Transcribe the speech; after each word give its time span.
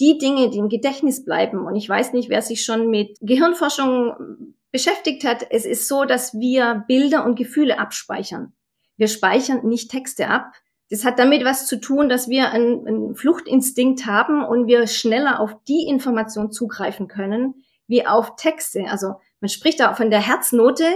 die 0.00 0.18
Dinge, 0.18 0.50
die 0.50 0.58
im 0.58 0.68
Gedächtnis 0.68 1.24
bleiben. 1.24 1.66
Und 1.66 1.76
ich 1.76 1.88
weiß 1.88 2.12
nicht, 2.12 2.28
wer 2.28 2.42
sich 2.42 2.64
schon 2.64 2.90
mit 2.90 3.18
Gehirnforschung 3.20 4.54
beschäftigt 4.70 5.24
hat. 5.24 5.46
Es 5.50 5.64
ist 5.64 5.88
so, 5.88 6.04
dass 6.04 6.34
wir 6.34 6.84
Bilder 6.86 7.24
und 7.24 7.36
Gefühle 7.36 7.78
abspeichern. 7.78 8.52
Wir 8.96 9.08
speichern 9.08 9.66
nicht 9.66 9.90
Texte 9.90 10.28
ab. 10.28 10.52
Das 10.90 11.04
hat 11.04 11.18
damit 11.18 11.44
was 11.44 11.66
zu 11.66 11.80
tun, 11.80 12.08
dass 12.08 12.28
wir 12.28 12.50
einen, 12.50 12.86
einen 12.86 13.14
Fluchtinstinkt 13.14 14.06
haben 14.06 14.44
und 14.44 14.66
wir 14.66 14.86
schneller 14.86 15.40
auf 15.40 15.56
die 15.66 15.86
Information 15.88 16.52
zugreifen 16.52 17.08
können, 17.08 17.54
wie 17.86 18.06
auf 18.06 18.36
Texte. 18.36 18.84
Also 18.88 19.14
man 19.40 19.48
spricht 19.48 19.80
da 19.80 19.94
von 19.94 20.10
der 20.10 20.20
Herznote 20.20 20.86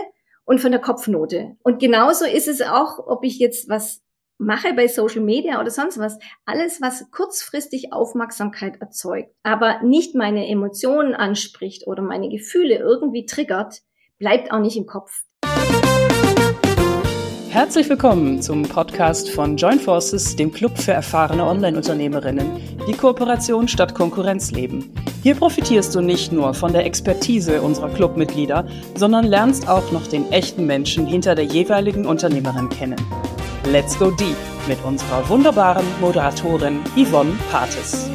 und 0.44 0.60
von 0.60 0.70
der 0.70 0.80
Kopfnote. 0.80 1.56
Und 1.62 1.78
genauso 1.78 2.24
ist 2.24 2.48
es 2.48 2.60
auch, 2.60 2.98
ob 2.98 3.24
ich 3.24 3.38
jetzt 3.38 3.68
was 3.68 4.02
mache 4.40 4.72
bei 4.74 4.88
Social 4.88 5.20
Media 5.20 5.60
oder 5.60 5.70
sonst 5.70 5.98
was. 5.98 6.18
Alles, 6.46 6.80
was 6.80 7.10
kurzfristig 7.10 7.92
Aufmerksamkeit 7.92 8.80
erzeugt, 8.80 9.30
aber 9.42 9.82
nicht 9.82 10.14
meine 10.14 10.48
Emotionen 10.48 11.14
anspricht 11.14 11.86
oder 11.86 12.02
meine 12.02 12.30
Gefühle 12.30 12.78
irgendwie 12.78 13.26
triggert, 13.26 13.82
bleibt 14.18 14.50
auch 14.50 14.60
nicht 14.60 14.76
im 14.78 14.86
Kopf. 14.86 15.24
Herzlich 17.50 17.88
willkommen 17.90 18.40
zum 18.40 18.62
Podcast 18.62 19.28
von 19.28 19.56
Join 19.56 19.78
Forces, 19.80 20.36
dem 20.36 20.52
Club 20.52 20.78
für 20.78 20.92
erfahrene 20.92 21.44
Online-Unternehmerinnen, 21.44 22.46
die 22.88 22.92
Kooperation 22.92 23.66
statt 23.68 23.94
Konkurrenz 23.94 24.52
leben. 24.52 24.94
Hier 25.22 25.34
profitierst 25.34 25.94
du 25.94 26.00
nicht 26.00 26.32
nur 26.32 26.54
von 26.54 26.72
der 26.72 26.86
Expertise 26.86 27.60
unserer 27.60 27.90
Clubmitglieder, 27.90 28.66
sondern 28.94 29.26
lernst 29.26 29.68
auch 29.68 29.90
noch 29.90 30.06
den 30.06 30.30
echten 30.30 30.64
Menschen 30.64 31.06
hinter 31.06 31.34
der 31.34 31.44
jeweiligen 31.44 32.06
Unternehmerin 32.06 32.68
kennen. 32.68 32.96
Let's 33.66 33.98
go 33.98 34.10
deep 34.10 34.38
mit 34.66 34.82
unserer 34.84 35.28
wunderbaren 35.28 35.84
Moderatorin 36.00 36.82
Yvonne 36.96 37.38
Pates. 37.50 38.08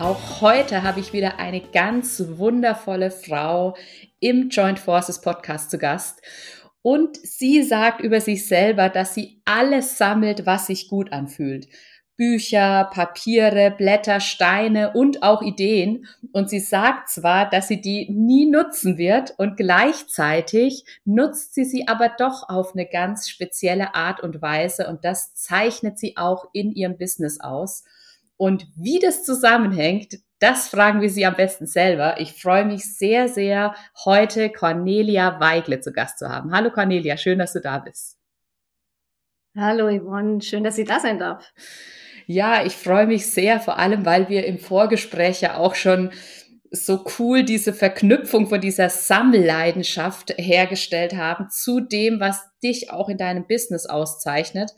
Auch 0.00 0.40
heute 0.40 0.82
habe 0.82 0.98
ich 0.98 1.12
wieder 1.12 1.38
eine 1.38 1.60
ganz 1.60 2.24
wundervolle 2.26 3.12
Frau 3.12 3.76
im 4.18 4.48
Joint 4.48 4.80
Forces 4.80 5.20
Podcast 5.20 5.70
zu 5.70 5.78
Gast. 5.78 6.20
Und 6.82 7.16
sie 7.16 7.62
sagt 7.62 8.00
über 8.00 8.20
sich 8.20 8.48
selber, 8.48 8.88
dass 8.88 9.14
sie 9.14 9.40
alles 9.44 9.96
sammelt, 9.96 10.44
was 10.44 10.66
sich 10.66 10.88
gut 10.88 11.12
anfühlt. 11.12 11.68
Bücher, 12.18 12.90
Papiere, 12.92 13.70
Blätter, 13.70 14.18
Steine 14.18 14.92
und 14.92 15.22
auch 15.22 15.40
Ideen. 15.40 16.06
Und 16.32 16.50
sie 16.50 16.58
sagt 16.58 17.08
zwar, 17.08 17.48
dass 17.48 17.68
sie 17.68 17.80
die 17.80 18.10
nie 18.10 18.50
nutzen 18.50 18.98
wird 18.98 19.34
und 19.38 19.56
gleichzeitig 19.56 20.84
nutzt 21.04 21.54
sie 21.54 21.64
sie 21.64 21.86
aber 21.86 22.10
doch 22.18 22.48
auf 22.48 22.74
eine 22.74 22.86
ganz 22.86 23.28
spezielle 23.28 23.94
Art 23.94 24.20
und 24.20 24.42
Weise 24.42 24.88
und 24.88 25.04
das 25.04 25.32
zeichnet 25.34 25.98
sie 25.98 26.16
auch 26.16 26.48
in 26.52 26.72
ihrem 26.72 26.98
Business 26.98 27.40
aus. 27.40 27.84
Und 28.36 28.66
wie 28.74 28.98
das 28.98 29.24
zusammenhängt, 29.24 30.18
das 30.40 30.68
fragen 30.68 31.00
wir 31.00 31.10
Sie 31.10 31.26
am 31.26 31.34
besten 31.34 31.66
selber. 31.66 32.20
Ich 32.20 32.40
freue 32.40 32.64
mich 32.64 32.96
sehr, 32.96 33.28
sehr, 33.28 33.74
heute 34.04 34.50
Cornelia 34.50 35.40
Weigle 35.40 35.80
zu 35.80 35.92
Gast 35.92 36.18
zu 36.18 36.28
haben. 36.28 36.52
Hallo 36.52 36.70
Cornelia, 36.70 37.16
schön, 37.16 37.38
dass 37.38 37.52
du 37.52 37.60
da 37.60 37.78
bist. 37.78 38.16
Hallo 39.56 39.88
Yvonne, 39.88 40.40
schön, 40.40 40.62
dass 40.62 40.78
ich 40.78 40.86
da 40.86 41.00
sein 41.00 41.18
darf. 41.18 41.52
Ja, 42.30 42.62
ich 42.66 42.74
freue 42.74 43.06
mich 43.06 43.30
sehr, 43.30 43.58
vor 43.58 43.78
allem, 43.78 44.04
weil 44.04 44.28
wir 44.28 44.44
im 44.44 44.58
Vorgespräch 44.58 45.40
ja 45.40 45.56
auch 45.56 45.74
schon 45.74 46.10
so 46.70 47.06
cool 47.18 47.42
diese 47.42 47.72
Verknüpfung 47.72 48.48
von 48.48 48.60
dieser 48.60 48.90
Sammelleidenschaft 48.90 50.34
hergestellt 50.36 51.16
haben 51.16 51.48
zu 51.48 51.80
dem, 51.80 52.20
was 52.20 52.42
dich 52.62 52.90
auch 52.90 53.08
in 53.08 53.16
deinem 53.16 53.46
Business 53.46 53.86
auszeichnet. 53.86 54.72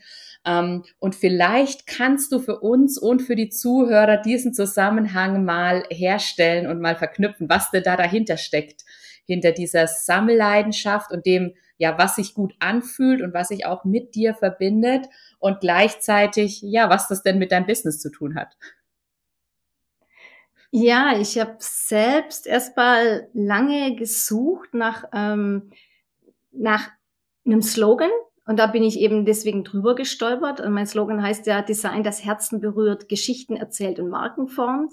Ähm, 0.47 0.85
und 1.01 1.17
vielleicht 1.17 1.89
kannst 1.89 2.31
du 2.31 2.39
für 2.39 2.61
uns 2.61 2.97
und 2.97 3.21
für 3.21 3.35
die 3.35 3.49
Zuhörer 3.49 4.19
diesen 4.19 4.55
Zusammenhang 4.55 5.45
mal 5.45 5.83
herstellen 5.91 6.69
und 6.69 6.81
mal 6.81 6.95
verknüpfen, 6.95 7.49
was 7.49 7.73
denn 7.73 7.83
da 7.83 7.97
dahinter 7.97 8.37
steckt, 8.37 8.85
hinter 9.31 9.53
dieser 9.53 9.87
Sammelleidenschaft 9.87 11.13
und 11.13 11.25
dem, 11.27 11.55
ja, 11.79 11.97
was 11.99 12.17
sich 12.17 12.35
gut 12.35 12.55
anfühlt 12.59 13.23
und 13.23 13.33
was 13.33 13.49
sich 13.49 13.67
auch 13.67 13.85
mit 13.85 14.15
dir 14.15 14.35
verbindet 14.35 15.07
und 15.39 15.61
gleichzeitig, 15.61 16.61
ja, 16.63 16.91
was 16.91 17.09
das 17.09 17.23
denn 17.23 17.39
mit 17.39 17.53
deinem 17.53 17.67
Business 17.67 18.01
zu 18.01 18.11
tun 18.11 18.35
hat. 18.35 18.57
Ja, 20.73 21.19
ich 21.19 21.39
habe 21.39 21.57
selbst 21.59 22.47
erstmal 22.47 23.29
lange 23.33 23.97
gesucht 23.97 24.75
nach, 24.75 25.05
ähm, 25.13 25.71
nach 26.53 26.89
einem 27.45 27.63
Slogan, 27.63 28.11
und 28.51 28.57
da 28.57 28.67
bin 28.67 28.83
ich 28.83 28.99
eben 28.99 29.25
deswegen 29.25 29.63
drüber 29.63 29.95
gestolpert. 29.95 30.61
Und 30.61 30.73
mein 30.73 30.87
Slogan 30.87 31.23
heißt 31.23 31.47
ja 31.47 31.63
Design, 31.63 32.03
das 32.03 32.25
Herzen 32.25 32.61
berührt, 32.61 33.09
Geschichten 33.09 33.55
erzählt 33.55 34.01
und 34.01 34.09
Marken 34.09 34.49
formt. 34.49 34.93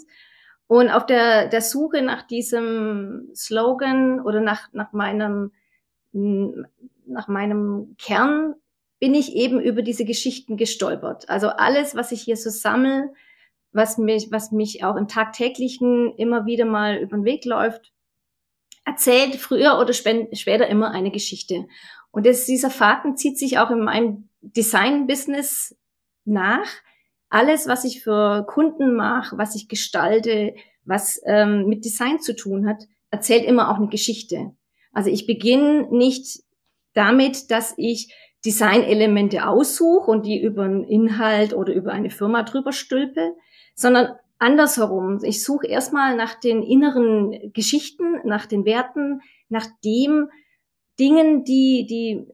Und 0.67 0.89
auf 0.89 1.05
der, 1.05 1.47
der 1.47 1.61
Suche 1.61 2.01
nach 2.01 2.23
diesem 2.23 3.29
Slogan 3.33 4.19
oder 4.19 4.41
nach, 4.41 4.71
nach 4.73 4.91
meinem, 4.91 5.51
nach 6.11 7.27
meinem 7.27 7.95
Kern 7.97 8.55
bin 8.99 9.13
ich 9.13 9.35
eben 9.35 9.61
über 9.61 9.81
diese 9.81 10.05
Geschichten 10.05 10.57
gestolpert. 10.57 11.29
Also 11.29 11.47
alles, 11.49 11.95
was 11.95 12.11
ich 12.11 12.21
hier 12.21 12.35
so 12.35 12.49
sammle, 12.49 13.13
was 13.71 13.97
mich, 13.97 14.27
was 14.31 14.51
mich 14.51 14.83
auch 14.83 14.95
im 14.95 15.07
tagtäglichen 15.07 16.13
immer 16.17 16.45
wieder 16.45 16.65
mal 16.65 16.97
über 16.97 17.15
den 17.15 17.25
Weg 17.25 17.45
läuft, 17.45 17.93
erzählt 18.83 19.35
früher 19.35 19.79
oder 19.79 19.93
später 19.93 20.67
immer 20.67 20.91
eine 20.91 21.11
Geschichte. 21.11 21.67
Und 22.11 22.25
das, 22.25 22.45
dieser 22.45 22.71
Faden 22.71 23.17
zieht 23.17 23.37
sich 23.37 23.59
auch 23.59 23.69
in 23.69 23.81
meinem 23.81 24.29
Design-Business 24.41 25.77
nach. 26.25 26.67
Alles, 27.29 27.67
was 27.67 27.83
ich 27.83 28.03
für 28.03 28.45
Kunden 28.45 28.95
mache, 28.95 29.37
was 29.37 29.55
ich 29.55 29.67
gestalte, 29.67 30.55
was 30.85 31.21
ähm, 31.25 31.65
mit 31.67 31.83
Design 31.83 32.19
zu 32.19 32.35
tun 32.35 32.67
hat, 32.67 32.83
erzählt 33.09 33.45
immer 33.45 33.69
auch 33.69 33.77
eine 33.77 33.89
Geschichte. 33.89 34.51
Also 34.93 35.09
ich 35.09 35.27
beginne 35.27 35.87
nicht 35.91 36.43
damit, 36.93 37.51
dass 37.51 37.73
ich 37.77 38.13
Designelemente 38.45 39.47
aussuche 39.47 40.09
und 40.09 40.25
die 40.25 40.41
über 40.41 40.63
einen 40.63 40.83
Inhalt 40.83 41.53
oder 41.53 41.73
über 41.73 41.91
eine 41.91 42.09
Firma 42.09 42.43
drüber 42.43 42.71
stülpe, 42.71 43.35
sondern 43.75 44.15
andersherum. 44.39 45.19
Ich 45.23 45.43
suche 45.43 45.67
erstmal 45.67 46.15
nach 46.15 46.35
den 46.39 46.63
inneren 46.63 47.51
Geschichten, 47.53 48.21
nach 48.23 48.45
den 48.45 48.63
Werten, 48.63 49.21
nach 49.49 49.67
dem, 49.83 50.29
Dingen, 50.99 51.43
die, 51.43 51.85
die, 51.87 52.27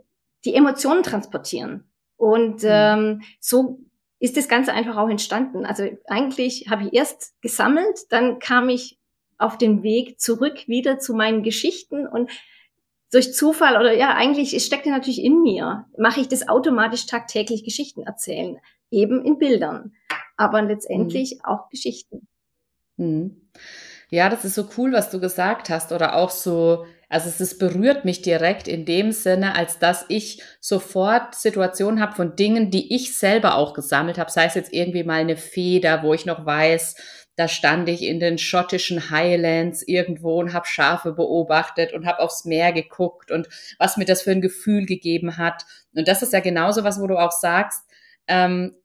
die 0.45 0.55
Emotionen 0.55 1.03
transportieren. 1.03 1.85
Und 2.15 2.63
mhm. 2.63 2.69
ähm, 2.69 3.21
so 3.39 3.79
ist 4.23 4.37
das 4.37 4.47
Ganze 4.47 4.71
einfach 4.71 4.95
auch 4.95 5.09
entstanden. 5.09 5.65
Also 5.65 5.83
eigentlich 6.07 6.67
habe 6.69 6.85
ich 6.85 6.93
erst 6.93 7.33
gesammelt, 7.41 8.05
dann 8.09 8.39
kam 8.39 8.69
ich 8.69 8.97
auf 9.37 9.57
den 9.57 9.83
Weg 9.83 10.17
zurück 10.17 10.65
wieder 10.65 10.97
zu 10.97 11.13
meinen 11.13 11.43
Geschichten 11.43 12.07
und 12.07 12.31
durch 13.11 13.33
Zufall 13.33 13.75
oder 13.75 13.93
ja, 13.93 14.15
eigentlich, 14.15 14.53
es 14.53 14.65
steckte 14.65 14.89
natürlich 14.91 15.21
in 15.21 15.41
mir, 15.41 15.87
mache 15.97 16.21
ich 16.21 16.29
das 16.29 16.47
automatisch 16.47 17.05
tagtäglich 17.05 17.65
Geschichten 17.65 18.03
erzählen, 18.03 18.59
eben 18.91 19.25
in 19.25 19.39
Bildern, 19.39 19.91
aber 20.37 20.61
letztendlich 20.61 21.35
mhm. 21.35 21.41
auch 21.43 21.67
Geschichten. 21.67 22.29
Mhm. 22.95 23.49
Ja, 24.09 24.29
das 24.29 24.45
ist 24.45 24.55
so 24.55 24.69
cool, 24.77 24.93
was 24.93 25.09
du 25.09 25.19
gesagt 25.19 25.69
hast 25.69 25.91
oder 25.91 26.15
auch 26.15 26.29
so 26.29 26.85
also 27.13 27.29
es 27.29 27.39
ist, 27.39 27.59
berührt 27.59 28.05
mich 28.05 28.23
direkt 28.23 28.67
in 28.67 28.85
dem 28.85 29.11
Sinne, 29.11 29.55
als 29.55 29.77
dass 29.77 30.03
ich 30.07 30.41
sofort 30.59 31.35
Situationen 31.35 32.01
habe 32.01 32.15
von 32.15 32.35
Dingen, 32.35 32.71
die 32.71 32.95
ich 32.95 33.15
selber 33.15 33.53
auch 33.53 33.75
gesammelt 33.75 34.17
habe, 34.17 34.31
sei 34.31 34.45
es 34.45 34.55
jetzt 34.55 34.73
irgendwie 34.73 35.03
mal 35.03 35.19
eine 35.19 35.37
Feder, 35.37 36.01
wo 36.01 36.15
ich 36.15 36.25
noch 36.25 36.43
weiß, 36.43 36.95
da 37.35 37.47
stand 37.47 37.87
ich 37.87 38.01
in 38.01 38.19
den 38.19 38.39
schottischen 38.39 39.11
Highlands 39.11 39.83
irgendwo 39.87 40.39
und 40.39 40.53
habe 40.53 40.65
Schafe 40.65 41.11
beobachtet 41.11 41.93
und 41.93 42.07
habe 42.07 42.19
aufs 42.19 42.45
Meer 42.45 42.73
geguckt 42.73 43.29
und 43.29 43.47
was 43.77 43.95
mir 43.95 44.05
das 44.05 44.23
für 44.23 44.31
ein 44.31 44.41
Gefühl 44.41 44.87
gegeben 44.87 45.37
hat. 45.37 45.67
Und 45.93 46.07
das 46.07 46.23
ist 46.23 46.33
ja 46.33 46.39
genauso 46.39 46.83
was, 46.83 46.99
wo 46.99 47.05
du 47.05 47.19
auch 47.19 47.31
sagst, 47.31 47.83
ähm, 48.27 48.75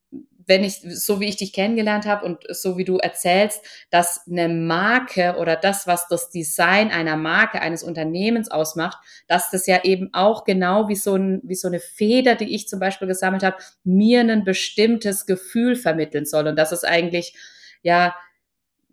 wenn 0.48 0.64
ich, 0.64 0.80
so 0.80 1.20
wie 1.20 1.28
ich 1.28 1.36
dich 1.36 1.52
kennengelernt 1.52 2.06
habe 2.06 2.24
und 2.24 2.42
so 2.48 2.78
wie 2.78 2.84
du 2.84 2.96
erzählst, 2.96 3.60
dass 3.90 4.26
eine 4.26 4.48
Marke 4.48 5.36
oder 5.38 5.56
das, 5.56 5.86
was 5.86 6.08
das 6.08 6.30
Design 6.30 6.90
einer 6.90 7.16
Marke, 7.16 7.60
eines 7.60 7.82
Unternehmens 7.82 8.50
ausmacht, 8.50 8.98
dass 9.28 9.50
das 9.50 9.66
ja 9.66 9.84
eben 9.84 10.08
auch 10.14 10.44
genau 10.44 10.88
wie 10.88 10.96
so, 10.96 11.16
ein, 11.16 11.40
wie 11.44 11.54
so 11.54 11.68
eine 11.68 11.80
Feder, 11.80 12.34
die 12.34 12.54
ich 12.54 12.66
zum 12.66 12.80
Beispiel 12.80 13.06
gesammelt 13.06 13.42
habe, 13.42 13.58
mir 13.84 14.20
ein 14.20 14.44
bestimmtes 14.44 15.26
Gefühl 15.26 15.76
vermitteln 15.76 16.24
soll. 16.24 16.48
Und 16.48 16.56
dass 16.56 16.72
es 16.72 16.82
eigentlich, 16.82 17.36
ja, 17.82 18.14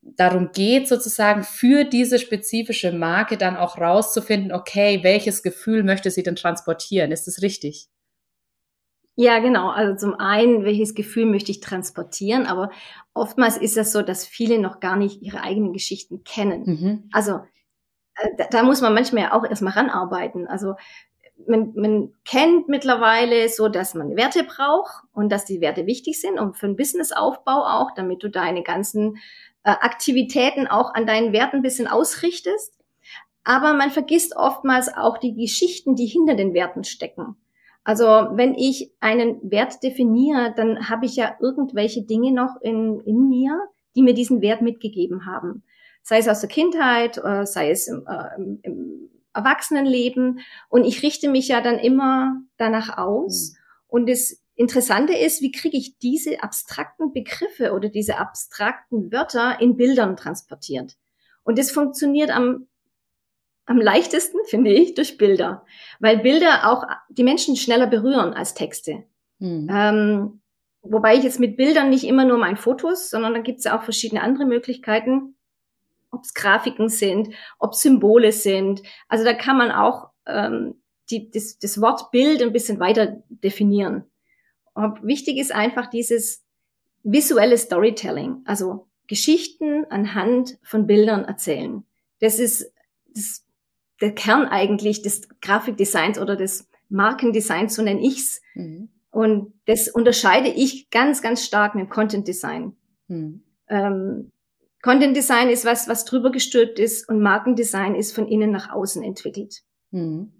darum 0.02 0.52
geht, 0.52 0.88
sozusagen 0.90 1.44
für 1.44 1.86
diese 1.86 2.20
spezifische 2.20 2.92
Marke 2.92 3.38
dann 3.38 3.56
auch 3.56 3.78
rauszufinden, 3.78 4.52
okay, 4.52 5.00
welches 5.04 5.42
Gefühl 5.42 5.84
möchte 5.84 6.12
sie 6.12 6.22
denn 6.22 6.36
transportieren? 6.36 7.12
Ist 7.12 7.28
das 7.28 7.42
richtig? 7.42 7.88
Ja, 9.16 9.40
genau. 9.40 9.70
Also 9.70 9.96
zum 9.96 10.20
einen, 10.20 10.66
welches 10.66 10.94
Gefühl 10.94 11.26
möchte 11.26 11.52
ich 11.52 11.62
transportieren, 11.62 12.46
aber 12.46 12.70
oftmals 13.14 13.58
ist 13.58 13.78
es 13.78 13.92
so, 13.94 14.02
dass 14.02 14.26
viele 14.26 14.60
noch 14.60 14.82
gar 14.82 14.98
nicht 14.98 15.22
ihre 15.22 15.42
eigenen 15.42 15.72
Geschichten 15.72 16.24
kennen. 16.24 16.64
Mhm. 16.66 17.10
Also 17.14 17.40
äh, 18.16 18.30
da, 18.38 18.48
da, 18.52 18.64
muss 18.64 18.82
man 18.82 18.94
manchmal 18.94 19.24
ja 19.24 19.34
auch 19.34 19.46
erstmal 19.46 19.74
ranarbeiten. 19.74 20.48
Also 20.48 20.76
man, 21.48 21.74
man 21.76 22.14
kennt 22.26 22.68
mittlerweile 22.68 23.48
so, 23.48 23.70
dass 23.70 23.94
man 23.94 24.16
Werte 24.18 24.44
braucht 24.44 25.04
und 25.14 25.32
dass 25.32 25.46
die 25.46 25.62
Werte 25.62 25.86
wichtig 25.86 26.20
sind 26.20 26.40
und 26.40 26.58
für 26.58 26.68
den 26.68 26.76
Businessaufbau 26.76 27.66
auch, 27.66 27.92
damit 27.96 28.22
du 28.22 28.30
deine 28.30 28.64
ganzen 28.64 29.18
äh, 29.64 29.72
Aktivitäten 29.72 30.68
auch 30.68 30.94
an 30.94 31.06
deinen 31.06 31.32
Werten 31.32 31.58
ein 31.58 31.62
bisschen 31.62 31.88
ausrichtest. 31.88 32.74
Aber 33.46 33.74
man 33.74 33.92
vergisst 33.92 34.36
oftmals 34.36 34.94
auch 34.94 35.18
die 35.20 35.36
Geschichten, 35.36 35.96
die 35.96 36.08
hinter 36.08 36.36
den 36.36 36.54
Werten 36.54 36.84
stecken. 36.84 37.38
Also 37.86 38.06
wenn 38.06 38.56
ich 38.56 38.92
einen 39.00 39.40
Wert 39.44 39.84
definiere, 39.84 40.54
dann 40.58 40.90
habe 40.90 41.06
ich 41.06 41.16
ja 41.16 41.36
irgendwelche 41.40 42.02
Dinge 42.02 42.34
noch 42.34 42.60
in, 42.62 43.00
in 43.06 43.30
mir, 43.30 43.58
die 43.96 44.02
mir 44.02 44.16
diesen 44.16 44.42
Wert 44.42 44.62
mitgegeben 44.62 45.28
haben. 45.28 45.64
Sei 46.02 46.18
es 46.18 46.28
aus 46.28 46.42
der 46.42 46.50
Kindheit, 46.50 47.18
äh, 47.24 47.46
sei 47.46 47.70
es 47.70 47.88
im, 47.88 48.06
äh, 48.08 48.58
im 48.64 49.10
Erwachsenenleben. 49.34 50.40
Und 50.68 50.84
ich 50.84 51.04
richte 51.04 51.30
mich 51.30 51.48
ja 51.48 51.62
dann 51.62 51.78
immer 51.78 52.42
danach 52.58 52.98
aus. 52.98 53.52
Mhm. 53.52 53.58
Und 53.88 54.10
das 54.10 54.42
Interessante 54.56 55.14
ist, 55.14 55.42
wie 55.42 55.52
kriege 55.52 55.78
ich 55.78 56.00
diese 56.00 56.42
abstrakten 56.42 57.14
Begriffe 57.14 57.74
oder 57.74 57.90
diese 57.90 58.18
abstrakten 58.18 59.12
Wörter 59.12 59.62
in 59.62 59.78
Bildern 59.78 60.16
transportiert? 60.16 60.96
Und 61.44 61.60
das 61.60 61.70
funktioniert 61.70 62.32
am, 62.32 62.68
am 63.66 63.80
leichtesten, 63.80 64.40
finde 64.46 64.72
ich, 64.72 64.94
durch 64.94 65.18
Bilder. 65.18 65.66
Weil 66.00 66.20
Bilder 66.20 66.72
auch 66.72 66.84
die 67.10 67.24
Menschen 67.24 67.56
schneller 67.56 67.88
berühren 67.88 68.34
als 68.34 68.54
Texte. 68.54 69.04
Mhm. 69.40 69.68
Ähm, 69.72 70.42
wobei 70.82 71.16
ich 71.16 71.24
jetzt 71.24 71.40
mit 71.40 71.58
Bildern 71.58 71.90
nicht 71.90 72.04
immer 72.04 72.26
nur 72.26 72.38
mein 72.38 72.58
Fotos, 72.58 73.10
sondern 73.10 73.34
da 73.34 73.40
gibt 73.40 73.60
es 73.60 73.66
ja 73.66 73.78
auch 73.78 73.84
verschiedene 73.84 74.22
andere 74.22 74.46
Möglichkeiten 74.46 75.36
ob 76.16 76.24
es 76.24 76.34
Grafiken 76.34 76.90
sind, 76.90 77.30
ob 77.60 77.76
Symbole 77.76 78.32
sind. 78.32 78.82
Also 79.08 79.24
da 79.24 79.34
kann 79.34 79.58
man 79.58 79.72
auch 79.72 80.10
ähm, 80.26 80.82
die, 81.10 81.30
das, 81.30 81.60
das 81.60 81.80
Wort 81.82 82.12
Bild 82.12 82.42
ein 82.42 82.54
bisschen 82.54 82.80
weiter 82.80 83.22
definieren. 83.30 84.06
Und 84.74 85.04
wichtig 85.04 85.38
ist 85.38 85.54
einfach 85.54 85.88
dieses 85.88 86.44
visuelle 87.04 87.58
Storytelling, 87.58 88.42
also 88.46 88.88
Geschichten 89.08 89.86
anhand 89.90 90.58
von 90.64 90.88
Bildern 90.88 91.26
erzählen. 91.26 91.84
Das 92.20 92.40
ist 92.40 92.72
das, 93.14 93.45
der 94.02 94.14
Kern 94.14 94.48
eigentlich 94.48 95.02
des 95.02 95.28
Grafikdesigns 95.42 96.20
oder 96.20 96.36
des 96.36 96.68
Markendesigns, 96.90 97.76
so 97.76 97.82
nenne 97.82 98.02
ich's. 98.02 98.42
Mhm. 98.54 98.90
Und 99.12 99.54
das 99.66 99.88
unterscheide 99.88 100.50
ich 100.50 100.90
ganz, 100.90 101.22
ganz 101.22 101.46
stark 101.46 101.76
mit 101.76 101.86
dem 101.86 101.90
Content 101.90 102.28
Design. 102.28 102.76
Mhm. 103.08 103.44
Ähm, 103.70 104.32
Content 104.82 105.16
Design 105.16 105.50
ist 105.50 105.66
was, 105.66 105.88
was 105.88 106.06
drüber 106.06 106.32
gestülpt 106.32 106.78
ist 106.78 107.10
und 107.10 107.22
Markendesign 107.22 107.96
ist 107.96 108.14
von 108.14 108.28
innen 108.28 108.52
nach 108.52 108.70
außen 108.70 109.04
entwickelt. 109.04 109.64
Mhm. 109.92 110.32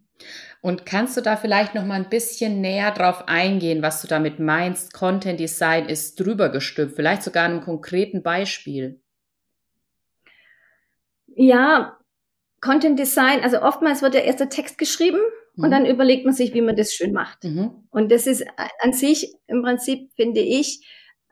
Und 0.62 0.86
kannst 0.86 1.18
du 1.18 1.22
da 1.22 1.36
vielleicht 1.36 1.76
noch 1.76 1.86
mal 1.86 1.96
ein 1.96 2.10
bisschen 2.10 2.62
näher 2.62 2.92
drauf 2.92 3.28
eingehen, 3.28 3.82
was 3.82 4.02
du 4.02 4.08
damit 4.08 4.40
meinst? 4.40 4.94
Content 4.94 5.40
Design 5.40 5.88
ist 5.88 6.20
drüber 6.20 6.50
gestülpt, 6.50 6.96
vielleicht 6.96 7.24
sogar 7.24 7.46
einem 7.46 7.62
konkreten 7.62 8.24
Beispiel. 8.24 9.02
Ja, 11.28 11.98
Content 12.66 12.98
Design, 12.98 13.42
also 13.42 13.62
oftmals 13.62 14.02
wird 14.02 14.16
der 14.16 14.26
erste 14.26 14.50
Text 14.50 14.80
geschrieben 14.80 15.20
mhm. 15.56 15.64
und 15.64 15.72
dann 15.72 15.86
überlegt 15.86 16.26
man 16.26 16.34
sich, 16.34 16.54
wie 16.56 16.62
man 16.62 16.76
das 16.76 16.94
schön 16.94 17.14
macht. 17.14 17.44
Mhm. 17.44 17.72
Und 17.92 18.12
das 18.12 18.26
ist 18.26 18.44
an 18.82 18.92
sich 18.92 19.36
im 19.46 19.62
Prinzip, 19.62 20.10
finde 20.16 20.42
ich, 20.42 20.84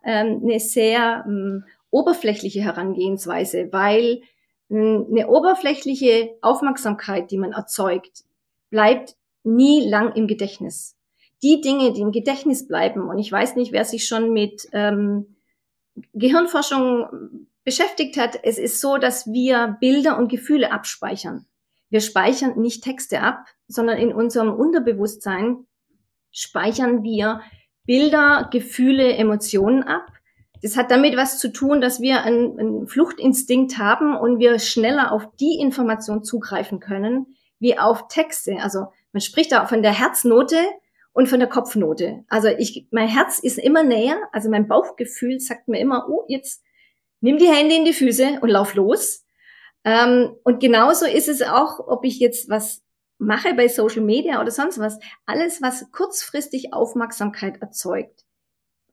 ähm, 0.06 0.42
eine 0.44 0.60
sehr 0.60 1.26
ähm, 1.28 1.64
oberflächliche 1.90 2.62
Herangehensweise, 2.62 3.70
weil 3.72 4.22
hm, 4.70 5.08
eine 5.10 5.28
oberflächliche 5.28 6.36
Aufmerksamkeit, 6.42 7.32
die 7.32 7.38
man 7.38 7.54
erzeugt, 7.54 8.24
bleibt 8.70 9.16
nie 9.44 9.88
lang 9.90 10.14
im 10.16 10.28
Gedächtnis. 10.28 10.96
Die 11.42 11.62
Dinge, 11.62 11.94
die 11.94 12.02
im 12.02 12.12
Gedächtnis 12.12 12.68
bleiben, 12.68 13.10
und 13.10 13.18
ich 13.18 13.32
weiß 13.32 13.56
nicht, 13.56 13.72
wer 13.72 13.86
sich 13.86 14.08
schon 14.08 14.34
mit 14.34 14.68
ähm, 14.72 15.36
Gehirnforschung 16.14 17.48
beschäftigt 17.64 18.18
hat, 18.18 18.40
es 18.44 18.58
ist 18.58 18.82
so, 18.82 18.98
dass 18.98 19.32
wir 19.32 19.78
Bilder 19.80 20.18
und 20.18 20.30
Gefühle 20.30 20.72
abspeichern. 20.72 21.46
Wir 21.90 22.02
speichern 22.02 22.60
nicht 22.60 22.84
Texte 22.84 23.22
ab, 23.22 23.46
sondern 23.68 23.98
in 23.98 24.14
unserem 24.14 24.54
Unterbewusstsein 24.54 25.66
speichern 26.32 27.04
wir 27.04 27.42
Bilder, 27.86 28.50
Gefühle, 28.52 29.16
Emotionen 29.16 29.84
ab 29.84 30.08
das 30.64 30.78
hat 30.78 30.92
damit 30.92 31.18
was 31.18 31.40
zu 31.40 31.52
tun, 31.52 31.82
dass 31.82 32.00
wir 32.00 32.24
einen, 32.24 32.58
einen 32.58 32.88
Fluchtinstinkt 32.88 33.78
haben 33.78 34.16
und 34.16 34.40
wir 34.40 34.60
schneller 34.60 35.12
auf 35.12 35.28
die 35.36 35.60
Information 35.60 36.24
zugreifen 36.24 36.80
können, 36.80 37.36
wie 37.60 37.78
auf 37.78 38.08
Texte. 38.08 38.56
Also 38.62 38.88
man 39.12 39.20
spricht 39.20 39.52
da 39.52 39.66
von 39.66 39.84
der 39.84 39.92
Herznote 39.92 40.56
und 41.12 41.28
von 41.28 41.40
der 41.40 41.50
Kopfnote. 41.50 42.24
Also 42.30 42.48
ich, 42.48 42.88
mein 42.92 43.10
Herz 43.10 43.40
ist 43.40 43.60
immer 43.60 43.84
näher, 43.84 44.18
also 44.32 44.50
mein 44.50 44.70
Bauchgefühl 44.70 45.42
sagt 45.42 45.68
mir 45.68 45.82
immer, 45.82 46.08
oh, 46.10 46.24
jetzt 46.30 46.64
nimm 47.24 47.38
die 47.38 47.48
Hände 47.48 47.76
in 47.76 47.86
die 47.86 47.94
Füße 47.94 48.40
und 48.42 48.50
lauf 48.50 48.76
los. 48.76 49.26
Ähm, 49.86 50.36
und 50.44 50.60
genauso 50.60 51.06
ist 51.06 51.30
es 51.30 51.42
auch, 51.42 51.80
ob 51.80 52.06
ich 52.06 52.20
jetzt 52.20 52.50
was 52.50 52.84
mache 53.18 53.54
bei 53.54 53.68
Social 53.68 54.04
Media 54.04 54.42
oder 54.42 54.52
sonst 54.52 54.78
was. 54.78 55.00
Alles, 55.26 55.62
was 55.62 55.90
kurzfristig 55.92 56.74
Aufmerksamkeit 56.74 57.62
erzeugt, 57.62 58.26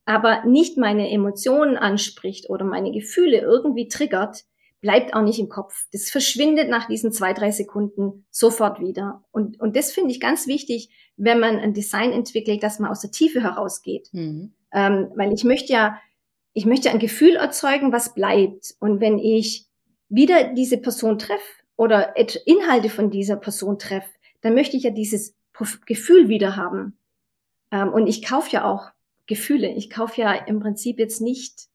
aber 0.05 0.45
nicht 0.45 0.79
meine 0.79 1.11
Emotionen 1.11 1.77
anspricht 1.77 2.49
oder 2.49 2.65
meine 2.65 2.93
Gefühle 2.93 3.41
irgendwie 3.41 3.89
triggert, 3.89 4.45
bleibt 4.81 5.13
auch 5.13 5.23
nicht 5.23 5.41
im 5.41 5.49
Kopf. 5.49 5.87
Das 5.93 6.09
verschwindet 6.09 6.71
nach 6.71 6.87
diesen 6.87 7.13
zwei, 7.13 7.33
drei 7.33 7.51
Sekunden 7.51 8.25
sofort 8.31 8.81
wieder. 8.81 9.25
Und, 9.33 9.61
und 9.61 9.77
das 9.77 9.93
finde 9.93 10.13
ich 10.13 10.21
ganz 10.21 10.47
wichtig, 10.47 10.91
wenn 11.17 11.41
man 11.41 11.59
ein 11.59 11.75
Design 11.75 12.13
entwickelt, 12.13 12.63
dass 12.63 12.79
man 12.79 12.91
aus 12.91 13.01
der 13.01 13.11
Tiefe 13.11 13.43
herausgeht. 13.43 14.09
Mhm. 14.13 14.55
Ähm, 14.73 15.11
weil 15.17 15.33
ich 15.33 15.43
möchte 15.43 15.73
ja, 15.73 15.99
ich 16.53 16.67
möchte 16.67 16.91
ein 16.91 16.99
Gefühl 16.99 17.37
erzeugen, 17.37 17.93
was 17.93 18.15
bleibt. 18.15 18.75
Und 18.81 19.01
wenn 19.01 19.19
ich 19.19 19.67
wieder 20.09 20.53
diese 20.53 20.79
Person 20.79 21.19
treffe 21.19 21.63
oder 21.77 22.15
Inhalte 22.47 22.91
von 22.91 23.11
dieser 23.11 23.37
Person 23.37 23.79
treffe, 23.79 24.11
dann 24.41 24.55
möchte 24.55 24.77
ich 24.77 24.83
ja 24.83 24.91
dieses 24.91 25.35
Gefühl 25.87 26.29
wieder 26.29 26.57
haben. 26.57 26.99
Ähm, 27.71 27.93
und 27.93 28.07
ich 28.07 28.25
kaufe 28.25 28.51
ja 28.51 28.65
auch 28.65 28.91
Gefühle. 29.27 29.69
Ich 29.69 29.91
kaufe 29.91 30.21
ja 30.21 30.33
im 30.33 30.61
Prinzip 30.61 30.99
jetzt 30.99 31.21
nicht 31.21 31.69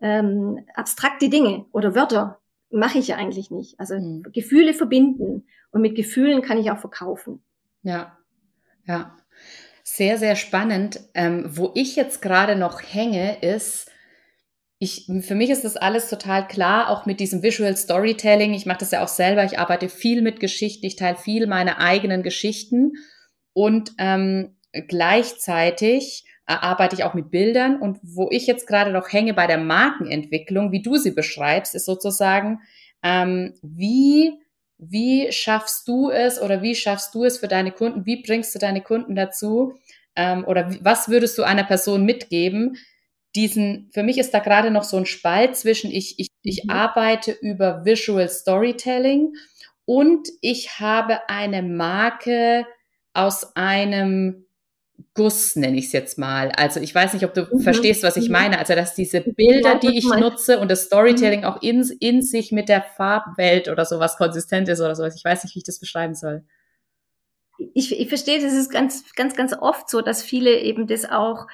ähm, 0.00 0.64
abstrakte 0.74 1.28
Dinge 1.28 1.66
oder 1.72 1.94
Wörter. 1.94 2.40
Mache 2.70 2.98
ich 2.98 3.08
ja 3.08 3.16
eigentlich 3.16 3.50
nicht. 3.50 3.78
Also 3.78 3.94
mhm. 3.94 4.24
Gefühle 4.32 4.74
verbinden 4.74 5.46
und 5.70 5.82
mit 5.82 5.94
Gefühlen 5.94 6.42
kann 6.42 6.58
ich 6.58 6.70
auch 6.70 6.78
verkaufen. 6.78 7.42
Ja, 7.82 8.18
ja. 8.86 9.16
Sehr, 9.82 10.18
sehr 10.18 10.36
spannend. 10.36 11.00
Ähm, 11.14 11.46
wo 11.48 11.72
ich 11.74 11.96
jetzt 11.96 12.22
gerade 12.22 12.56
noch 12.56 12.80
hänge, 12.80 13.40
ist, 13.42 13.89
ich, 14.82 15.10
für 15.20 15.34
mich 15.34 15.50
ist 15.50 15.62
das 15.64 15.76
alles 15.76 16.08
total 16.08 16.48
klar, 16.48 16.88
auch 16.88 17.04
mit 17.04 17.20
diesem 17.20 17.42
Visual 17.42 17.76
Storytelling. 17.76 18.54
Ich 18.54 18.64
mache 18.64 18.78
das 18.78 18.92
ja 18.92 19.04
auch 19.04 19.08
selber. 19.08 19.44
Ich 19.44 19.58
arbeite 19.58 19.90
viel 19.90 20.22
mit 20.22 20.40
Geschichten. 20.40 20.86
Ich 20.86 20.96
teile 20.96 21.18
viel 21.18 21.46
meine 21.46 21.78
eigenen 21.78 22.22
Geschichten. 22.22 22.94
Und 23.52 23.92
ähm, 23.98 24.56
gleichzeitig 24.88 26.24
arbeite 26.46 26.96
ich 26.96 27.04
auch 27.04 27.12
mit 27.14 27.30
Bildern 27.30 27.80
und 27.80 27.98
wo 28.02 28.28
ich 28.30 28.46
jetzt 28.46 28.66
gerade 28.66 28.90
noch 28.90 29.12
hänge 29.12 29.34
bei 29.34 29.46
der 29.46 29.58
Markenentwicklung, 29.58 30.72
wie 30.72 30.82
du 30.82 30.96
sie 30.96 31.12
beschreibst, 31.12 31.74
ist 31.74 31.84
sozusagen, 31.84 32.60
ähm, 33.02 33.54
wie, 33.62 34.32
wie 34.78 35.30
schaffst 35.30 35.86
du 35.86 36.10
es 36.10 36.40
oder 36.40 36.62
wie 36.62 36.74
schaffst 36.74 37.14
du 37.14 37.24
es 37.24 37.38
für 37.38 37.48
deine 37.48 37.70
Kunden, 37.70 38.04
wie 38.06 38.22
bringst 38.22 38.54
du 38.54 38.58
deine 38.58 38.80
Kunden 38.80 39.14
dazu 39.14 39.74
ähm, 40.16 40.44
oder 40.44 40.74
was 40.80 41.08
würdest 41.08 41.38
du 41.38 41.44
einer 41.44 41.64
Person 41.64 42.04
mitgeben, 42.04 42.76
diesen, 43.34 43.90
für 43.92 44.02
mich 44.02 44.18
ist 44.18 44.34
da 44.34 44.40
gerade 44.40 44.70
noch 44.70 44.84
so 44.84 44.96
ein 44.96 45.06
Spalt 45.06 45.56
zwischen 45.56 45.90
ich, 45.90 46.18
ich, 46.18 46.28
ich 46.42 46.64
mhm. 46.64 46.70
arbeite 46.70 47.32
über 47.32 47.84
Visual 47.84 48.28
Storytelling 48.28 49.34
und 49.84 50.28
ich 50.40 50.80
habe 50.80 51.28
eine 51.28 51.62
Marke 51.62 52.66
aus 53.12 53.56
einem 53.56 54.46
Guss, 55.14 55.56
nenne 55.56 55.78
ich 55.78 55.86
es 55.86 55.92
jetzt 55.92 56.18
mal. 56.18 56.52
Also 56.56 56.80
ich 56.80 56.94
weiß 56.94 57.14
nicht, 57.14 57.24
ob 57.24 57.34
du 57.34 57.48
mhm. 57.50 57.60
verstehst, 57.60 58.02
was 58.02 58.16
ich 58.16 58.26
mhm. 58.26 58.32
meine. 58.32 58.58
Also 58.58 58.74
dass 58.74 58.94
diese 58.94 59.20
Bilder, 59.20 59.76
die 59.76 59.98
ich 59.98 60.04
nutze 60.04 60.58
und 60.58 60.70
das 60.70 60.84
Storytelling 60.84 61.40
mhm. 61.40 61.46
auch 61.46 61.62
in, 61.62 61.82
in 62.00 62.22
sich 62.22 62.52
mit 62.52 62.68
der 62.68 62.82
Farbwelt 62.82 63.68
oder 63.68 63.84
sowas 63.84 64.16
konsistent 64.16 64.68
ist 64.68 64.80
oder 64.80 64.94
sowas. 64.94 65.16
Ich 65.16 65.24
weiß 65.24 65.44
nicht, 65.44 65.54
wie 65.54 65.60
ich 65.60 65.64
das 65.64 65.80
beschreiben 65.80 66.14
soll. 66.14 66.44
Ich, 67.74 67.98
ich 67.98 68.08
verstehe, 68.08 68.40
das 68.40 68.54
ist 68.54 68.70
ganz, 68.70 69.12
ganz, 69.14 69.34
ganz 69.34 69.52
oft 69.52 69.90
so, 69.90 70.00
dass 70.00 70.22
viele 70.22 70.60
eben 70.60 70.86
das 70.86 71.04
auch, 71.04 71.46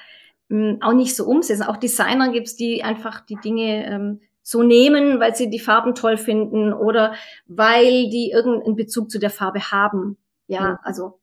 ähm, 0.49 0.77
auch 0.81 0.93
nicht 0.93 1.15
so 1.15 1.25
umsetzen. 1.25 1.63
Auch 1.63 1.77
Designer 1.77 2.31
gibt 2.31 2.47
es, 2.47 2.55
die 2.55 2.83
einfach 2.83 3.21
die 3.21 3.37
Dinge 3.37 3.85
ähm, 3.85 4.21
so 4.47 4.63
nehmen, 4.63 5.19
weil 5.19 5.35
sie 5.35 5.49
die 5.49 5.59
Farben 5.59 5.93
toll 5.93 6.15
finden 6.15 6.71
oder 6.71 7.13
weil 7.47 8.09
die 8.09 8.31
irgendeinen 8.31 8.77
Bezug 8.77 9.11
zu 9.11 9.19
der 9.19 9.29
Farbe 9.29 9.71
haben. 9.71 10.17
Ja, 10.47 10.69
mhm. 10.69 10.77
also 10.83 11.19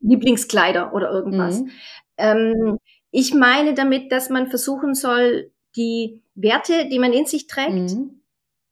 Lieblingskleider 0.00 0.92
oder 0.92 1.10
irgendwas. 1.10 1.60
Mhm. 1.60 1.70
Ähm, 2.16 2.78
ich 3.12 3.34
meine 3.34 3.74
damit, 3.74 4.10
dass 4.10 4.30
man 4.30 4.48
versuchen 4.48 4.94
soll, 4.94 5.52
die 5.76 6.22
Werte, 6.34 6.88
die 6.88 6.98
man 6.98 7.12
in 7.12 7.26
sich 7.26 7.46
trägt, 7.46 7.72
mhm. 7.72 8.20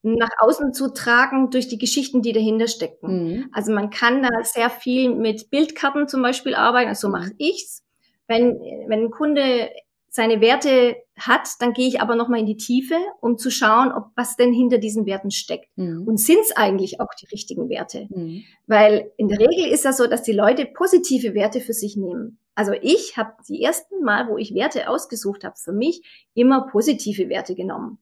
nach 0.03 0.31
außen 0.39 0.75
zu 0.75 0.93
tragen 0.93 1.51
durch 1.51 1.69
die 1.69 1.79
Geschichten, 1.79 2.21
die 2.21 2.33
dahinter 2.33 2.67
stecken. 2.67 3.29
Mhm. 3.29 3.49
Also 3.53 3.73
man 3.73 3.91
kann 3.91 4.23
da 4.23 4.29
sehr 4.43 4.71
viel 4.71 5.15
mit 5.15 5.51
Bildkarten 5.51 6.09
zum 6.09 6.21
Beispiel 6.21 6.55
arbeiten, 6.55 6.89
also 6.89 7.09
so 7.09 7.13
mache 7.13 7.31
mhm. 7.31 7.37
ich's. 7.39 7.83
Wenn, 8.27 8.59
wenn 8.89 9.05
ein 9.05 9.11
Kunde 9.11 9.71
seine 10.15 10.41
Werte 10.41 10.95
hat, 11.19 11.49
dann 11.59 11.73
gehe 11.73 11.89
ich 11.89 12.01
aber 12.01 12.15
nochmal 12.15 12.39
in 12.39 12.47
die 12.47 12.57
Tiefe, 12.57 12.95
um 13.21 13.37
zu 13.37 13.51
schauen, 13.51 13.91
ob 13.91 14.13
was 14.15 14.37
denn 14.37 14.53
hinter 14.53 14.79
diesen 14.79 15.07
Werten 15.07 15.33
steckt. 15.33 15.77
Mhm. 15.77 16.07
Und 16.07 16.21
sind 16.21 16.39
es 16.41 16.57
eigentlich 16.57 17.01
auch 17.01 17.13
die 17.21 17.27
richtigen 17.27 17.69
Werte? 17.69 18.07
Mhm. 18.11 18.45
Weil 18.69 19.11
in 19.17 19.27
der 19.27 19.41
Regel 19.41 19.73
ist 19.73 19.85
das 19.85 19.97
so, 19.97 20.07
dass 20.07 20.23
die 20.23 20.33
Leute 20.33 20.67
positive 20.67 21.35
Werte 21.35 21.61
für 21.61 21.73
sich 21.73 21.97
nehmen. 21.97 22.39
Also 22.55 22.75
ich 22.81 23.17
habe 23.17 23.33
die 23.49 23.61
ersten 23.61 24.05
Mal, 24.05 24.29
wo 24.29 24.39
ich 24.39 24.55
Werte 24.55 24.89
ausgesucht 24.89 25.43
habe, 25.43 25.57
für 25.57 25.73
mich 25.73 26.29
immer 26.35 26.69
positive 26.69 27.29
Werte 27.29 27.57
genommen. 27.57 27.99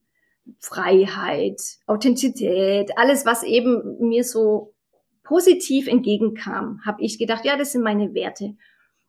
Freiheit, 0.59 1.59
Authentizität, 1.87 2.95
alles, 2.95 3.25
was 3.25 3.41
eben 3.41 3.97
mir 4.07 4.23
so 4.23 4.75
positiv 5.23 5.87
entgegenkam, 5.87 6.79
habe 6.85 7.01
ich 7.01 7.17
gedacht, 7.17 7.43
ja, 7.43 7.57
das 7.57 7.71
sind 7.71 7.81
meine 7.81 8.13
Werte. 8.13 8.55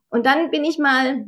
Und 0.09 0.25
dann 0.25 0.51
bin 0.51 0.65
ich 0.65 0.79
mal 0.79 1.27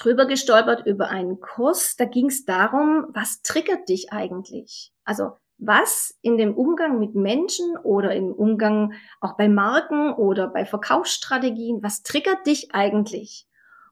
drüber 0.00 0.26
gestolpert 0.26 0.86
über 0.86 1.08
einen 1.08 1.40
Kurs. 1.40 1.96
Da 1.96 2.04
ging 2.04 2.26
es 2.26 2.44
darum, 2.44 3.06
was 3.12 3.42
triggert 3.42 3.88
dich 3.88 4.12
eigentlich? 4.12 4.92
Also 5.04 5.32
was 5.58 6.18
in 6.22 6.38
dem 6.38 6.54
Umgang 6.54 6.98
mit 6.98 7.14
Menschen 7.14 7.76
oder 7.82 8.14
im 8.14 8.32
Umgang 8.32 8.94
auch 9.20 9.36
bei 9.36 9.48
Marken 9.48 10.12
oder 10.12 10.48
bei 10.48 10.64
Verkaufsstrategien, 10.64 11.82
was 11.82 12.02
triggert 12.02 12.46
dich 12.46 12.74
eigentlich? 12.74 13.46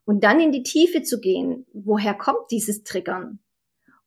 Und 0.06 0.24
dann 0.24 0.40
in 0.40 0.50
die 0.50 0.62
Tiefe 0.62 1.02
zu 1.02 1.20
gehen, 1.20 1.66
woher 1.74 2.14
kommt 2.14 2.50
dieses 2.50 2.84
Triggern? 2.84 3.40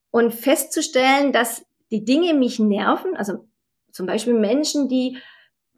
Und 0.09 0.33
festzustellen, 0.33 1.31
dass 1.31 1.63
die 1.91 2.03
Dinge 2.03 2.33
mich 2.33 2.57
nerven, 2.57 3.15
also 3.15 3.45
zum 3.91 4.07
Beispiel 4.07 4.33
Menschen, 4.33 4.89
die 4.89 5.19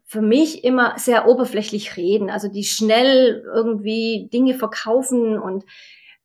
für 0.06 0.22
mich 0.22 0.64
immer 0.64 0.98
sehr 0.98 1.28
oberflächlich 1.28 1.96
reden, 1.96 2.30
also 2.30 2.48
die 2.48 2.64
schnell 2.64 3.44
irgendwie 3.54 4.28
Dinge 4.32 4.54
verkaufen 4.54 5.38
und 5.38 5.64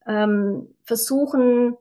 ähm, 0.09 0.75
versuchen, 0.83 1.77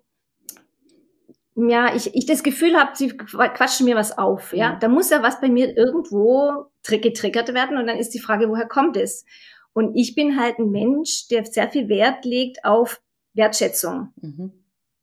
ja, 1.57 1.95
ich, 1.97 2.15
ich 2.15 2.27
das 2.27 2.45
Gefühl 2.45 2.77
habe, 2.77 2.93
sie 2.95 3.17
quatschen 3.17 3.87
mir 3.87 3.97
was 3.97 4.17
auf, 4.17 4.53
ja. 4.53 4.75
Mhm. 4.75 4.81
Da 4.81 4.89
muss 4.89 5.11
ja 5.11 5.23
was 5.23 5.41
bei 5.41 5.49
mir 5.49 5.77
irgendwo 5.77 6.67
getriggert 6.87 7.53
werden 7.53 7.77
und 7.77 7.87
dann 7.87 7.97
ist 7.99 8.15
die 8.15 8.21
Frage, 8.21 8.49
woher 8.49 8.69
kommt 8.69 8.97
es? 8.97 9.25
Und 9.73 9.97
ich 9.97 10.15
bin 10.15 10.39
halt 10.39 10.59
ein 10.59 10.71
Mensch, 10.71 11.29
der 11.29 11.45
sehr 11.45 11.69
viel 11.69 11.89
Wert 11.89 12.25
legt 12.25 12.65
auf 12.65 13.01
Wertschätzung, 13.35 14.13
mhm. 14.21 14.53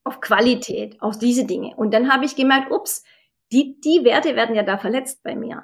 auf 0.04 0.22
Qualität, 0.22 1.02
auf 1.02 1.18
diese 1.18 1.46
Dinge. 1.46 1.76
Und 1.76 1.94
dann 1.94 2.12
habe 2.12 2.26
ich 2.26 2.36
gemerkt, 2.36 2.72
ups, 2.72 3.04
die, 3.52 3.80
die 3.82 4.04
Werte 4.04 4.36
werden 4.36 4.56
ja 4.56 4.64
da 4.64 4.78
verletzt 4.78 5.24
bei 5.24 5.36
mir. 5.36 5.64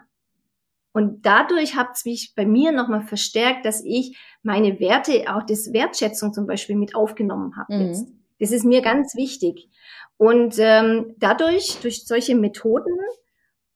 Und 0.94 1.26
dadurch 1.26 1.76
hat 1.76 1.90
es 1.94 2.06
mich 2.06 2.34
bei 2.36 2.46
mir 2.46 2.72
nochmal 2.72 3.04
verstärkt, 3.04 3.66
dass 3.66 3.84
ich 3.84 4.18
meine 4.44 4.80
Werte, 4.80 5.26
auch 5.34 5.44
das 5.44 5.72
Wertschätzung 5.72 6.34
zum 6.34 6.48
Beispiel 6.48 6.76
mit 6.76 6.96
aufgenommen 6.96 7.56
habe 7.56 7.74
mhm. 7.74 7.88
jetzt. 7.88 8.08
Das 8.40 8.52
ist 8.52 8.66
mir 8.66 8.82
ganz 8.82 9.16
wichtig. 9.16 9.70
Und 10.18 10.56
ähm, 10.60 11.16
dadurch, 11.18 11.80
durch 11.82 12.06
solche 12.06 12.36
Methoden 12.36 12.98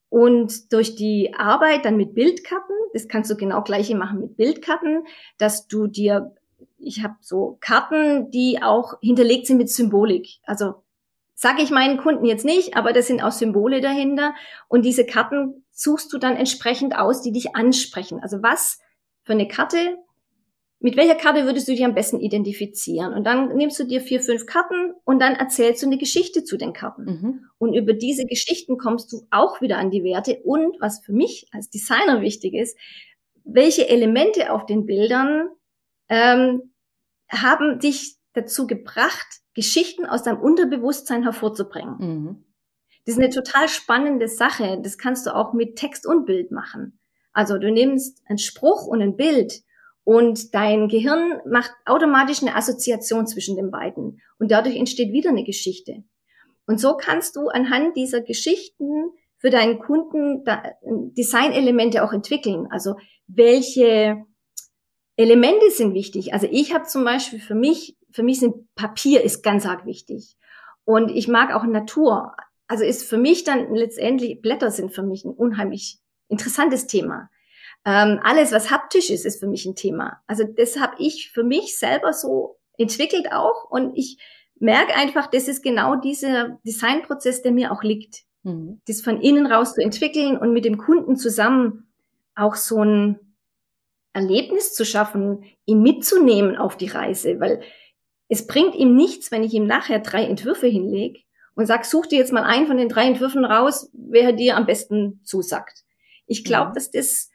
und 0.09 0.71
durch 0.73 0.95
die 0.95 1.33
Arbeit 1.35 1.85
dann 1.85 1.97
mit 1.97 2.15
Bildkarten, 2.15 2.75
das 2.93 3.07
kannst 3.07 3.29
du 3.31 3.35
genau 3.35 3.63
gleiche 3.63 3.95
machen 3.95 4.19
mit 4.19 4.37
Bildkarten, 4.37 5.05
dass 5.37 5.67
du 5.67 5.87
dir, 5.87 6.33
ich 6.77 7.03
habe 7.03 7.15
so 7.21 7.57
Karten, 7.61 8.31
die 8.31 8.59
auch 8.61 8.93
hinterlegt 9.01 9.47
sind 9.47 9.57
mit 9.57 9.69
Symbolik. 9.69 10.39
Also 10.43 10.84
sage 11.35 11.61
ich 11.61 11.69
meinen 11.69 11.97
Kunden 11.97 12.25
jetzt 12.25 12.45
nicht, 12.45 12.75
aber 12.75 12.93
das 12.93 13.07
sind 13.07 13.21
auch 13.21 13.33
Symbole 13.33 13.81
dahinter. 13.81 14.33
Und 14.69 14.83
diese 14.85 15.05
Karten 15.05 15.65
suchst 15.71 16.11
du 16.11 16.17
dann 16.17 16.37
entsprechend 16.37 16.97
aus, 16.97 17.21
die 17.21 17.33
dich 17.33 17.55
ansprechen. 17.55 18.19
Also 18.21 18.41
was 18.41 18.79
für 19.23 19.33
eine 19.33 19.47
Karte, 19.47 19.97
mit 20.79 20.95
welcher 20.95 21.15
Karte 21.15 21.45
würdest 21.45 21.67
du 21.67 21.73
dich 21.73 21.83
am 21.83 21.93
besten 21.93 22.21
identifizieren? 22.21 23.13
Und 23.13 23.25
dann 23.25 23.55
nimmst 23.55 23.77
du 23.79 23.83
dir 23.83 23.99
vier, 23.99 24.21
fünf 24.21 24.45
Karten 24.45 24.93
und 25.03 25.19
dann 25.19 25.33
erzählst 25.33 25.83
du 25.83 25.87
eine 25.87 25.97
Geschichte 25.97 26.45
zu 26.45 26.57
den 26.57 26.73
Karten. 26.73 27.05
Mhm. 27.05 27.45
Und 27.57 27.73
über 27.73 27.93
diese 27.93 28.25
Geschichten 28.25 28.77
kommst 28.77 29.11
du 29.11 29.27
auch 29.29 29.59
wieder 29.59 29.77
an 29.77 29.91
die 29.91 30.03
Werte. 30.03 30.39
Und 30.43 30.77
was 30.79 31.03
für 31.03 31.13
mich 31.13 31.47
als 31.51 31.69
Designer 31.69 32.21
wichtig 32.21 32.53
ist, 32.53 32.77
welche 33.43 33.89
Elemente 33.89 34.51
auf 34.53 34.65
den 34.65 34.85
Bildern 34.85 35.49
ähm, 36.07 36.73
haben 37.29 37.79
dich 37.79 38.15
dazu 38.35 38.67
gebracht, 38.67 39.41
Geschichten 39.53 40.05
aus 40.05 40.23
deinem 40.23 40.41
Unterbewusstsein 40.41 41.23
hervorzubringen. 41.23 41.95
Mhm. 41.99 42.45
Das 43.05 43.15
ist 43.15 43.21
eine 43.21 43.31
total 43.31 43.69
spannende 43.69 44.27
Sache. 44.27 44.79
Das 44.81 44.97
kannst 44.97 45.25
du 45.25 45.35
auch 45.35 45.53
mit 45.53 45.75
Text 45.75 46.05
und 46.07 46.25
Bild 46.25 46.51
machen. 46.51 46.99
Also 47.33 47.57
du 47.57 47.71
nimmst 47.71 48.21
einen 48.27 48.37
Spruch 48.37 48.87
und 48.87 49.01
ein 49.01 49.15
Bild 49.15 49.61
und 50.03 50.53
dein 50.53 50.87
Gehirn 50.87 51.41
macht 51.49 51.71
automatisch 51.85 52.41
eine 52.41 52.55
Assoziation 52.55 53.27
zwischen 53.27 53.55
den 53.55 53.71
beiden 53.71 54.21
und 54.39 54.51
dadurch 54.51 54.75
entsteht 54.75 55.11
wieder 55.11 55.29
eine 55.29 55.43
Geschichte. 55.43 56.03
Und 56.67 56.79
so 56.79 56.95
kannst 56.95 57.35
du 57.35 57.47
anhand 57.49 57.95
dieser 57.95 58.21
Geschichten 58.21 59.11
für 59.37 59.49
deinen 59.49 59.79
Kunden 59.79 60.43
Designelemente 61.15 62.03
auch 62.03 62.13
entwickeln. 62.13 62.67
Also 62.71 62.95
welche 63.27 64.23
Elemente 65.17 65.69
sind 65.71 65.93
wichtig? 65.93 66.33
Also 66.33 66.47
ich 66.49 66.73
habe 66.73 66.85
zum 66.85 67.03
Beispiel 67.03 67.39
für 67.39 67.55
mich, 67.55 67.97
für 68.15 68.23
mich 68.23 68.39
sind 68.39 68.73
Papier 68.75 69.23
ist 69.23 69.43
ganz 69.43 69.65
arg 69.65 69.85
wichtig. 69.85 70.35
Und 70.85 71.09
ich 71.09 71.27
mag 71.27 71.53
auch 71.53 71.63
Natur 71.63 72.35
also 72.67 72.83
ist 72.83 73.07
für 73.07 73.17
mich 73.17 73.43
dann 73.43 73.73
letztendlich, 73.73 74.41
Blätter 74.41 74.71
sind 74.71 74.91
für 74.91 75.03
mich 75.03 75.23
ein 75.25 75.33
unheimlich 75.33 75.99
interessantes 76.27 76.87
Thema. 76.87 77.29
Ähm, 77.85 78.19
alles, 78.23 78.51
was 78.51 78.71
haptisch 78.71 79.09
ist, 79.09 79.25
ist 79.25 79.39
für 79.39 79.47
mich 79.47 79.65
ein 79.65 79.75
Thema. 79.75 80.21
Also 80.25 80.43
das 80.43 80.79
habe 80.79 80.95
ich 80.97 81.31
für 81.31 81.43
mich 81.43 81.77
selber 81.77 82.13
so 82.13 82.57
entwickelt 82.77 83.31
auch 83.31 83.69
und 83.69 83.95
ich 83.95 84.17
merke 84.57 84.95
einfach, 84.95 85.27
das 85.27 85.47
ist 85.47 85.61
genau 85.61 85.95
dieser 85.95 86.59
Designprozess, 86.65 87.41
der 87.41 87.51
mir 87.51 87.71
auch 87.71 87.83
liegt. 87.83 88.23
Mhm. 88.43 88.81
Das 88.87 89.01
von 89.01 89.21
innen 89.21 89.45
raus 89.45 89.75
zu 89.75 89.81
entwickeln 89.81 90.37
und 90.37 90.51
mit 90.51 90.65
dem 90.65 90.77
Kunden 90.77 91.17
zusammen 91.17 91.87
auch 92.35 92.55
so 92.55 92.83
ein 92.83 93.19
Erlebnis 94.13 94.73
zu 94.73 94.85
schaffen, 94.85 95.43
ihn 95.65 95.81
mitzunehmen 95.81 96.55
auf 96.55 96.77
die 96.77 96.87
Reise, 96.87 97.39
weil 97.39 97.61
es 98.27 98.47
bringt 98.47 98.75
ihm 98.75 98.95
nichts, 98.95 99.31
wenn 99.31 99.43
ich 99.43 99.53
ihm 99.53 99.67
nachher 99.67 99.99
drei 99.99 100.23
Entwürfe 100.23 100.67
hinlege 100.67 101.19
und 101.55 101.65
sag, 101.65 101.85
such 101.85 102.07
dir 102.07 102.19
jetzt 102.19 102.33
mal 102.33 102.43
einen 102.43 102.67
von 102.67 102.77
den 102.77 102.89
drei 102.89 103.07
Entwürfen 103.07 103.45
raus, 103.45 103.89
wer 103.93 104.33
dir 104.33 104.57
am 104.57 104.65
besten 104.65 105.21
zusagt. 105.23 105.83
Ich 106.25 106.43
glaube, 106.43 106.71
mhm. 106.71 106.73
dass 106.73 106.91
das, 106.91 107.29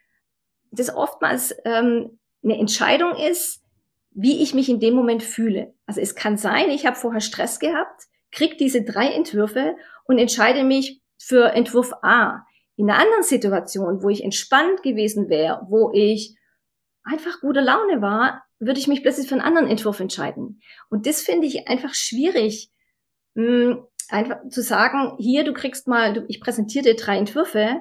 das 0.70 0.94
oftmals 0.94 1.54
ähm, 1.64 2.18
eine 2.42 2.58
Entscheidung 2.58 3.14
ist, 3.16 3.62
wie 4.10 4.42
ich 4.42 4.54
mich 4.54 4.68
in 4.68 4.80
dem 4.80 4.94
Moment 4.94 5.22
fühle. 5.22 5.72
Also 5.86 6.00
es 6.00 6.14
kann 6.14 6.36
sein, 6.36 6.70
ich 6.70 6.86
habe 6.86 6.96
vorher 6.96 7.20
Stress 7.20 7.60
gehabt, 7.60 8.02
krieg 8.32 8.58
diese 8.58 8.82
drei 8.82 9.12
Entwürfe 9.12 9.76
und 10.04 10.18
entscheide 10.18 10.64
mich 10.64 11.00
für 11.18 11.52
Entwurf 11.52 11.92
A. 12.02 12.44
In 12.76 12.90
einer 12.90 13.00
anderen 13.00 13.22
Situation, 13.22 14.02
wo 14.02 14.08
ich 14.08 14.24
entspannt 14.24 14.82
gewesen 14.82 15.28
wäre, 15.28 15.66
wo 15.68 15.90
ich 15.92 16.36
einfach 17.04 17.40
gute 17.40 17.60
Laune 17.60 18.00
war, 18.00 18.42
würde 18.60 18.78
ich 18.78 18.86
mich 18.86 19.02
plötzlich 19.02 19.26
für 19.26 19.34
einen 19.34 19.42
anderen 19.42 19.68
Entwurf 19.68 20.00
entscheiden. 20.00 20.60
Und 20.90 21.06
das 21.06 21.22
finde 21.22 21.46
ich 21.46 21.66
einfach 21.68 21.94
schwierig, 21.94 22.70
hm, 23.34 23.82
einfach 24.08 24.48
zu 24.50 24.62
sagen, 24.62 25.16
hier, 25.18 25.44
du 25.44 25.52
kriegst 25.52 25.88
mal, 25.88 26.12
du, 26.12 26.24
ich 26.28 26.40
präsentiere 26.40 26.84
dir 26.84 26.96
drei 26.96 27.16
Entwürfe 27.16 27.80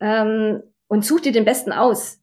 ähm, 0.00 0.62
und 0.88 1.04
such 1.04 1.20
dir 1.20 1.32
den 1.32 1.44
besten 1.44 1.72
aus. 1.72 2.18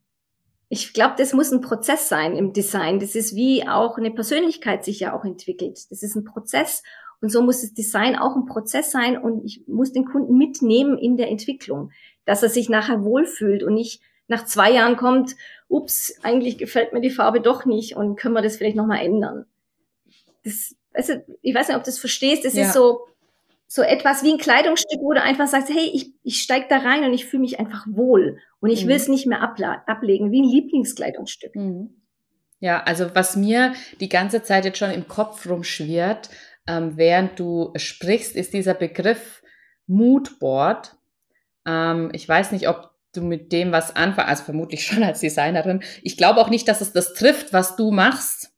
Ich 0.68 0.92
glaube, 0.92 1.14
das 1.16 1.32
muss 1.32 1.50
ein 1.50 1.62
Prozess 1.62 2.08
sein 2.08 2.36
im 2.36 2.52
Design. 2.52 2.98
Das 2.98 3.14
ist 3.14 3.34
wie 3.34 3.66
auch 3.66 3.96
eine 3.96 4.10
Persönlichkeit 4.10 4.84
sich 4.84 5.00
ja 5.00 5.16
auch 5.16 5.24
entwickelt. 5.24 5.78
Das 5.90 6.02
ist 6.02 6.14
ein 6.14 6.24
Prozess 6.24 6.82
und 7.20 7.30
so 7.30 7.42
muss 7.42 7.62
das 7.62 7.72
Design 7.72 8.16
auch 8.16 8.36
ein 8.36 8.46
Prozess 8.46 8.90
sein 8.90 9.16
und 9.16 9.44
ich 9.44 9.64
muss 9.66 9.92
den 9.92 10.04
Kunden 10.04 10.36
mitnehmen 10.36 10.98
in 10.98 11.16
der 11.16 11.30
Entwicklung, 11.30 11.90
dass 12.24 12.42
er 12.42 12.48
sich 12.48 12.68
nachher 12.68 13.02
wohlfühlt 13.02 13.62
und 13.62 13.74
nicht 13.74 14.02
nach 14.28 14.44
zwei 14.44 14.70
Jahren 14.70 14.96
kommt, 14.96 15.34
ups, 15.68 16.14
eigentlich 16.22 16.58
gefällt 16.58 16.92
mir 16.92 17.00
die 17.00 17.10
Farbe 17.10 17.40
doch 17.40 17.64
nicht 17.64 17.96
und 17.96 18.16
können 18.16 18.34
wir 18.34 18.42
das 18.42 18.56
vielleicht 18.56 18.76
nochmal 18.76 19.04
ändern. 19.04 19.46
Das, 20.44 20.74
also, 20.92 21.14
ich 21.42 21.54
weiß 21.54 21.68
nicht, 21.68 21.76
ob 21.76 21.84
du 21.84 21.90
das 21.90 21.98
verstehst, 21.98 22.44
das 22.44 22.54
ja. 22.54 22.66
ist 22.66 22.72
so, 22.72 23.06
so 23.66 23.82
etwas 23.82 24.22
wie 24.22 24.32
ein 24.32 24.38
Kleidungsstück, 24.38 25.00
wo 25.00 25.12
du 25.12 25.22
einfach 25.22 25.46
sagst, 25.46 25.68
hey, 25.68 25.90
ich, 25.92 26.12
ich 26.22 26.40
steig 26.40 26.68
da 26.68 26.78
rein 26.78 27.04
und 27.04 27.12
ich 27.12 27.26
fühle 27.26 27.42
mich 27.42 27.60
einfach 27.60 27.86
wohl 27.88 28.38
und 28.60 28.70
ich 28.70 28.84
mhm. 28.84 28.88
will 28.88 28.96
es 28.96 29.08
nicht 29.08 29.26
mehr 29.26 29.42
ablegen, 29.42 30.32
wie 30.32 30.40
ein 30.40 30.48
Lieblingskleidungsstück. 30.48 31.54
Mhm. 31.54 31.94
Ja, 32.60 32.82
also 32.82 33.14
was 33.14 33.36
mir 33.36 33.74
die 34.00 34.08
ganze 34.08 34.42
Zeit 34.42 34.64
jetzt 34.64 34.78
schon 34.78 34.90
im 34.90 35.06
Kopf 35.06 35.48
rumschwirrt, 35.48 36.30
ähm, 36.66 36.96
während 36.96 37.38
du 37.38 37.72
sprichst, 37.76 38.34
ist 38.34 38.52
dieser 38.52 38.74
Begriff 38.74 39.42
Moodboard. 39.86 40.96
Ähm, 41.66 42.10
ich 42.12 42.28
weiß 42.28 42.52
nicht, 42.52 42.68
ob 42.68 42.90
du 43.12 43.22
mit 43.22 43.52
dem 43.52 43.72
was 43.72 43.96
anfängst, 43.96 44.28
also 44.28 44.44
vermutlich 44.44 44.84
schon 44.86 45.02
als 45.02 45.20
Designerin. 45.20 45.82
Ich 46.02 46.16
glaube 46.16 46.40
auch 46.40 46.50
nicht, 46.50 46.68
dass 46.68 46.80
es 46.80 46.92
das 46.92 47.14
trifft, 47.14 47.52
was 47.52 47.76
du 47.76 47.90
machst. 47.90 48.52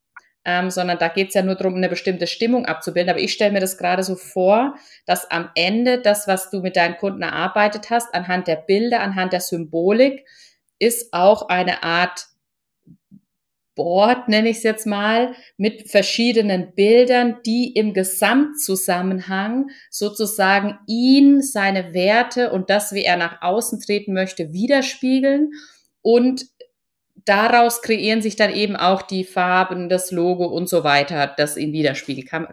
ähm, 0.47 0.71
sondern 0.71 0.99
da 0.99 1.09
geht 1.09 1.29
es 1.29 1.35
ja 1.35 1.43
nur 1.43 1.55
darum, 1.55 1.75
eine 1.75 1.91
bestimmte 1.91 2.27
Stimmung 2.27 2.65
abzubilden. 2.65 3.11
Aber 3.11 3.21
ich 3.21 3.33
stelle 3.33 3.53
mir 3.53 3.61
das 3.61 3.77
gerade 3.77 4.03
so 4.03 4.17
vor, 4.17 4.75
dass 5.05 5.31
am 5.31 5.51
Ende 5.55 6.01
das, 6.01 6.27
was 6.29 6.51
du 6.51 6.61
mit 6.61 6.77
deinen 6.77 6.97
Kunden 6.97 7.23
erarbeitet 7.23 7.91
hast, 7.91 8.15
anhand 8.15 8.49
der 8.49 8.57
Bilder, 8.57 9.01
anhand 9.01 9.35
der 9.35 9.41
Symbolik, 9.41 10.25
ist 10.79 11.13
auch 11.13 11.51
eine 11.51 11.83
Art 11.83 12.30
Board, 13.81 14.29
nenne 14.29 14.51
ich 14.51 14.59
es 14.59 14.63
jetzt 14.63 14.87
mal, 14.87 15.35
mit 15.57 15.91
verschiedenen 15.91 16.75
Bildern, 16.75 17.39
die 17.47 17.73
im 17.73 17.95
Gesamtzusammenhang 17.95 19.71
sozusagen 19.89 20.79
ihn, 20.87 21.41
seine 21.41 21.95
Werte 21.95 22.51
und 22.53 22.69
das, 22.69 22.93
wie 22.93 23.05
er 23.05 23.17
nach 23.17 23.41
außen 23.41 23.81
treten 23.81 24.13
möchte, 24.13 24.53
widerspiegeln 24.53 25.53
und 26.03 26.45
daraus 27.25 27.81
kreieren 27.81 28.21
sich 28.21 28.37
dann 28.37 28.53
eben 28.53 28.77
auch 28.77 29.01
die 29.01 29.25
Farben, 29.25 29.89
das 29.89 30.11
Logo 30.11 30.45
und 30.45 30.69
so 30.69 30.85
weiter, 30.85 31.33
das 31.35 31.57
ihn 31.57 31.73
widerspiegelt. 31.73 32.29
Kann, 32.29 32.49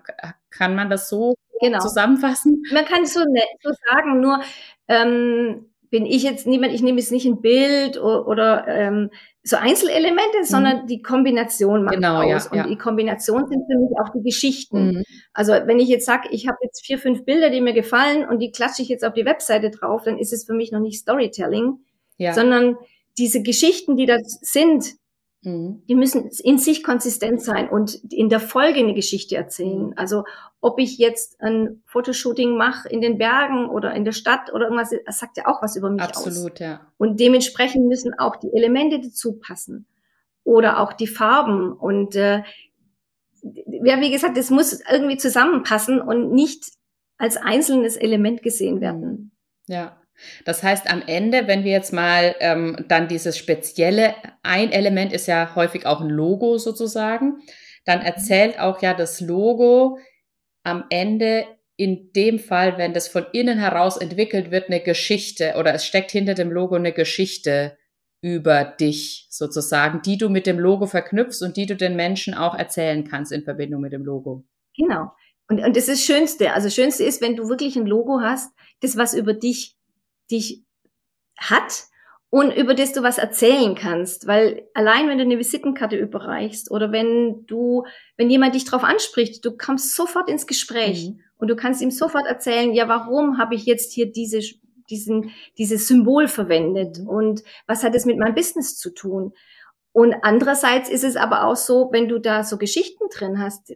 kann 0.49 0.75
man 0.75 0.89
das 0.89 1.09
so 1.09 1.35
genau. 1.59 1.79
zusammenfassen? 1.79 2.63
Man 2.71 2.85
kann 2.85 3.03
es 3.03 3.13
so, 3.13 3.19
ne, 3.19 3.41
so 3.61 3.71
sagen, 3.91 4.21
nur 4.21 4.41
ähm, 4.87 5.65
bin 5.89 6.05
ich 6.05 6.23
jetzt 6.23 6.47
niemand, 6.47 6.73
ich 6.73 6.81
nehme 6.81 6.99
jetzt 6.99 7.11
nicht 7.11 7.25
ein 7.25 7.41
Bild 7.41 7.97
oder, 7.97 8.27
oder 8.27 8.67
ähm, 8.69 9.09
so 9.47 9.55
Einzelelemente, 9.55 10.39
mhm. 10.39 10.43
sondern 10.43 10.87
die 10.87 11.01
Kombination 11.01 11.83
macht 11.83 11.95
genau, 11.95 12.21
aus. 12.21 12.45
Ja, 12.45 12.51
und 12.51 12.57
ja. 12.57 12.67
die 12.67 12.77
Kombination 12.77 13.47
sind 13.47 13.65
für 13.65 13.79
mich 13.79 13.91
auch 14.01 14.09
die 14.09 14.21
Geschichten. 14.21 14.87
Mhm. 14.87 15.03
Also 15.33 15.53
wenn 15.53 15.79
ich 15.79 15.87
jetzt 15.87 16.05
sage, 16.05 16.27
ich 16.31 16.47
habe 16.47 16.57
jetzt 16.61 16.85
vier, 16.85 16.99
fünf 16.99 17.23
Bilder, 17.23 17.49
die 17.49 17.61
mir 17.61 17.73
gefallen 17.73 18.27
und 18.27 18.39
die 18.39 18.51
klatsche 18.51 18.81
ich 18.81 18.89
jetzt 18.89 19.05
auf 19.05 19.13
die 19.13 19.25
Webseite 19.25 19.71
drauf, 19.71 20.03
dann 20.03 20.17
ist 20.17 20.33
es 20.33 20.45
für 20.45 20.53
mich 20.53 20.71
noch 20.71 20.81
nicht 20.81 20.99
Storytelling, 20.99 21.79
ja. 22.17 22.33
sondern 22.33 22.77
diese 23.17 23.41
Geschichten, 23.41 23.95
die 23.95 24.05
da 24.05 24.17
sind, 24.21 24.95
mhm. 25.47 25.83
die 25.87 25.95
müssen 25.95 26.29
in 26.43 26.57
sich 26.57 26.83
konsistent 26.83 27.41
sein 27.41 27.69
und 27.69 27.95
in 28.11 28.29
der 28.29 28.39
Folge 28.39 28.79
eine 28.79 28.93
Geschichte 28.93 29.35
erzählen. 29.35 29.87
Mhm. 29.87 29.93
Also 29.95 30.23
ob 30.61 30.79
ich 30.79 30.97
jetzt 30.97 31.39
ein 31.41 31.81
Fotoshooting 31.85 32.57
mache 32.57 32.89
in 32.89 33.01
den 33.01 33.17
Bergen 33.17 33.69
oder 33.69 33.93
in 33.93 34.05
der 34.05 34.11
Stadt 34.11 34.53
oder 34.53 34.65
irgendwas, 34.65 34.93
das 35.05 35.19
sagt 35.19 35.37
ja 35.37 35.47
auch 35.47 35.61
was 35.61 35.75
über 35.75 35.89
mich 35.89 36.01
Absolut, 36.01 36.27
aus. 36.27 36.35
Absolut, 36.35 36.59
ja. 36.59 36.81
Und 36.97 37.19
dementsprechend 37.19 37.87
müssen 37.87 38.13
auch 38.17 38.35
die 38.35 38.51
Elemente 38.53 38.99
dazu 38.99 39.39
passen 39.39 39.87
oder 40.43 40.79
auch 40.79 40.93
die 40.93 41.07
Farben 41.07 41.71
und 41.73 42.15
äh, 42.15 42.43
ja, 43.41 44.01
wie 44.01 44.11
gesagt, 44.11 44.35
das 44.35 44.49
muss 44.49 44.81
irgendwie 44.91 45.17
zusammenpassen 45.17 46.01
und 46.01 46.31
nicht 46.31 46.71
als 47.17 47.37
einzelnes 47.37 47.95
Element 47.95 48.43
gesehen 48.43 48.81
werden. 48.81 49.31
Ja. 49.67 50.01
Das 50.45 50.63
heißt, 50.63 50.89
am 50.89 51.03
Ende, 51.05 51.47
wenn 51.47 51.63
wir 51.63 51.71
jetzt 51.71 51.93
mal 51.93 52.35
ähm, 52.39 52.85
dann 52.87 53.07
dieses 53.07 53.37
spezielle, 53.37 54.15
ein 54.43 54.71
Element 54.71 55.13
ist 55.13 55.27
ja 55.27 55.55
häufig 55.55 55.85
auch 55.85 56.01
ein 56.01 56.09
Logo 56.09 56.57
sozusagen, 56.57 57.37
dann 57.85 58.01
erzählt 58.01 58.59
auch 58.59 58.81
ja 58.81 58.93
das 58.93 59.21
Logo 59.21 59.99
am 60.63 60.83
Ende 60.89 61.45
in 61.77 62.11
dem 62.13 62.39
Fall, 62.39 62.77
wenn 62.77 62.93
das 62.93 63.07
von 63.07 63.25
innen 63.33 63.59
heraus 63.59 63.97
entwickelt 63.97 64.51
wird, 64.51 64.67
eine 64.67 64.81
Geschichte 64.81 65.53
oder 65.57 65.73
es 65.73 65.85
steckt 65.85 66.11
hinter 66.11 66.33
dem 66.33 66.51
Logo 66.51 66.75
eine 66.75 66.91
Geschichte 66.91 67.77
über 68.21 68.65
dich 68.65 69.27
sozusagen, 69.29 70.01
die 70.01 70.17
du 70.17 70.29
mit 70.29 70.47
dem 70.47 70.59
Logo 70.59 70.87
verknüpfst 70.87 71.43
und 71.43 71.55
die 71.55 71.67
du 71.67 71.75
den 71.75 71.95
Menschen 71.95 72.33
auch 72.33 72.55
erzählen 72.55 73.07
kannst 73.07 73.31
in 73.31 73.43
Verbindung 73.43 73.81
mit 73.81 73.93
dem 73.93 74.03
Logo. 74.03 74.43
Genau. 74.75 75.11
Und, 75.49 75.63
und 75.63 75.77
das 75.77 75.87
ist 75.87 75.99
das 75.99 76.03
Schönste. 76.03 76.51
Also 76.51 76.67
das 76.67 76.75
Schönste 76.75 77.03
ist, 77.03 77.21
wenn 77.21 77.35
du 77.35 77.47
wirklich 77.47 77.75
ein 77.75 77.85
Logo 77.85 78.19
hast, 78.21 78.51
das 78.81 78.97
was 78.97 79.13
über 79.13 79.33
dich 79.33 79.76
dich 80.31 80.63
hat 81.37 81.87
und 82.29 82.51
über 82.51 82.73
das 82.73 82.93
du 82.93 83.03
was 83.03 83.17
erzählen 83.17 83.75
kannst. 83.75 84.27
Weil 84.27 84.67
allein 84.73 85.07
wenn 85.07 85.17
du 85.17 85.23
eine 85.23 85.37
Visitenkarte 85.37 85.95
überreichst 85.95 86.71
oder 86.71 86.91
wenn 86.91 87.45
du, 87.45 87.85
wenn 88.17 88.29
jemand 88.29 88.55
dich 88.55 88.65
darauf 88.65 88.83
anspricht, 88.83 89.45
du 89.45 89.55
kommst 89.55 89.95
sofort 89.95 90.29
ins 90.29 90.47
Gespräch 90.47 91.09
mhm. 91.09 91.19
und 91.37 91.47
du 91.47 91.55
kannst 91.55 91.81
ihm 91.81 91.91
sofort 91.91 92.27
erzählen, 92.27 92.73
ja, 92.73 92.87
warum 92.87 93.37
habe 93.37 93.55
ich 93.55 93.65
jetzt 93.65 93.93
hier 93.93 94.11
diese, 94.11 94.41
diesen, 94.89 95.31
dieses 95.57 95.87
Symbol 95.87 96.27
verwendet 96.27 96.99
mhm. 96.99 97.07
und 97.07 97.43
was 97.65 97.83
hat 97.83 97.95
es 97.95 98.05
mit 98.05 98.17
meinem 98.17 98.35
Business 98.35 98.77
zu 98.77 98.93
tun? 98.93 99.33
Und 99.93 100.13
andererseits 100.21 100.89
ist 100.89 101.03
es 101.03 101.15
aber 101.15 101.45
auch 101.45 101.55
so, 101.55 101.89
wenn 101.91 102.07
du 102.07 102.19
da 102.19 102.43
so 102.43 102.57
Geschichten 102.57 103.05
drin 103.11 103.39
hast, 103.41 103.73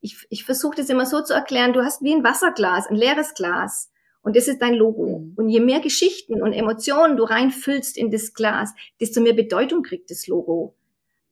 ich, 0.00 0.26
ich 0.28 0.44
versuche 0.44 0.76
das 0.76 0.88
immer 0.88 1.06
so 1.06 1.22
zu 1.22 1.34
erklären, 1.34 1.72
du 1.72 1.84
hast 1.84 2.02
wie 2.02 2.12
ein 2.12 2.24
Wasserglas, 2.24 2.88
ein 2.88 2.96
leeres 2.96 3.34
Glas. 3.34 3.91
Und 4.22 4.36
das 4.36 4.48
ist 4.48 4.62
dein 4.62 4.74
Logo. 4.74 5.18
Mhm. 5.18 5.32
Und 5.36 5.48
je 5.48 5.60
mehr 5.60 5.80
Geschichten 5.80 6.42
und 6.42 6.52
Emotionen 6.52 7.16
du 7.16 7.24
reinfüllst 7.24 7.96
in 7.96 8.10
das 8.10 8.34
Glas, 8.34 8.72
desto 9.00 9.20
mehr 9.20 9.34
Bedeutung 9.34 9.82
kriegt 9.82 10.10
das 10.10 10.26
Logo. 10.26 10.74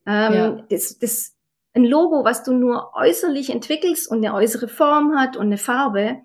Ähm, 0.06 0.32
ja. 0.34 0.66
das, 0.70 0.98
das, 0.98 1.34
ein 1.72 1.84
Logo, 1.84 2.24
was 2.24 2.42
du 2.42 2.52
nur 2.52 2.92
äußerlich 2.94 3.50
entwickelst 3.50 4.10
und 4.10 4.18
eine 4.18 4.34
äußere 4.34 4.66
Form 4.66 5.16
hat 5.16 5.36
und 5.36 5.46
eine 5.46 5.58
Farbe, 5.58 6.18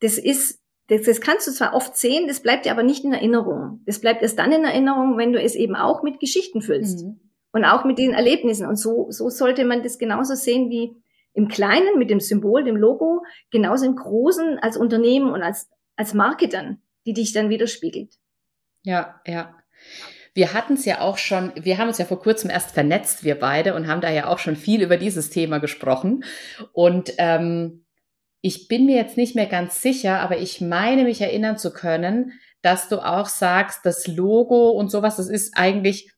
das 0.00 0.18
ist, 0.18 0.60
das, 0.88 1.02
das 1.02 1.20
kannst 1.20 1.46
du 1.46 1.52
zwar 1.52 1.74
oft 1.74 1.96
sehen, 1.96 2.28
das 2.28 2.40
bleibt 2.40 2.66
dir 2.66 2.72
aber 2.72 2.82
nicht 2.82 3.04
in 3.04 3.14
Erinnerung. 3.14 3.80
Das 3.86 4.00
bleibt 4.00 4.20
erst 4.20 4.38
dann 4.38 4.52
in 4.52 4.64
Erinnerung, 4.64 5.16
wenn 5.16 5.32
du 5.32 5.40
es 5.40 5.54
eben 5.54 5.76
auch 5.76 6.02
mit 6.02 6.20
Geschichten 6.20 6.60
füllst. 6.60 7.04
Mhm. 7.04 7.20
Und 7.54 7.64
auch 7.64 7.84
mit 7.84 7.98
den 7.98 8.12
Erlebnissen. 8.12 8.66
Und 8.66 8.76
so, 8.76 9.06
so 9.10 9.28
sollte 9.28 9.64
man 9.64 9.82
das 9.82 9.98
genauso 9.98 10.34
sehen 10.34 10.70
wie, 10.70 10.96
im 11.34 11.48
Kleinen 11.48 11.98
mit 11.98 12.10
dem 12.10 12.20
Symbol, 12.20 12.64
dem 12.64 12.76
Logo, 12.76 13.24
genauso 13.50 13.86
im 13.86 13.96
Großen 13.96 14.58
als 14.58 14.76
Unternehmen 14.76 15.30
und 15.30 15.42
als, 15.42 15.70
als 15.96 16.14
Marke 16.14 16.48
dann, 16.48 16.82
die 17.06 17.14
dich 17.14 17.32
dann 17.32 17.48
widerspiegelt. 17.48 18.14
Ja, 18.82 19.20
ja. 19.26 19.56
Wir 20.34 20.54
hatten 20.54 20.74
es 20.74 20.84
ja 20.84 21.00
auch 21.00 21.18
schon, 21.18 21.52
wir 21.56 21.76
haben 21.76 21.88
uns 21.88 21.98
ja 21.98 22.06
vor 22.06 22.20
kurzem 22.20 22.48
erst 22.48 22.70
vernetzt, 22.70 23.22
wir 23.22 23.38
beide, 23.38 23.74
und 23.74 23.86
haben 23.86 24.00
da 24.00 24.10
ja 24.10 24.28
auch 24.28 24.38
schon 24.38 24.56
viel 24.56 24.82
über 24.82 24.96
dieses 24.96 25.30
Thema 25.30 25.58
gesprochen. 25.58 26.24
Und 26.72 27.12
ähm, 27.18 27.84
ich 28.40 28.66
bin 28.66 28.86
mir 28.86 28.96
jetzt 28.96 29.16
nicht 29.16 29.36
mehr 29.36 29.46
ganz 29.46 29.82
sicher, 29.82 30.20
aber 30.20 30.38
ich 30.38 30.60
meine 30.60 31.04
mich 31.04 31.20
erinnern 31.20 31.58
zu 31.58 31.72
können, 31.72 32.32
dass 32.62 32.88
du 32.88 33.04
auch 33.04 33.26
sagst, 33.26 33.80
das 33.84 34.06
Logo 34.06 34.70
und 34.70 34.90
sowas, 34.90 35.16
das 35.16 35.28
ist 35.28 35.56
eigentlich, 35.56 36.12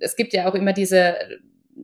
es 0.00 0.16
gibt 0.16 0.32
ja 0.32 0.48
auch 0.48 0.54
immer 0.54 0.72
diese 0.72 1.16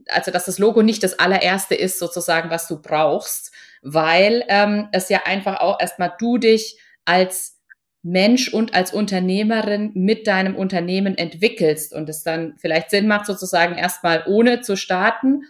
also 0.07 0.31
dass 0.31 0.45
das 0.45 0.59
Logo 0.59 0.81
nicht 0.81 1.03
das 1.03 1.19
allererste 1.19 1.75
ist, 1.75 1.99
sozusagen, 1.99 2.49
was 2.49 2.67
du 2.67 2.81
brauchst, 2.81 3.51
weil 3.81 4.43
ähm, 4.47 4.89
es 4.91 5.09
ja 5.09 5.21
einfach 5.25 5.59
auch 5.59 5.79
erstmal 5.79 6.13
du 6.19 6.37
dich 6.37 6.79
als 7.05 7.57
Mensch 8.03 8.53
und 8.53 8.73
als 8.73 8.93
Unternehmerin 8.93 9.91
mit 9.93 10.27
deinem 10.27 10.55
Unternehmen 10.55 11.17
entwickelst 11.17 11.93
und 11.93 12.07
es 12.09 12.23
dann 12.23 12.55
vielleicht 12.57 12.89
Sinn 12.89 13.07
macht, 13.07 13.25
sozusagen 13.25 13.75
erstmal 13.75 14.23
ohne 14.27 14.61
zu 14.61 14.77
starten 14.77 15.43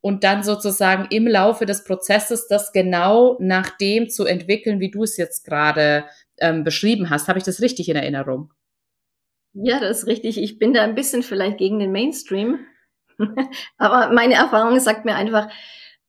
und 0.00 0.24
dann 0.24 0.42
sozusagen 0.42 1.06
im 1.10 1.26
Laufe 1.26 1.66
des 1.66 1.84
Prozesses 1.84 2.48
das 2.48 2.72
genau 2.72 3.36
nach 3.38 3.76
dem 3.76 4.08
zu 4.08 4.24
entwickeln, 4.24 4.80
wie 4.80 4.90
du 4.90 5.04
es 5.04 5.16
jetzt 5.16 5.44
gerade 5.44 6.04
ähm, 6.38 6.64
beschrieben 6.64 7.10
hast. 7.10 7.28
Habe 7.28 7.38
ich 7.38 7.44
das 7.44 7.60
richtig 7.60 7.88
in 7.88 7.96
Erinnerung? 7.96 8.52
Ja, 9.52 9.80
das 9.80 9.98
ist 9.98 10.06
richtig. 10.06 10.38
Ich 10.38 10.58
bin 10.58 10.72
da 10.72 10.82
ein 10.82 10.94
bisschen 10.94 11.22
vielleicht 11.22 11.58
gegen 11.58 11.78
den 11.78 11.92
Mainstream. 11.92 12.60
Aber 13.78 14.12
meine 14.12 14.34
Erfahrung 14.34 14.78
sagt 14.80 15.04
mir 15.04 15.14
einfach, 15.14 15.48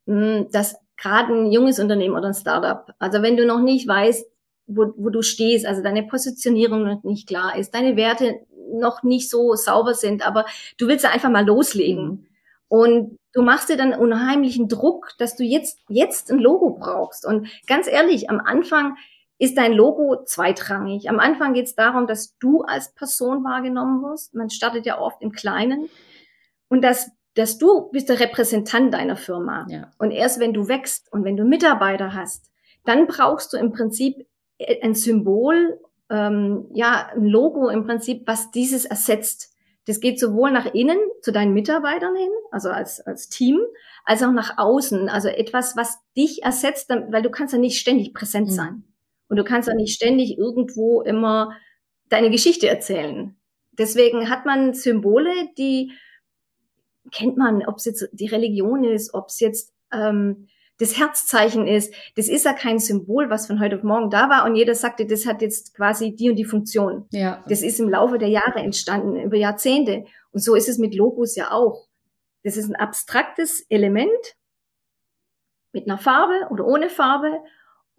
hm, 0.08 0.48
dass 0.52 0.76
gerade 0.98 1.34
ein 1.34 1.52
junges 1.52 1.80
Unternehmen 1.80 2.16
oder 2.16 2.28
ein 2.28 2.34
Startup, 2.34 2.94
also 3.00 3.22
wenn 3.22 3.38
du 3.38 3.46
noch 3.46 3.62
nicht 3.62 3.88
weißt, 3.88 4.26
wo, 4.68 4.94
wo 4.96 5.10
du 5.10 5.22
stehst, 5.22 5.66
also 5.66 5.82
deine 5.82 6.04
Positionierung 6.04 6.84
noch 6.84 7.04
nicht 7.04 7.28
klar 7.28 7.58
ist, 7.58 7.74
deine 7.74 7.96
Werte 7.96 8.40
noch 8.74 9.04
nicht 9.04 9.30
so 9.30 9.56
sauber 9.56 9.94
sind, 9.94 10.26
aber 10.26 10.46
du 10.78 10.88
willst 10.88 11.06
einfach 11.06 11.30
mal 11.30 11.46
loslegen. 11.46 12.06
Mhm. 12.06 12.28
Und 12.68 13.20
du 13.34 13.42
machst 13.42 13.68
dir 13.68 13.76
dann 13.76 13.94
unheimlichen 13.94 14.70
Druck, 14.70 15.12
dass 15.18 15.36
du 15.36 15.44
jetzt, 15.44 15.80
jetzt 15.90 16.32
ein 16.32 16.40
Logo 16.40 16.78
brauchst. 16.80 17.26
Und 17.26 17.50
ganz 17.68 17.86
ehrlich, 17.88 18.30
am 18.30 18.40
Anfang 18.40 18.96
ist 19.38 19.58
dein 19.58 19.74
Logo 19.74 20.24
zweitrangig. 20.24 21.10
Am 21.10 21.20
Anfang 21.20 21.54
geht 21.54 21.66
es 21.66 21.76
darum, 21.76 22.08
dass 22.08 22.38
du 22.38 22.62
als 22.62 22.94
Person 22.94 23.44
wahrgenommen 23.44 24.02
wirst. 24.04 24.36
Man 24.36 24.50
startet 24.50 24.86
ja 24.86 25.00
oft 25.00 25.22
im 25.22 25.32
Kleinen. 25.32 25.90
Und 26.72 26.86
dass, 26.86 27.12
dass 27.34 27.58
du 27.58 27.90
bist 27.92 28.08
der 28.08 28.22
Repräsentant 28.22 28.94
deiner 28.94 29.18
Firma. 29.18 29.68
Ja. 29.70 29.92
Und 30.00 30.12
erst 30.12 30.40
wenn 30.40 30.54
du 30.54 30.70
wächst 30.70 31.12
und 31.12 31.26
wenn 31.26 31.36
du 31.36 31.44
Mitarbeiter 31.44 32.14
hast, 32.14 32.50
dann 32.86 33.08
brauchst 33.08 33.52
du 33.52 33.58
im 33.58 33.74
Prinzip 33.74 34.26
ein 34.82 34.96
Symbol, 34.96 35.78
ähm, 36.10 36.68
ja, 36.74 37.10
ein 37.14 37.26
Logo 37.26 37.68
im 37.68 37.86
Prinzip, 37.86 38.24
was 38.26 38.52
dieses 38.52 38.86
ersetzt. 38.86 39.54
Das 39.86 40.00
geht 40.00 40.18
sowohl 40.18 40.50
nach 40.52 40.74
innen 40.74 40.98
zu 41.22 41.34
deinen 41.34 41.54
Mitarbeitern 41.54 42.16
hin, 42.16 42.32
also 42.52 42.70
als, 42.70 43.02
als 43.02 43.28
Team, 43.28 43.60
als 44.06 44.24
auch 44.24 44.32
nach 44.32 44.58
außen. 44.58 45.10
Also 45.10 45.28
etwas, 45.28 45.76
was 45.76 46.00
dich 46.16 46.44
ersetzt, 46.44 46.88
weil 46.90 47.22
du 47.22 47.32
kannst 47.32 47.54
ja 47.54 47.60
nicht 47.60 47.80
ständig 47.80 48.14
präsent 48.14 48.48
mhm. 48.48 48.54
sein. 48.54 48.84
Und 49.28 49.36
du 49.36 49.44
kannst 49.44 49.68
ja 49.68 49.76
nicht 49.76 49.94
ständig 49.94 50.38
irgendwo 50.38 51.02
immer 51.02 51.52
deine 52.08 52.30
Geschichte 52.30 52.70
erzählen. 52.70 53.36
Deswegen 53.74 54.30
hat 54.30 54.46
man 54.46 54.74
Symbole, 54.74 55.34
die 55.58 55.92
kennt 57.12 57.38
man, 57.38 57.66
ob 57.66 57.78
es 57.78 57.86
jetzt 57.86 58.10
die 58.12 58.28
Religion 58.28 58.84
ist, 58.84 59.14
ob 59.14 59.30
es 59.30 59.40
jetzt 59.40 59.74
ähm, 59.92 60.48
das 60.82 60.98
Herzzeichen 60.98 61.68
ist. 61.68 61.94
Das 62.16 62.28
ist 62.28 62.46
ja 62.46 62.54
kein 62.54 62.80
Symbol, 62.80 63.30
was 63.30 63.48
von 63.48 63.60
heute 63.60 63.78
auf 63.78 63.84
morgen 63.84 64.10
da 64.10 64.30
war 64.30 64.46
und 64.46 64.56
jeder 64.56 64.74
sagte, 64.74 65.06
das 65.06 65.26
hat 65.26 65.42
jetzt 65.42 65.76
quasi 65.76 66.16
die 66.16 66.30
und 66.30 66.36
die 66.36 66.46
Funktion. 66.46 67.06
Ja. 67.12 67.44
Das 67.48 67.62
ist 67.62 67.80
im 67.80 67.88
Laufe 67.88 68.18
der 68.18 68.30
Jahre 68.30 68.60
entstanden, 68.60 69.16
über 69.22 69.38
Jahrzehnte. 69.38 70.06
Und 70.32 70.42
so 70.44 70.56
ist 70.56 70.68
es 70.68 70.80
mit 70.80 70.96
Logos 70.96 71.36
ja 71.36 71.52
auch. 71.52 71.88
Das 72.44 72.58
ist 72.58 72.68
ein 72.68 72.76
abstraktes 72.76 73.62
Element 73.70 74.36
mit 75.72 75.88
einer 75.88 76.00
Farbe 76.00 76.48
oder 76.50 76.66
ohne 76.66 76.90
Farbe. 76.90 77.32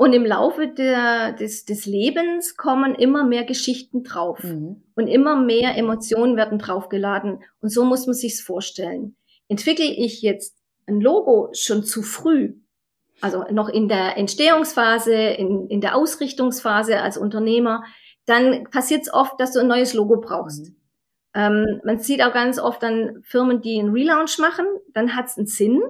Und 0.02 0.14
im 0.14 0.26
Laufe 0.26 0.66
der, 0.66 1.30
des, 1.30 1.64
des 1.64 1.86
Lebens 1.86 2.56
kommen 2.56 2.96
immer 2.96 3.22
mehr 3.22 3.44
Geschichten 3.44 4.02
drauf. 4.02 4.42
Mhm. 4.42 4.82
Und 4.96 5.06
immer 5.06 5.36
mehr 5.36 5.76
Emotionen 5.76 6.36
werden 6.36 6.58
draufgeladen. 6.58 7.44
Und 7.60 7.68
so 7.68 7.84
muss 7.84 8.06
man 8.06 8.14
sich's 8.14 8.40
vorstellen. 8.40 9.14
Entwickle 9.46 9.84
ich 9.84 10.20
jetzt 10.20 10.58
ein 10.88 11.00
Logo 11.00 11.50
schon 11.52 11.84
zu 11.84 12.02
früh, 12.02 12.54
also 13.20 13.44
noch 13.52 13.68
in 13.68 13.86
der 13.86 14.18
Entstehungsphase, 14.18 15.14
in, 15.14 15.68
in 15.68 15.80
der 15.80 15.94
Ausrichtungsphase 15.94 17.00
als 17.00 17.16
Unternehmer, 17.16 17.84
dann 18.26 18.64
passiert 18.72 19.02
es 19.02 19.14
oft, 19.14 19.38
dass 19.38 19.52
du 19.52 19.60
ein 19.60 19.68
neues 19.68 19.94
Logo 19.94 20.16
brauchst. 20.20 20.70
Mhm. 20.70 20.76
Ähm, 21.34 21.80
man 21.84 22.00
sieht 22.00 22.24
auch 22.24 22.32
ganz 22.32 22.58
oft 22.58 22.82
dann 22.82 23.22
Firmen, 23.22 23.60
die 23.60 23.78
einen 23.78 23.92
Relaunch 23.92 24.36
machen, 24.40 24.66
dann 24.94 25.14
hat 25.14 25.26
es 25.26 25.38
einen 25.38 25.46
Sinn, 25.46 25.80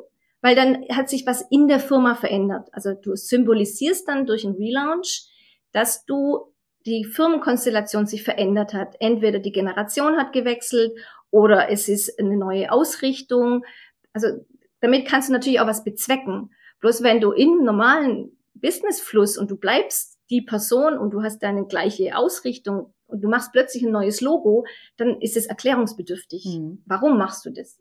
weil 0.42 0.54
dann 0.54 0.84
hat 0.90 1.08
sich 1.08 1.24
was 1.24 1.40
in 1.50 1.68
der 1.68 1.80
Firma 1.80 2.14
verändert. 2.14 2.68
Also 2.72 2.92
du 2.92 3.16
symbolisierst 3.16 4.06
dann 4.06 4.26
durch 4.26 4.44
einen 4.44 4.56
Relaunch, 4.56 5.28
dass 5.72 6.04
du 6.04 6.52
die 6.84 7.04
Firmenkonstellation 7.04 8.06
sich 8.06 8.24
verändert 8.24 8.74
hat. 8.74 8.96
Entweder 8.98 9.38
die 9.38 9.52
Generation 9.52 10.16
hat 10.18 10.32
gewechselt 10.32 10.92
oder 11.30 11.70
es 11.70 11.88
ist 11.88 12.18
eine 12.18 12.36
neue 12.36 12.70
Ausrichtung. 12.72 13.64
Also 14.12 14.44
damit 14.80 15.06
kannst 15.06 15.28
du 15.28 15.32
natürlich 15.32 15.60
auch 15.60 15.66
was 15.68 15.84
bezwecken. 15.84 16.50
Bloß 16.80 17.04
wenn 17.04 17.20
du 17.20 17.30
im 17.30 17.62
normalen 17.62 18.36
Businessfluss 18.54 19.38
und 19.38 19.50
du 19.50 19.56
bleibst 19.56 20.18
die 20.28 20.42
Person 20.42 20.98
und 20.98 21.12
du 21.12 21.22
hast 21.22 21.38
deine 21.42 21.66
gleiche 21.66 22.16
Ausrichtung 22.16 22.92
und 23.06 23.22
du 23.22 23.28
machst 23.28 23.52
plötzlich 23.52 23.84
ein 23.84 23.92
neues 23.92 24.20
Logo, 24.20 24.66
dann 24.96 25.20
ist 25.20 25.36
es 25.36 25.46
erklärungsbedürftig. 25.46 26.44
Mhm. 26.46 26.82
Warum 26.86 27.16
machst 27.16 27.46
du 27.46 27.50
das? 27.50 27.78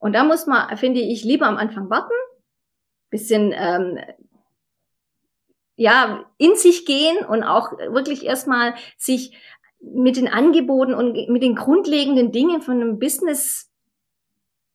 Und 0.00 0.14
da 0.14 0.24
muss 0.24 0.46
man, 0.46 0.76
finde 0.76 1.00
ich, 1.00 1.22
lieber 1.22 1.46
am 1.46 1.56
Anfang 1.56 1.88
warten, 1.90 2.14
bisschen 3.10 3.52
ähm, 3.54 3.98
ja 5.76 6.24
in 6.38 6.56
sich 6.56 6.86
gehen 6.86 7.24
und 7.24 7.44
auch 7.44 7.72
wirklich 7.72 8.24
erstmal 8.24 8.74
sich 8.96 9.36
mit 9.80 10.16
den 10.16 10.28
Angeboten 10.28 10.94
und 10.94 11.28
mit 11.28 11.42
den 11.42 11.54
grundlegenden 11.54 12.32
Dingen 12.32 12.60
von 12.62 12.80
einem 12.80 12.98
Business 12.98 13.70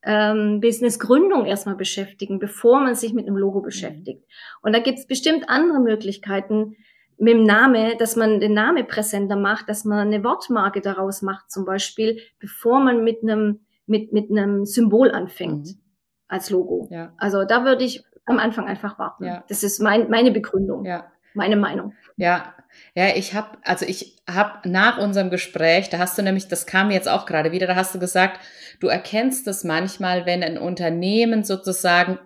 ähm, 0.04 0.62
Business-Gründung 0.62 1.46
erstmal 1.46 1.76
beschäftigen, 1.76 2.38
bevor 2.38 2.80
man 2.80 2.94
sich 2.94 3.14
mit 3.14 3.28
einem 3.28 3.38
Logo 3.38 3.62
beschäftigt. 3.62 4.24
Und 4.62 4.74
da 4.74 4.80
gibt 4.80 5.00
es 5.00 5.08
bestimmt 5.08 5.50
andere 5.50 5.80
Möglichkeiten 5.80 6.76
mit 7.18 7.34
dem 7.34 7.44
Name, 7.44 7.98
dass 7.98 8.16
man 8.16 8.40
den 8.40 8.54
Name 8.54 8.84
präsenter 8.84 9.36
macht, 9.36 9.68
dass 9.68 9.86
man 9.86 10.08
eine 10.08 10.24
Wortmarke 10.24 10.82
daraus 10.82 11.22
macht, 11.22 11.50
zum 11.50 11.66
Beispiel, 11.66 12.20
bevor 12.40 12.80
man 12.80 13.04
mit 13.04 13.24
einem 13.24 13.65
mit 13.88 14.14
mit 14.14 14.30
einem 14.32 14.66
Symbol 14.66 15.12
anfängt 15.12 15.68
mhm. 15.68 15.82
als 16.28 16.50
Logo. 16.50 16.88
Ja. 16.92 17.14
Also 17.18 17.46
da 17.46 17.66
würde 17.66 17.84
ich 17.84 18.04
am 18.26 18.40
Anfang 18.40 18.68
einfach 18.68 18.98
warten. 18.98 19.26
Ja. 19.26 19.44
Das 19.48 19.64
ist 19.64 19.80
mein, 19.80 20.10
meine 20.10 20.32
Begründung. 20.32 20.86
Ja 20.86 21.12
meine 21.36 21.56
Meinung. 21.56 21.94
Ja, 22.18 22.54
ja, 22.94 23.16
ich 23.16 23.34
habe, 23.34 23.58
also 23.64 23.86
ich 23.86 24.18
habe 24.30 24.68
nach 24.70 24.98
unserem 24.98 25.30
Gespräch, 25.30 25.90
da 25.90 26.00
hast 26.00 26.18
du 26.18 26.24
nämlich, 26.24 26.48
das 26.48 26.66
kam 26.66 26.92
jetzt 26.92 27.08
auch 27.08 27.26
gerade 27.26 27.52
wieder, 27.52 27.68
da 27.68 27.76
hast 27.76 27.94
du 27.94 28.00
gesagt, 28.00 28.40
du 28.80 28.88
erkennst 28.88 29.48
es 29.48 29.64
manchmal, 29.64 30.26
wenn 30.26 30.44
ein 30.44 30.58
Unternehmen 30.58 31.44
sozusagen, 31.44 32.20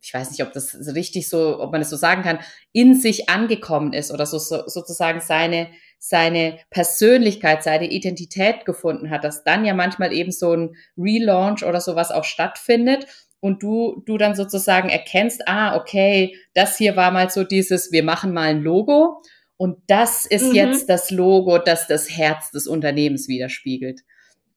ich 0.00 0.14
weiß 0.14 0.30
nicht, 0.30 0.42
ob 0.42 0.52
das 0.52 0.74
richtig 0.94 1.28
so, 1.28 1.60
ob 1.60 1.72
man 1.72 1.82
es 1.82 1.90
so 1.90 1.96
sagen 1.96 2.22
kann, 2.22 2.38
in 2.72 2.94
sich 2.94 3.28
angekommen 3.28 3.92
ist 3.92 4.10
oder 4.10 4.26
so, 4.26 4.38
so 4.38 4.66
sozusagen 4.66 5.20
seine 5.20 5.68
seine 6.02 6.58
Persönlichkeit, 6.70 7.62
seine 7.62 7.90
Identität 7.90 8.64
gefunden 8.64 9.10
hat, 9.10 9.22
dass 9.22 9.44
dann 9.44 9.66
ja 9.66 9.74
manchmal 9.74 10.14
eben 10.14 10.32
so 10.32 10.54
ein 10.54 10.74
Relaunch 10.96 11.62
oder 11.62 11.80
sowas 11.80 12.10
auch 12.10 12.24
stattfindet 12.24 13.06
und 13.40 13.62
du, 13.62 14.02
du 14.06 14.16
dann 14.16 14.34
sozusagen 14.34 14.88
erkennst, 14.88 15.46
ah, 15.46 15.76
okay, 15.76 16.36
das 16.54 16.78
hier 16.78 16.96
war 16.96 17.10
mal 17.10 17.28
so 17.28 17.44
dieses, 17.44 17.92
wir 17.92 18.02
machen 18.02 18.32
mal 18.32 18.48
ein 18.48 18.62
Logo 18.62 19.22
und 19.58 19.76
das 19.88 20.24
ist 20.24 20.48
mhm. 20.48 20.54
jetzt 20.54 20.88
das 20.88 21.10
Logo, 21.10 21.58
das 21.58 21.86
das 21.86 22.08
Herz 22.08 22.50
des 22.50 22.66
Unternehmens 22.66 23.28
widerspiegelt. 23.28 24.00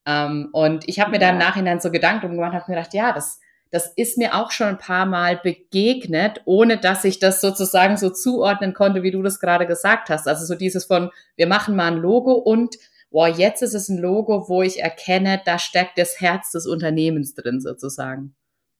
Ähm, 0.06 0.48
und 0.52 0.88
ich 0.88 0.98
habe 0.98 1.10
mir 1.10 1.20
ja. 1.20 1.28
dann 1.28 1.34
im 1.34 1.40
Nachhinein 1.40 1.80
so 1.80 1.90
Gedanken 1.90 2.30
gemacht, 2.30 2.54
habe 2.54 2.64
mir 2.68 2.76
gedacht, 2.76 2.94
ja, 2.94 3.12
das, 3.12 3.38
das 3.74 3.92
ist 3.96 4.18
mir 4.18 4.36
auch 4.36 4.52
schon 4.52 4.68
ein 4.68 4.78
paar 4.78 5.04
Mal 5.04 5.36
begegnet, 5.36 6.42
ohne 6.44 6.78
dass 6.78 7.02
ich 7.02 7.18
das 7.18 7.40
sozusagen 7.40 7.96
so 7.96 8.08
zuordnen 8.08 8.72
konnte, 8.72 9.02
wie 9.02 9.10
du 9.10 9.20
das 9.20 9.40
gerade 9.40 9.66
gesagt 9.66 10.10
hast. 10.10 10.28
Also 10.28 10.44
so 10.46 10.54
dieses 10.54 10.84
von, 10.84 11.10
wir 11.34 11.48
machen 11.48 11.74
mal 11.74 11.88
ein 11.88 11.98
Logo 11.98 12.34
und 12.34 12.76
boah, 13.10 13.26
jetzt 13.26 13.62
ist 13.62 13.74
es 13.74 13.88
ein 13.88 13.98
Logo, 13.98 14.48
wo 14.48 14.62
ich 14.62 14.80
erkenne, 14.80 15.42
da 15.44 15.58
steckt 15.58 15.98
das 15.98 16.20
Herz 16.20 16.52
des 16.52 16.68
Unternehmens 16.68 17.34
drin 17.34 17.60
sozusagen. 17.60 18.36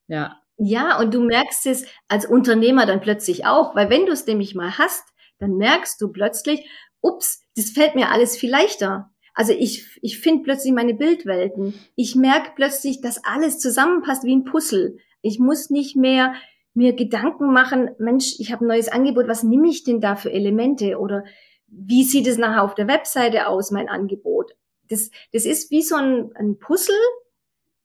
Ja. 0.07 0.41
Ja, 0.59 1.01
und 1.01 1.13
du 1.13 1.25
merkst 1.25 1.67
es 1.67 1.87
als 2.07 2.25
Unternehmer 2.25 2.87
dann 2.87 3.01
plötzlich 3.01 3.47
auch, 3.47 3.75
weil 3.75 3.91
wenn 3.91 4.07
du 4.07 4.13
es 4.13 4.25
nämlich 4.29 4.55
mal 4.55 4.79
hast, 4.79 5.03
dann 5.41 5.57
merkst 5.57 6.01
du 6.01 6.13
plötzlich, 6.13 6.71
ups, 7.01 7.43
das 7.57 7.71
fällt 7.71 7.97
mir 7.97 8.13
alles 8.13 8.37
viel 8.37 8.53
leichter. 8.53 9.11
Also 9.35 9.53
ich, 9.53 9.99
ich 10.01 10.18
finde 10.18 10.44
plötzlich 10.44 10.73
meine 10.73 10.94
Bildwelten. 10.94 11.75
Ich 11.97 12.14
merke 12.14 12.53
plötzlich, 12.55 13.01
dass 13.01 13.23
alles 13.25 13.59
zusammenpasst 13.59 14.25
wie 14.25 14.35
ein 14.35 14.44
Puzzle. 14.44 14.97
Ich 15.23 15.40
muss 15.40 15.70
nicht 15.70 15.97
mehr 15.97 16.35
mir 16.73 16.94
Gedanken 16.94 17.53
machen, 17.53 17.90
Mensch, 17.99 18.35
ich 18.38 18.53
habe 18.53 18.64
ein 18.64 18.68
neues 18.68 18.88
Angebot, 18.88 19.29
was 19.29 19.44
nehme 19.44 19.68
ich 19.68 19.85
denn 19.85 20.01
da 20.01 20.16
für 20.16 20.33
Elemente? 20.33 20.99
Oder 20.99 21.25
wie 21.66 22.03
sieht 22.03 22.27
es 22.27 22.38
nachher 22.38 22.62
auf 22.62 22.75
der 22.75 22.88
Webseite 22.88 23.47
aus, 23.47 23.70
mein 23.70 23.88
Angebot? 23.88 24.53
Das, 24.88 25.11
das 25.33 25.44
ist 25.44 25.70
wie 25.70 25.83
so 25.83 25.97
ein, 25.97 26.33
ein 26.35 26.59
Puzzle, 26.59 26.97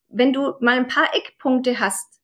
wenn 0.10 0.34
du 0.34 0.54
mal 0.60 0.78
ein 0.78 0.88
paar 0.88 1.16
Eckpunkte 1.16 1.80
hast, 1.80 2.20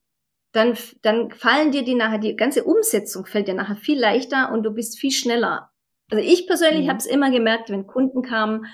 dann, 0.51 0.75
dann 1.01 1.31
fallen 1.31 1.71
dir 1.71 1.83
die 1.83 1.95
nachher, 1.95 2.17
die 2.17 2.35
ganze 2.35 2.63
Umsetzung 2.63 3.25
fällt 3.25 3.47
dir 3.47 3.53
nachher 3.53 3.75
viel 3.75 3.99
leichter 3.99 4.51
und 4.51 4.63
du 4.63 4.71
bist 4.71 4.97
viel 4.97 5.11
schneller. 5.11 5.71
Also 6.09 6.23
ich 6.23 6.47
persönlich 6.47 6.85
mhm. 6.85 6.89
habe 6.89 6.99
es 6.99 7.05
immer 7.05 7.29
gemerkt, 7.29 7.69
wenn 7.69 7.88
Kunden 7.88 8.21
kamen, 8.21 8.65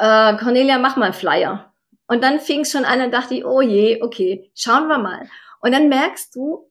äh, 0.00 0.36
Cornelia, 0.38 0.78
mach 0.78 0.96
mal 0.96 1.06
einen 1.06 1.14
Flyer. 1.14 1.72
Und 2.06 2.24
dann 2.24 2.40
fing 2.40 2.60
es 2.60 2.72
schon 2.72 2.84
an 2.84 3.02
und 3.02 3.12
dachte 3.12 3.34
ich, 3.34 3.44
oh 3.44 3.60
je, 3.60 4.02
okay, 4.02 4.50
schauen 4.54 4.88
wir 4.88 4.98
mal. 4.98 5.28
Und 5.60 5.72
dann 5.72 5.88
merkst 5.88 6.34
du, 6.34 6.70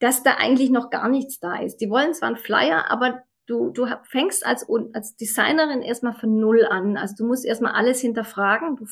dass 0.00 0.22
da 0.22 0.36
eigentlich 0.38 0.70
noch 0.70 0.90
gar 0.90 1.08
nichts 1.08 1.38
da 1.38 1.60
ist. 1.60 1.76
Die 1.76 1.90
wollen 1.90 2.14
zwar 2.14 2.28
einen 2.28 2.38
Flyer, 2.38 2.90
aber 2.90 3.22
du, 3.46 3.70
du 3.70 3.86
fängst 4.04 4.46
als, 4.46 4.66
als 4.94 5.14
Designerin 5.16 5.82
erstmal 5.82 6.14
von 6.14 6.40
Null 6.40 6.64
an. 6.64 6.96
Also 6.96 7.14
du 7.18 7.26
musst 7.26 7.44
erstmal 7.44 7.72
alles 7.72 8.00
hinterfragen. 8.00 8.76
Du, 8.76 8.86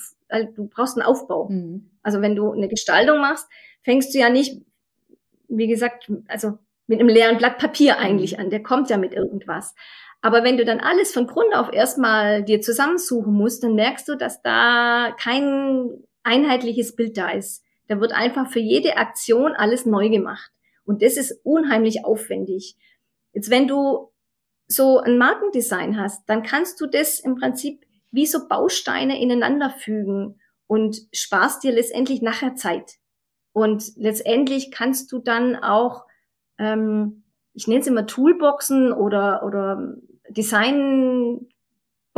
du 0.55 0.69
brauchst 0.69 0.99
einen 0.99 1.07
Aufbau. 1.07 1.49
Mhm. 1.49 1.91
Also 2.03 2.21
wenn 2.21 2.37
du 2.37 2.53
eine 2.53 2.69
Gestaltung 2.69 3.21
machst, 3.21 3.49
fängst 3.83 4.15
du 4.15 4.19
ja 4.19 4.29
nicht, 4.29 4.63
wie 5.49 5.67
gesagt, 5.67 6.13
also 6.29 6.59
mit 6.87 7.01
einem 7.01 7.09
leeren 7.09 7.39
Blatt 7.39 7.59
Papier 7.59 7.95
mhm. 7.95 8.01
eigentlich 8.01 8.39
an. 8.39 8.51
Der 8.51 8.63
kommt 8.63 8.91
ja 8.91 8.99
mit 8.99 9.15
irgendwas. 9.15 9.75
Aber 10.21 10.43
wenn 10.43 10.57
du 10.57 10.65
dann 10.65 10.81
alles 10.81 11.13
von 11.13 11.27
Grund 11.27 11.55
auf 11.55 11.73
erstmal 11.73 12.43
dir 12.43 12.61
zusammensuchen 12.61 13.33
musst, 13.33 13.63
dann 13.63 13.75
merkst 13.75 14.09
du, 14.09 14.17
dass 14.17 14.43
da 14.43 15.15
kein 15.19 15.91
einheitliches 16.25 16.97
Bild 16.97 17.17
da 17.17 17.31
ist. 17.31 17.65
Da 17.87 18.01
wird 18.01 18.13
einfach 18.13 18.51
für 18.51 18.61
jede 18.61 18.97
Aktion 18.97 19.53
alles 19.53 19.87
neu 19.87 20.09
gemacht. 20.09 20.51
Und 20.85 21.03
das 21.03 21.17
ist 21.17 21.41
unheimlich 21.45 22.05
aufwendig. 22.05 22.77
Jetzt, 23.33 23.51
wenn 23.51 23.69
du 23.69 24.13
so 24.67 24.99
ein 24.99 25.19
Markendesign 25.19 25.99
hast, 25.99 26.29
dann 26.29 26.43
kannst 26.43 26.81
du 26.81 26.87
das 26.87 27.21
im 27.21 27.37
Prinzip 27.37 27.85
wie 28.11 28.27
so 28.27 28.49
Bausteine 28.49 29.21
ineinander 29.21 29.71
fügen 29.71 30.41
und 30.67 30.99
sparst 31.13 31.63
dir 31.63 31.73
letztendlich 31.73 32.23
nachher 32.23 32.55
Zeit. 32.55 32.97
Und 33.53 33.97
letztendlich 33.97 34.71
kannst 34.71 35.11
du 35.13 35.19
dann 35.19 35.57
auch, 35.57 36.05
ähm, 36.59 37.25
ich 37.55 37.67
nenne 37.67 37.81
es 37.81 37.87
immer 37.87 38.07
Toolboxen 38.07 38.93
oder, 38.93 39.43
oder 39.45 39.97
Design 40.31 41.49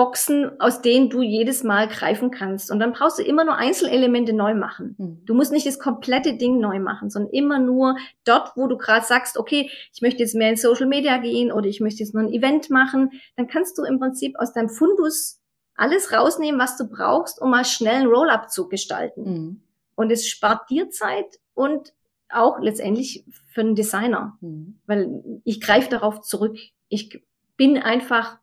Boxen, 0.00 0.58
aus 0.60 0.80
denen 0.80 1.10
du 1.10 1.20
jedes 1.20 1.62
Mal 1.62 1.86
greifen 1.86 2.30
kannst. 2.30 2.70
Und 2.70 2.80
dann 2.80 2.94
brauchst 2.94 3.18
du 3.18 3.22
immer 3.22 3.44
nur 3.44 3.56
Einzelelemente 3.56 4.32
neu 4.32 4.54
machen. 4.54 4.94
Mhm. 4.96 5.24
Du 5.26 5.34
musst 5.34 5.52
nicht 5.52 5.66
das 5.66 5.78
komplette 5.78 6.38
Ding 6.38 6.58
neu 6.58 6.78
machen, 6.78 7.10
sondern 7.10 7.32
immer 7.34 7.58
nur 7.58 7.96
dort, 8.24 8.52
wo 8.56 8.66
du 8.66 8.78
gerade 8.78 9.04
sagst, 9.04 9.36
okay, 9.36 9.68
ich 9.92 10.00
möchte 10.00 10.20
jetzt 10.20 10.34
mehr 10.34 10.48
in 10.48 10.56
Social 10.56 10.86
Media 10.86 11.18
gehen 11.18 11.52
oder 11.52 11.66
ich 11.66 11.80
möchte 11.80 12.00
jetzt 12.00 12.14
nur 12.14 12.22
ein 12.22 12.32
Event 12.32 12.70
machen, 12.70 13.10
dann 13.36 13.46
kannst 13.46 13.76
du 13.76 13.84
im 13.84 13.98
Prinzip 13.98 14.38
aus 14.38 14.54
deinem 14.54 14.70
Fundus 14.70 15.42
alles 15.74 16.12
rausnehmen, 16.14 16.58
was 16.58 16.78
du 16.78 16.88
brauchst, 16.88 17.38
um 17.38 17.50
mal 17.50 17.66
schnell 17.66 17.96
einen 17.96 18.10
Roll-up 18.10 18.50
zu 18.50 18.68
gestalten. 18.68 19.22
Mhm. 19.22 19.62
Und 19.96 20.10
es 20.10 20.26
spart 20.26 20.70
dir 20.70 20.88
Zeit 20.88 21.40
und 21.52 21.92
auch 22.30 22.58
letztendlich 22.58 23.26
für 23.52 23.60
einen 23.60 23.74
Designer, 23.74 24.38
mhm. 24.40 24.80
weil 24.86 25.42
ich 25.44 25.60
greife 25.60 25.90
darauf 25.90 26.22
zurück. 26.22 26.56
Ich 26.88 27.22
bin 27.60 27.76
einfach 27.76 28.38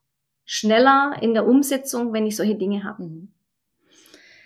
schneller 0.46 1.18
in 1.22 1.34
der 1.34 1.48
Umsetzung, 1.48 2.14
wenn 2.14 2.28
ich 2.28 2.36
solche 2.36 2.54
Dinge 2.54 2.84
habe. 2.84 3.02
Mhm. 3.02 3.30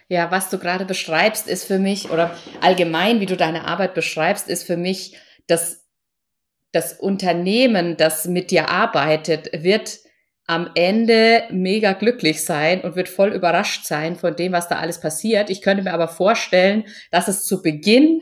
Ja, 0.08 0.32
was 0.32 0.50
du 0.50 0.60
gerade 0.60 0.86
beschreibst, 0.86 1.50
ist 1.50 1.66
für 1.66 1.78
mich, 1.78 2.10
oder 2.10 2.38
allgemein, 2.62 3.20
wie 3.20 3.26
du 3.26 3.36
deine 3.36 3.66
Arbeit 3.66 3.94
beschreibst, 3.94 4.48
ist 4.48 4.64
für 4.64 4.78
mich, 4.78 5.18
dass 5.46 5.86
das 6.72 6.94
Unternehmen, 6.94 7.98
das 7.98 8.28
mit 8.28 8.50
dir 8.50 8.70
arbeitet, 8.70 9.50
wird 9.62 10.00
am 10.48 10.70
Ende 10.76 11.44
mega 11.50 11.92
glücklich 11.92 12.46
sein 12.46 12.80
und 12.80 12.96
wird 12.96 13.10
voll 13.10 13.34
überrascht 13.34 13.84
sein 13.84 14.16
von 14.16 14.38
dem, 14.38 14.54
was 14.54 14.70
da 14.70 14.78
alles 14.78 15.02
passiert. 15.02 15.50
Ich 15.50 15.62
könnte 15.62 15.84
mir 15.84 15.92
aber 15.94 16.08
vorstellen, 16.08 16.86
dass 17.12 17.28
es 17.28 17.44
zu 17.44 17.62
Beginn 17.62 18.22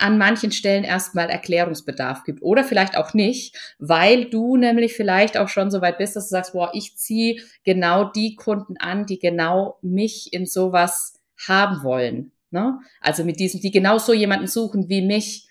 an 0.00 0.18
manchen 0.18 0.52
Stellen 0.52 0.84
erstmal 0.84 1.30
Erklärungsbedarf 1.30 2.24
gibt 2.24 2.42
oder 2.42 2.64
vielleicht 2.64 2.96
auch 2.96 3.14
nicht, 3.14 3.56
weil 3.78 4.26
du 4.26 4.56
nämlich 4.56 4.94
vielleicht 4.94 5.36
auch 5.36 5.48
schon 5.48 5.70
so 5.70 5.80
weit 5.80 5.98
bist, 5.98 6.16
dass 6.16 6.28
du 6.28 6.30
sagst, 6.30 6.52
boah, 6.52 6.70
ich 6.74 6.96
ziehe 6.96 7.42
genau 7.64 8.04
die 8.04 8.34
Kunden 8.34 8.76
an, 8.78 9.06
die 9.06 9.18
genau 9.18 9.78
mich 9.82 10.32
in 10.32 10.46
sowas 10.46 11.20
haben 11.46 11.82
wollen. 11.82 12.32
Ne? 12.50 12.80
Also 13.00 13.24
mit 13.24 13.38
diesem, 13.38 13.60
die 13.60 13.70
genau 13.70 13.98
so 13.98 14.12
jemanden 14.12 14.46
suchen 14.46 14.88
wie 14.88 15.02
mich, 15.02 15.48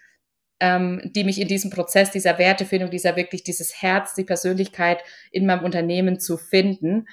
ähm, 0.59 1.01
die 1.15 1.23
mich 1.23 1.39
in 1.39 1.47
diesem 1.47 1.71
Prozess 1.71 2.11
dieser 2.11 2.37
Wertefindung, 2.37 2.89
dieser 2.89 3.15
wirklich 3.15 3.43
dieses 3.43 3.81
Herz, 3.81 4.15
die 4.15 4.25
Persönlichkeit 4.25 4.99
in 5.31 5.45
meinem 5.45 5.63
Unternehmen 5.63 6.19
zu 6.19 6.37
finden. 6.37 7.07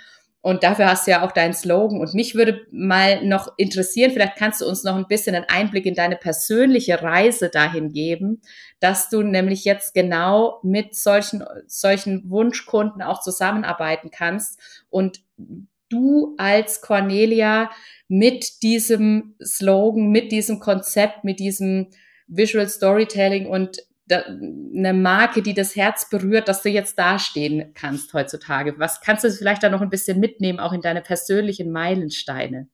Und 0.47 0.63
dafür 0.63 0.87
hast 0.87 1.09
du 1.09 1.11
ja 1.11 1.27
auch 1.27 1.33
deinen 1.33 1.55
Slogan. 1.55 1.99
Und 1.99 2.15
mich 2.15 2.37
würde 2.37 2.69
mal 2.71 3.25
noch 3.25 3.53
interessieren, 3.57 4.13
vielleicht 4.13 4.37
kannst 4.37 4.61
du 4.61 4.65
uns 4.65 4.85
noch 4.85 4.95
ein 4.95 5.09
bisschen 5.09 5.35
einen 5.35 5.47
Einblick 5.49 5.87
in 5.87 5.97
deine 5.97 6.15
persönliche 6.15 7.03
Reise 7.03 7.49
dahin 7.49 7.91
geben, 7.93 8.41
dass 8.79 9.11
du 9.11 9.25
nämlich 9.25 9.65
jetzt 9.65 9.93
genau 9.93 10.61
mit 10.63 10.95
solchen, 10.95 11.43
solchen 11.67 12.31
Wunschkunden 12.31 13.03
auch 13.03 13.23
zusammenarbeiten 13.23 14.13
kannst 14.13 14.61
und 14.89 15.21
du 15.89 16.37
als 16.39 16.81
Cornelia 16.81 17.69
mit 18.07 18.63
diesem 18.63 19.35
Slogan, 19.45 20.11
mit 20.11 20.31
diesem 20.31 20.61
Konzept, 20.61 21.25
mit 21.25 21.41
diesem 21.41 21.89
Visual 22.29 22.69
Storytelling 22.69 23.47
und 23.49 23.79
eine 24.09 24.95
Marke, 24.95 25.43
die 25.43 25.55
das 25.55 25.75
Herz 25.75 26.09
berührt, 26.09 26.49
dass 26.49 26.63
du 26.63 26.69
jetzt 26.69 26.99
dastehen 26.99 27.73
kannst 27.75 28.15
heutzutage. 28.15 28.79
Was 28.79 29.01
kannst 29.01 29.25
du 29.25 29.31
vielleicht 29.31 29.63
da 29.63 29.69
noch 29.69 29.81
ein 29.81 29.91
bisschen 29.91 30.21
mitnehmen, 30.21 30.61
auch 30.61 30.73
in 30.73 30.81
deine 30.81 31.03
persönlichen 31.03 31.73
Meilensteine? 31.73 32.69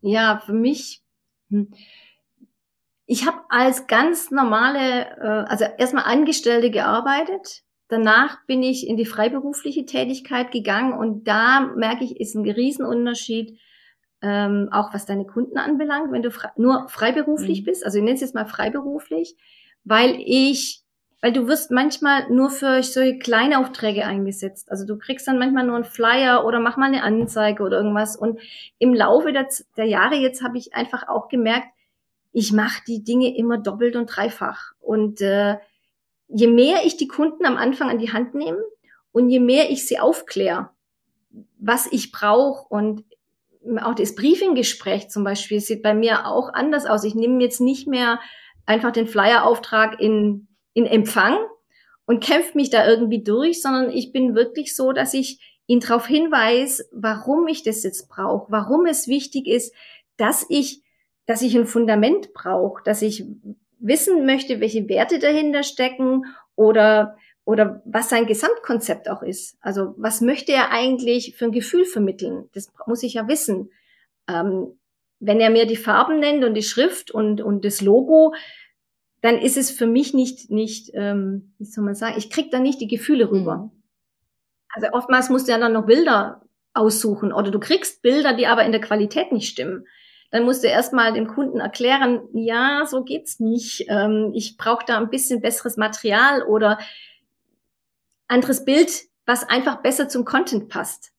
Ja, 0.00 0.40
für 0.44 0.52
mich, 0.52 1.02
hm, 1.50 1.70
ich 3.06 3.26
habe 3.26 3.38
als 3.48 3.86
ganz 3.86 4.30
normale, 4.30 5.16
äh, 5.18 5.50
also 5.50 5.64
erstmal 5.76 6.04
Angestellte 6.04 6.70
gearbeitet. 6.70 7.62
Danach 7.88 8.44
bin 8.46 8.62
ich 8.62 8.86
in 8.86 8.96
die 8.98 9.06
freiberufliche 9.06 9.86
Tätigkeit 9.86 10.52
gegangen 10.52 10.92
und 10.92 11.26
da 11.26 11.72
merke 11.74 12.04
ich, 12.04 12.20
ist 12.20 12.34
ein 12.34 12.48
Riesenunterschied, 12.48 13.58
ähm, 14.20 14.68
auch 14.72 14.92
was 14.92 15.06
deine 15.06 15.24
Kunden 15.24 15.56
anbelangt, 15.58 16.12
wenn 16.12 16.22
du 16.22 16.30
frei, 16.30 16.50
nur 16.56 16.88
freiberuflich 16.88 17.62
mhm. 17.62 17.64
bist, 17.64 17.84
also 17.84 17.98
ich 17.98 18.04
nenne 18.04 18.16
es 18.16 18.20
jetzt 18.20 18.34
mal 18.34 18.46
freiberuflich, 18.46 19.36
weil 19.88 20.20
ich, 20.20 20.82
weil 21.22 21.32
du 21.32 21.48
wirst 21.48 21.70
manchmal 21.70 22.30
nur 22.30 22.50
für 22.50 22.82
solche 22.82 23.18
kleine 23.18 23.58
Aufträge 23.58 24.04
eingesetzt. 24.04 24.70
Also 24.70 24.86
du 24.86 24.98
kriegst 24.98 25.26
dann 25.26 25.38
manchmal 25.38 25.64
nur 25.64 25.76
einen 25.76 25.84
Flyer 25.84 26.44
oder 26.44 26.60
mach 26.60 26.76
mal 26.76 26.86
eine 26.86 27.02
Anzeige 27.02 27.62
oder 27.62 27.78
irgendwas. 27.78 28.14
Und 28.14 28.38
im 28.78 28.92
Laufe 28.92 29.32
der, 29.32 29.48
der 29.76 29.86
Jahre 29.86 30.16
jetzt 30.16 30.42
habe 30.42 30.58
ich 30.58 30.74
einfach 30.74 31.08
auch 31.08 31.28
gemerkt, 31.28 31.68
ich 32.32 32.52
mache 32.52 32.82
die 32.86 33.02
Dinge 33.02 33.34
immer 33.36 33.56
doppelt 33.56 33.96
und 33.96 34.06
dreifach. 34.06 34.72
Und 34.78 35.22
äh, 35.22 35.56
je 36.28 36.48
mehr 36.48 36.84
ich 36.84 36.98
die 36.98 37.08
Kunden 37.08 37.46
am 37.46 37.56
Anfang 37.56 37.88
an 37.88 37.98
die 37.98 38.12
Hand 38.12 38.34
nehme 38.34 38.62
und 39.12 39.30
je 39.30 39.40
mehr 39.40 39.70
ich 39.70 39.86
sie 39.86 39.98
aufkläre, 39.98 40.68
was 41.58 41.90
ich 41.90 42.12
brauche 42.12 42.68
und 42.68 43.04
auch 43.82 43.94
das 43.94 44.14
Briefinggespräch 44.14 45.08
zum 45.08 45.24
Beispiel 45.24 45.60
sieht 45.60 45.82
bei 45.82 45.94
mir 45.94 46.26
auch 46.26 46.52
anders 46.52 46.86
aus. 46.86 47.04
Ich 47.04 47.14
nehme 47.14 47.42
jetzt 47.42 47.60
nicht 47.60 47.88
mehr 47.88 48.20
einfach 48.68 48.92
den 48.92 49.06
Flyer-Auftrag 49.06 49.98
in, 50.00 50.48
in 50.74 50.86
Empfang 50.86 51.38
und 52.06 52.22
kämpfe 52.22 52.56
mich 52.56 52.70
da 52.70 52.86
irgendwie 52.86 53.22
durch, 53.22 53.62
sondern 53.62 53.90
ich 53.90 54.12
bin 54.12 54.34
wirklich 54.34 54.76
so, 54.76 54.92
dass 54.92 55.14
ich 55.14 55.58
ihn 55.66 55.80
darauf 55.80 56.06
hinweise, 56.06 56.84
warum 56.92 57.48
ich 57.48 57.62
das 57.62 57.82
jetzt 57.82 58.08
brauche, 58.08 58.50
warum 58.52 58.86
es 58.86 59.08
wichtig 59.08 59.46
ist, 59.46 59.74
dass 60.16 60.44
ich, 60.48 60.82
dass 61.26 61.42
ich 61.42 61.56
ein 61.56 61.66
Fundament 61.66 62.32
brauche, 62.34 62.82
dass 62.84 63.02
ich 63.02 63.24
wissen 63.78 64.26
möchte, 64.26 64.60
welche 64.60 64.88
Werte 64.88 65.18
dahinter 65.18 65.62
stecken 65.62 66.24
oder 66.54 67.16
oder 67.44 67.80
was 67.86 68.10
sein 68.10 68.26
Gesamtkonzept 68.26 69.08
auch 69.08 69.22
ist. 69.22 69.56
Also 69.62 69.94
was 69.96 70.20
möchte 70.20 70.52
er 70.52 70.70
eigentlich 70.70 71.34
für 71.38 71.46
ein 71.46 71.52
Gefühl 71.52 71.86
vermitteln? 71.86 72.50
Das 72.52 72.70
muss 72.86 73.02
ich 73.02 73.14
ja 73.14 73.26
wissen. 73.26 73.70
Ähm, 74.28 74.78
wenn 75.20 75.40
er 75.40 75.50
mir 75.50 75.66
die 75.66 75.76
Farben 75.76 76.20
nennt 76.20 76.44
und 76.44 76.54
die 76.54 76.62
Schrift 76.62 77.10
und, 77.10 77.40
und 77.40 77.64
das 77.64 77.80
Logo, 77.80 78.34
dann 79.20 79.38
ist 79.38 79.56
es 79.56 79.70
für 79.70 79.86
mich 79.86 80.14
nicht, 80.14 80.50
nicht 80.50 80.90
ähm, 80.94 81.54
wie 81.58 81.64
soll 81.64 81.84
man 81.84 81.94
sagen, 81.94 82.16
ich 82.16 82.30
krieg 82.30 82.50
da 82.50 82.60
nicht 82.60 82.80
die 82.80 82.86
Gefühle 82.86 83.30
rüber. 83.30 83.56
Mhm. 83.56 83.70
Also 84.70 84.88
oftmals 84.92 85.28
musst 85.28 85.48
du 85.48 85.52
ja 85.52 85.58
dann 85.58 85.72
noch 85.72 85.86
Bilder 85.86 86.42
aussuchen 86.74 87.32
oder 87.32 87.50
du 87.50 87.58
kriegst 87.58 88.02
Bilder, 88.02 88.34
die 88.34 88.46
aber 88.46 88.64
in 88.64 88.72
der 88.72 88.80
Qualität 88.80 89.32
nicht 89.32 89.48
stimmen. 89.48 89.86
Dann 90.30 90.44
musst 90.44 90.62
du 90.62 90.68
erstmal 90.68 91.12
dem 91.14 91.26
Kunden 91.26 91.58
erklären, 91.58 92.20
ja, 92.34 92.84
so 92.86 93.02
geht's 93.02 93.40
nicht. 93.40 93.86
Ähm, 93.88 94.32
ich 94.34 94.56
brauche 94.58 94.84
da 94.86 94.98
ein 94.98 95.10
bisschen 95.10 95.40
besseres 95.40 95.76
Material 95.76 96.42
oder 96.42 96.78
anderes 98.28 98.64
Bild, 98.64 99.04
was 99.24 99.48
einfach 99.48 99.82
besser 99.82 100.08
zum 100.08 100.24
Content 100.26 100.68
passt. 100.68 101.12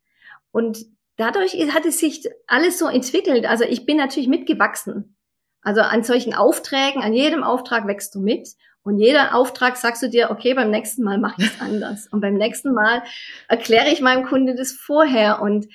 Und 0.51 0.85
dadurch 1.19 1.53
hat 1.73 1.85
es 1.85 1.99
sich 1.99 2.27
alles 2.47 2.79
so 2.79 2.87
entwickelt. 2.87 3.45
Also 3.45 3.65
ich 3.65 3.85
bin 3.85 3.97
natürlich 3.97 4.29
mitgewachsen. 4.29 5.15
Also 5.61 5.81
an 5.81 6.03
solchen 6.03 6.33
Aufträgen, 6.33 7.01
an 7.01 7.13
jedem 7.13 7.43
Auftrag 7.43 7.87
wächst 7.87 8.15
du 8.15 8.21
mit. 8.21 8.49
Und 8.81 8.97
jeder 8.97 9.35
Auftrag 9.35 9.75
sagst 9.75 10.01
du 10.01 10.09
dir, 10.09 10.31
okay, 10.31 10.53
beim 10.53 10.71
nächsten 10.71 11.03
Mal 11.03 11.17
mache 11.19 11.41
ich 11.41 11.47
es 11.47 11.61
anders. 11.61 12.07
Und 12.07 12.21
beim 12.21 12.35
nächsten 12.35 12.73
Mal 12.73 13.03
erkläre 13.47 13.89
ich 13.89 14.01
meinem 14.01 14.25
Kunde 14.25 14.55
das 14.55 14.71
vorher. 14.71 15.41
Und 15.41 15.67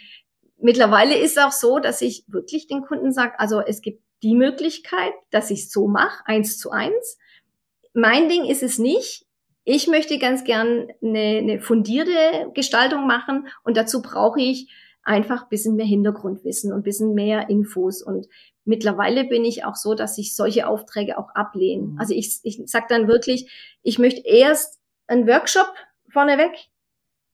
mittlerweile 0.58 1.16
ist 1.16 1.36
es 1.36 1.44
auch 1.44 1.52
so, 1.52 1.78
dass 1.78 2.00
ich 2.00 2.24
wirklich 2.26 2.66
den 2.66 2.82
Kunden 2.82 3.12
sage, 3.12 3.38
also 3.38 3.60
es 3.60 3.82
gibt 3.82 4.02
die 4.22 4.34
Möglichkeit, 4.34 5.12
dass 5.30 5.50
ich 5.50 5.60
es 5.60 5.70
so 5.70 5.86
mache, 5.86 6.26
eins 6.26 6.58
zu 6.58 6.70
eins. 6.70 7.18
Mein 7.92 8.30
Ding 8.30 8.46
ist 8.46 8.62
es 8.62 8.78
nicht. 8.78 9.26
Ich 9.64 9.86
möchte 9.86 10.18
ganz 10.18 10.44
gern 10.44 10.88
eine, 11.02 11.38
eine 11.38 11.60
fundierte 11.60 12.50
Gestaltung 12.54 13.06
machen 13.06 13.48
und 13.62 13.76
dazu 13.76 14.00
brauche 14.02 14.40
ich 14.40 14.70
einfach 15.04 15.48
bisschen 15.48 15.76
mehr 15.76 15.86
Hintergrundwissen 15.86 16.72
und 16.72 16.82
bisschen 16.82 17.14
mehr 17.14 17.48
Infos. 17.48 18.02
Und 18.02 18.26
mittlerweile 18.64 19.24
bin 19.24 19.44
ich 19.44 19.64
auch 19.64 19.76
so, 19.76 19.94
dass 19.94 20.18
ich 20.18 20.34
solche 20.34 20.66
Aufträge 20.66 21.18
auch 21.18 21.30
ablehne. 21.34 21.88
Mhm. 21.88 21.98
Also 21.98 22.14
ich, 22.14 22.40
ich 22.42 22.62
sage 22.66 22.86
dann 22.88 23.06
wirklich, 23.08 23.78
ich 23.82 23.98
möchte 23.98 24.26
erst 24.26 24.80
einen 25.06 25.26
Workshop 25.26 25.72
vorneweg, 26.08 26.52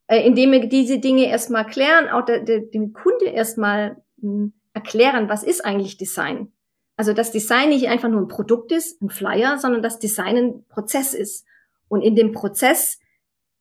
äh, 0.09 0.27
indem 0.27 0.53
wir 0.53 0.67
diese 0.67 0.99
Dinge 0.99 1.27
erstmal 1.27 1.67
klären, 1.67 2.09
auch 2.09 2.25
der, 2.25 2.41
der, 2.41 2.61
dem 2.61 2.93
Kunde 2.93 3.27
erstmal 3.27 4.03
hm, 4.21 4.53
erklären, 4.73 5.29
was 5.29 5.45
ist 5.45 5.65
eigentlich 5.65 5.97
Design. 5.97 6.53
Also 6.97 7.13
dass 7.13 7.33
Design 7.33 7.71
nicht 7.71 7.89
einfach 7.89 8.09
nur 8.09 8.21
ein 8.21 8.29
Produkt 8.29 8.73
ist, 8.73 9.01
ein 9.01 9.11
Flyer, 9.11 9.59
sondern 9.59 9.83
dass 9.83 10.01
Design 10.01 10.37
ein 10.37 10.65
Prozess 10.69 11.15
ist. 11.15 11.47
Und 11.89 12.03
in 12.03 12.15
dem 12.15 12.33
Prozess 12.33 12.99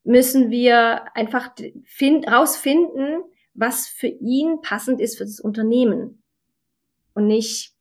müssen 0.03 0.49
wir 0.49 1.15
einfach 1.15 1.51
find, 1.85 2.27
rausfinden, 2.27 3.23
was 3.59 3.87
für 3.87 4.07
ihn 4.07 4.61
passend 4.61 5.01
ist 5.01 5.17
für 5.17 5.25
das 5.25 5.39
Unternehmen. 5.39 6.23
Und 7.13 7.27
nicht 7.27 7.73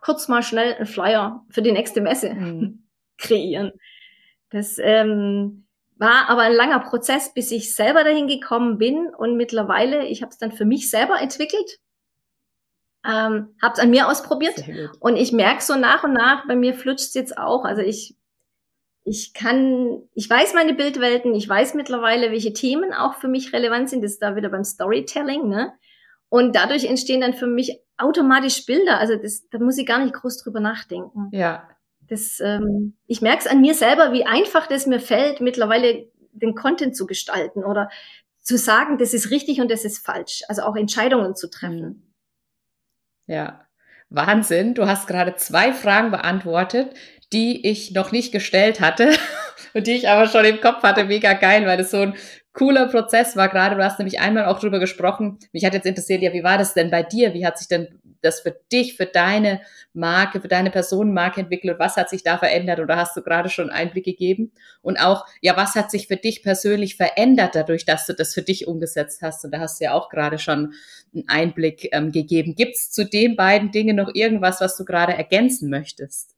kurz 0.00 0.28
mal 0.28 0.42
schnell 0.42 0.74
einen 0.74 0.86
Flyer 0.86 1.44
für 1.50 1.62
die 1.62 1.72
nächste 1.72 2.00
Messe 2.00 2.34
mhm. 2.34 2.84
kreieren. 3.18 3.72
Das 4.50 4.78
ähm, 4.78 5.66
war 5.98 6.30
aber 6.30 6.42
ein 6.42 6.52
langer 6.52 6.80
Prozess, 6.80 7.34
bis 7.34 7.50
ich 7.50 7.74
selber 7.74 8.04
dahin 8.04 8.28
gekommen 8.28 8.78
bin 8.78 9.08
und 9.08 9.36
mittlerweile, 9.36 10.06
ich 10.06 10.22
habe 10.22 10.30
es 10.30 10.38
dann 10.38 10.52
für 10.52 10.64
mich 10.64 10.90
selber 10.90 11.20
entwickelt, 11.20 11.78
ähm, 13.04 13.54
habe 13.60 13.74
es 13.74 13.78
an 13.80 13.90
mir 13.90 14.08
ausprobiert 14.08 14.64
und 15.00 15.16
ich 15.16 15.32
merke 15.32 15.62
so 15.62 15.76
nach 15.76 16.04
und 16.04 16.12
nach, 16.12 16.46
bei 16.46 16.56
mir 16.56 16.74
flutscht 16.74 17.08
es 17.08 17.14
jetzt 17.14 17.36
auch. 17.36 17.64
Also 17.64 17.82
ich 17.82 18.16
ich 19.08 19.32
kann, 19.32 20.02
ich 20.14 20.28
weiß 20.28 20.54
meine 20.54 20.74
Bildwelten, 20.74 21.34
ich 21.34 21.48
weiß 21.48 21.74
mittlerweile, 21.74 22.30
welche 22.30 22.52
Themen 22.52 22.92
auch 22.92 23.14
für 23.14 23.28
mich 23.28 23.52
relevant 23.52 23.88
sind. 23.88 24.02
Das 24.02 24.12
ist 24.12 24.22
da 24.22 24.36
wieder 24.36 24.50
beim 24.50 24.64
Storytelling, 24.64 25.48
ne? 25.48 25.72
Und 26.28 26.54
dadurch 26.54 26.84
entstehen 26.84 27.22
dann 27.22 27.32
für 27.32 27.46
mich 27.46 27.80
automatisch 27.96 28.66
Bilder. 28.66 28.98
Also 28.98 29.16
das, 29.16 29.48
da 29.48 29.58
muss 29.58 29.78
ich 29.78 29.86
gar 29.86 29.98
nicht 29.98 30.12
groß 30.12 30.42
drüber 30.42 30.60
nachdenken. 30.60 31.30
Ja. 31.32 31.66
Das, 32.02 32.38
ähm, 32.40 32.96
ich 33.06 33.22
merke 33.22 33.40
es 33.40 33.46
an 33.46 33.62
mir 33.62 33.74
selber, 33.74 34.12
wie 34.12 34.26
einfach 34.26 34.66
das 34.66 34.86
mir 34.86 35.00
fällt, 35.00 35.40
mittlerweile 35.40 36.06
den 36.32 36.54
Content 36.54 36.94
zu 36.94 37.06
gestalten 37.06 37.64
oder 37.64 37.88
zu 38.40 38.58
sagen, 38.58 38.98
das 38.98 39.14
ist 39.14 39.30
richtig 39.30 39.60
und 39.60 39.70
das 39.70 39.84
ist 39.84 40.04
falsch. 40.04 40.42
Also 40.48 40.62
auch 40.62 40.76
Entscheidungen 40.76 41.34
zu 41.34 41.48
treffen. 41.48 42.14
Ja. 43.26 43.64
Wahnsinn. 44.10 44.74
Du 44.74 44.86
hast 44.86 45.06
gerade 45.06 45.36
zwei 45.36 45.72
Fragen 45.72 46.10
beantwortet, 46.10 46.94
die 47.32 47.66
ich 47.66 47.92
noch 47.92 48.12
nicht 48.12 48.32
gestellt 48.32 48.80
hatte 48.80 49.10
und 49.74 49.86
die 49.86 49.92
ich 49.92 50.08
aber 50.08 50.26
schon 50.26 50.44
im 50.44 50.60
Kopf 50.60 50.82
hatte. 50.82 51.04
Mega 51.04 51.34
geil, 51.34 51.66
weil 51.66 51.76
das 51.76 51.90
so 51.90 51.98
ein 51.98 52.14
cooler 52.52 52.88
Prozess 52.88 53.36
war 53.36 53.48
gerade. 53.48 53.76
Du 53.76 53.84
hast 53.84 53.98
nämlich 53.98 54.20
einmal 54.20 54.46
auch 54.46 54.58
drüber 54.58 54.80
gesprochen. 54.80 55.38
Mich 55.52 55.64
hat 55.64 55.74
jetzt 55.74 55.86
interessiert, 55.86 56.22
ja, 56.22 56.32
wie 56.32 56.42
war 56.42 56.58
das 56.58 56.74
denn 56.74 56.90
bei 56.90 57.02
dir? 57.02 57.34
Wie 57.34 57.46
hat 57.46 57.58
sich 57.58 57.68
denn 57.68 58.00
das 58.20 58.40
für 58.40 58.56
dich, 58.72 58.96
für 58.96 59.06
deine 59.06 59.60
Marke, 59.92 60.40
für 60.40 60.48
deine 60.48 60.70
Personenmarke 60.72 61.40
entwickelt 61.40 61.74
und 61.74 61.78
was 61.78 61.96
hat 61.96 62.10
sich 62.10 62.24
da 62.24 62.36
verändert? 62.36 62.80
Oder 62.80 62.96
hast 62.96 63.16
du 63.16 63.22
gerade 63.22 63.48
schon 63.48 63.70
Einblick 63.70 64.04
gegeben? 64.04 64.52
Und 64.82 64.98
auch, 64.98 65.24
ja, 65.40 65.56
was 65.56 65.76
hat 65.76 65.90
sich 65.90 66.08
für 66.08 66.16
dich 66.16 66.42
persönlich 66.42 66.96
verändert 66.96 67.54
dadurch, 67.54 67.84
dass 67.84 68.06
du 68.06 68.14
das 68.14 68.34
für 68.34 68.42
dich 68.42 68.66
umgesetzt 68.66 69.22
hast? 69.22 69.44
Und 69.44 69.52
da 69.52 69.60
hast 69.60 69.80
du 69.80 69.84
ja 69.84 69.92
auch 69.92 70.08
gerade 70.08 70.38
schon 70.38 70.74
einen 71.14 71.28
Einblick 71.28 71.88
ähm, 71.92 72.10
gegeben. 72.10 72.54
Gibt 72.56 72.74
es 72.74 72.90
zu 72.90 73.04
den 73.04 73.36
beiden 73.36 73.70
Dingen 73.70 73.96
noch 73.96 74.10
irgendwas, 74.14 74.60
was 74.60 74.76
du 74.76 74.84
gerade 74.84 75.12
ergänzen 75.12 75.70
möchtest? 75.70 76.37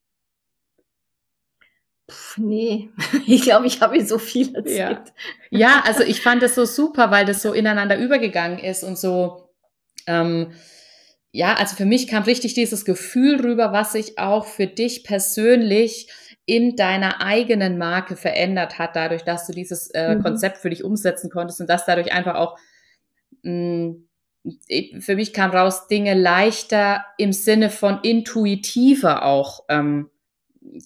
Puh, 2.11 2.43
nee, 2.43 2.91
ich 3.27 3.43
glaube, 3.43 3.67
ich 3.67 3.81
habe 3.81 4.05
so 4.05 4.19
viel 4.19 4.55
erzählt. 4.55 5.13
Ja. 5.51 5.59
ja, 5.59 5.83
also 5.87 6.03
ich 6.03 6.21
fand 6.21 6.43
das 6.43 6.55
so 6.55 6.65
super, 6.65 7.11
weil 7.11 7.25
das 7.25 7.43
so 7.43 7.53
ineinander 7.53 7.99
übergegangen 7.99 8.59
ist 8.59 8.83
und 8.83 8.99
so, 8.99 9.49
ähm, 10.07 10.53
ja, 11.33 11.55
also 11.55 11.77
für 11.77 11.85
mich 11.85 12.09
kam 12.09 12.25
richtig 12.25 12.55
dieses 12.55 12.85
Gefühl 12.85 13.41
rüber, 13.41 13.73
was 13.73 13.93
sich 13.93 14.19
auch 14.19 14.47
für 14.47 14.67
dich 14.67 15.05
persönlich 15.05 16.09
in 16.45 16.75
deiner 16.75 17.21
eigenen 17.21 17.79
Marke 17.79 18.17
verändert 18.17 18.79
hat, 18.79 18.97
dadurch, 18.97 19.23
dass 19.23 19.47
du 19.47 19.53
dieses 19.53 19.91
äh, 19.91 20.17
mhm. 20.17 20.23
Konzept 20.23 20.59
für 20.59 20.71
dich 20.71 20.83
umsetzen 20.83 21.31
konntest 21.31 21.61
und 21.61 21.71
dass 21.71 21.87
dadurch 21.87 22.13
einfach 22.13 22.35
auch 22.35 22.59
mh, 23.43 23.53
mm, 23.53 24.07
für 25.01 25.17
mich 25.17 25.33
kam 25.33 25.51
raus, 25.51 25.87
Dinge 25.87 26.15
leichter 26.15 27.05
im 27.19 27.33
Sinne 27.33 27.71
von 27.71 28.01
intuitiver 28.03 29.25
auch 29.25 29.65
ähm, 29.69 30.11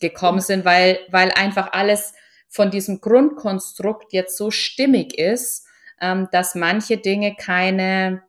gekommen 0.00 0.40
sind, 0.40 0.64
weil, 0.64 0.98
weil 1.10 1.30
einfach 1.32 1.72
alles 1.72 2.14
von 2.48 2.70
diesem 2.70 3.00
Grundkonstrukt 3.00 4.12
jetzt 4.12 4.36
so 4.36 4.50
stimmig 4.50 5.18
ist, 5.18 5.66
ähm, 6.00 6.28
dass 6.32 6.54
manche 6.54 6.98
Dinge 6.98 7.34
keine, 7.36 8.22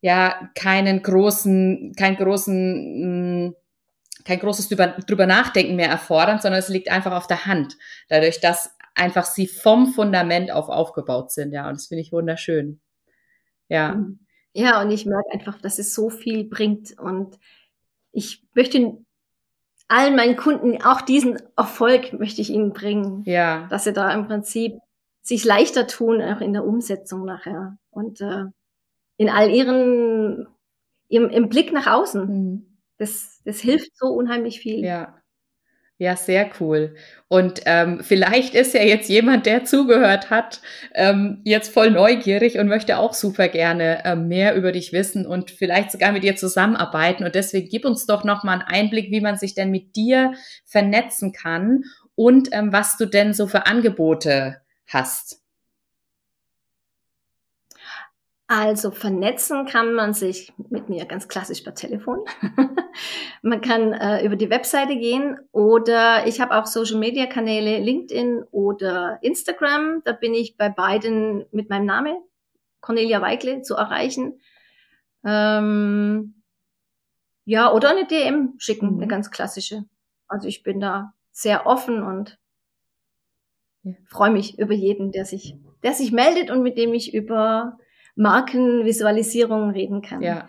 ja, 0.00 0.50
keinen 0.54 1.02
großen, 1.02 1.94
keinen 1.96 2.16
großen, 2.16 3.44
mh, 3.44 3.48
mm, 3.48 3.54
kein 4.24 4.38
großes 4.38 4.68
drüber, 4.68 4.88
drüber 5.06 5.26
nachdenken 5.26 5.76
mehr 5.76 5.88
erfordern, 5.88 6.40
sondern 6.40 6.58
es 6.58 6.68
liegt 6.68 6.90
einfach 6.90 7.12
auf 7.12 7.26
der 7.26 7.46
Hand. 7.46 7.76
Dadurch, 8.08 8.40
dass 8.40 8.70
einfach 8.94 9.24
sie 9.24 9.46
vom 9.46 9.92
Fundament 9.92 10.50
auf 10.50 10.68
aufgebaut 10.68 11.30
sind, 11.30 11.52
ja. 11.52 11.68
Und 11.68 11.76
das 11.76 11.86
finde 11.86 12.02
ich 12.02 12.12
wunderschön. 12.12 12.80
Ja. 13.68 13.94
Mhm. 13.94 14.20
Ja, 14.52 14.82
und 14.82 14.90
ich 14.90 15.06
merke 15.06 15.30
einfach, 15.32 15.60
dass 15.60 15.78
es 15.78 15.94
so 15.94 16.10
viel 16.10 16.44
bringt 16.44 16.98
und 16.98 17.38
ich 18.12 18.44
möchte 18.54 18.98
allen 19.90 20.16
meinen 20.16 20.36
Kunden 20.36 20.82
auch 20.82 21.00
diesen 21.00 21.38
Erfolg 21.56 22.12
möchte 22.12 22.40
ich 22.40 22.50
ihnen 22.50 22.72
bringen. 22.72 23.22
Ja. 23.26 23.66
Dass 23.70 23.84
sie 23.84 23.92
da 23.92 24.12
im 24.12 24.26
Prinzip 24.26 24.78
sich 25.22 25.44
leichter 25.44 25.86
tun, 25.86 26.22
auch 26.22 26.40
in 26.40 26.52
der 26.52 26.64
Umsetzung 26.64 27.24
nachher. 27.24 27.76
Und 27.90 28.20
äh, 28.20 28.44
in 29.16 29.28
all 29.28 29.50
ihren, 29.50 30.46
im, 31.08 31.28
im 31.28 31.48
Blick 31.48 31.72
nach 31.72 31.86
außen. 31.86 32.26
Mhm. 32.26 32.78
Das, 32.98 33.40
das 33.44 33.60
hilft 33.60 33.96
so 33.96 34.06
unheimlich 34.06 34.60
viel. 34.60 34.84
Ja. 34.84 35.19
Ja, 36.00 36.16
sehr 36.16 36.48
cool. 36.58 36.94
Und 37.28 37.60
ähm, 37.66 38.00
vielleicht 38.02 38.54
ist 38.54 38.72
ja 38.72 38.82
jetzt 38.82 39.10
jemand, 39.10 39.44
der 39.44 39.66
zugehört 39.66 40.30
hat, 40.30 40.62
ähm, 40.94 41.42
jetzt 41.44 41.74
voll 41.74 41.90
neugierig 41.90 42.58
und 42.58 42.68
möchte 42.68 42.96
auch 42.96 43.12
super 43.12 43.48
gerne 43.48 44.02
ähm, 44.06 44.26
mehr 44.26 44.54
über 44.54 44.72
dich 44.72 44.94
wissen 44.94 45.26
und 45.26 45.50
vielleicht 45.50 45.92
sogar 45.92 46.12
mit 46.12 46.24
dir 46.24 46.36
zusammenarbeiten. 46.36 47.22
Und 47.22 47.34
deswegen 47.34 47.68
gib 47.68 47.84
uns 47.84 48.06
doch 48.06 48.24
noch 48.24 48.44
mal 48.44 48.52
einen 48.54 48.62
Einblick, 48.62 49.10
wie 49.10 49.20
man 49.20 49.36
sich 49.36 49.54
denn 49.54 49.70
mit 49.70 49.94
dir 49.94 50.32
vernetzen 50.64 51.32
kann 51.32 51.82
und 52.14 52.48
ähm, 52.52 52.72
was 52.72 52.96
du 52.96 53.04
denn 53.04 53.34
so 53.34 53.46
für 53.46 53.66
Angebote 53.66 54.62
hast. 54.86 55.39
Also 58.52 58.90
vernetzen 58.90 59.64
kann 59.64 59.94
man 59.94 60.12
sich 60.12 60.52
mit 60.70 60.88
mir 60.88 61.04
ganz 61.04 61.28
klassisch 61.28 61.60
per 61.60 61.76
Telefon. 61.76 62.24
man 63.42 63.60
kann 63.60 63.92
äh, 63.92 64.26
über 64.26 64.34
die 64.34 64.50
Webseite 64.50 64.96
gehen 64.96 65.38
oder 65.52 66.26
ich 66.26 66.40
habe 66.40 66.56
auch 66.56 66.66
Social-Media-Kanäle 66.66 67.78
LinkedIn 67.78 68.42
oder 68.50 69.20
Instagram. 69.22 70.02
Da 70.04 70.10
bin 70.10 70.34
ich 70.34 70.56
bei 70.56 70.68
beiden 70.68 71.46
mit 71.52 71.70
meinem 71.70 71.86
Namen 71.86 72.16
Cornelia 72.80 73.22
Weikle 73.22 73.62
zu 73.62 73.76
erreichen. 73.76 74.40
Ähm, 75.24 76.42
ja, 77.44 77.72
oder 77.72 77.90
eine 77.90 78.08
DM 78.08 78.54
schicken, 78.58 78.94
mhm. 78.94 78.96
eine 78.96 79.06
ganz 79.06 79.30
klassische. 79.30 79.84
Also 80.26 80.48
ich 80.48 80.64
bin 80.64 80.80
da 80.80 81.14
sehr 81.30 81.66
offen 81.66 82.02
und 82.02 82.36
ja. 83.84 83.92
freue 84.08 84.32
mich 84.32 84.58
über 84.58 84.74
jeden, 84.74 85.12
der 85.12 85.24
sich, 85.24 85.54
der 85.84 85.92
sich 85.92 86.10
meldet 86.10 86.50
und 86.50 86.64
mit 86.64 86.76
dem 86.76 86.92
ich 86.94 87.14
über 87.14 87.78
Markenvisualisierung 88.16 89.70
reden 89.70 90.02
kann. 90.02 90.22
Ja. 90.22 90.48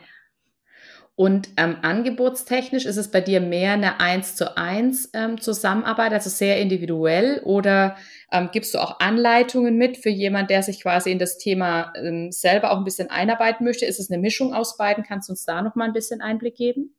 Und 1.15 1.49
ähm, 1.57 1.77
angebotstechnisch 1.81 2.85
ist 2.85 2.97
es 2.97 3.11
bei 3.11 3.21
dir 3.21 3.41
mehr 3.41 3.73
eine 3.73 3.99
eins 3.99 4.35
zu 4.35 4.57
eins 4.57 5.09
ähm, 5.13 5.39
Zusammenarbeit, 5.39 6.13
also 6.13 6.29
sehr 6.29 6.59
individuell, 6.59 7.41
oder 7.43 7.95
ähm, 8.31 8.49
gibst 8.51 8.73
du 8.73 8.79
auch 8.79 8.99
Anleitungen 8.99 9.77
mit 9.77 9.97
für 9.97 10.09
jemand, 10.09 10.49
der 10.49 10.63
sich 10.63 10.81
quasi 10.81 11.11
in 11.11 11.19
das 11.19 11.37
Thema 11.37 11.93
ähm, 11.95 12.31
selber 12.31 12.71
auch 12.71 12.77
ein 12.77 12.85
bisschen 12.85 13.11
einarbeiten 13.11 13.65
möchte? 13.65 13.85
Ist 13.85 13.99
es 13.99 14.09
eine 14.09 14.19
Mischung 14.19 14.53
aus 14.53 14.77
beiden? 14.77 15.03
Kannst 15.03 15.29
du 15.29 15.33
uns 15.33 15.45
da 15.45 15.61
noch 15.61 15.75
mal 15.75 15.85
ein 15.85 15.93
bisschen 15.93 16.21
Einblick 16.21 16.55
geben? 16.55 16.95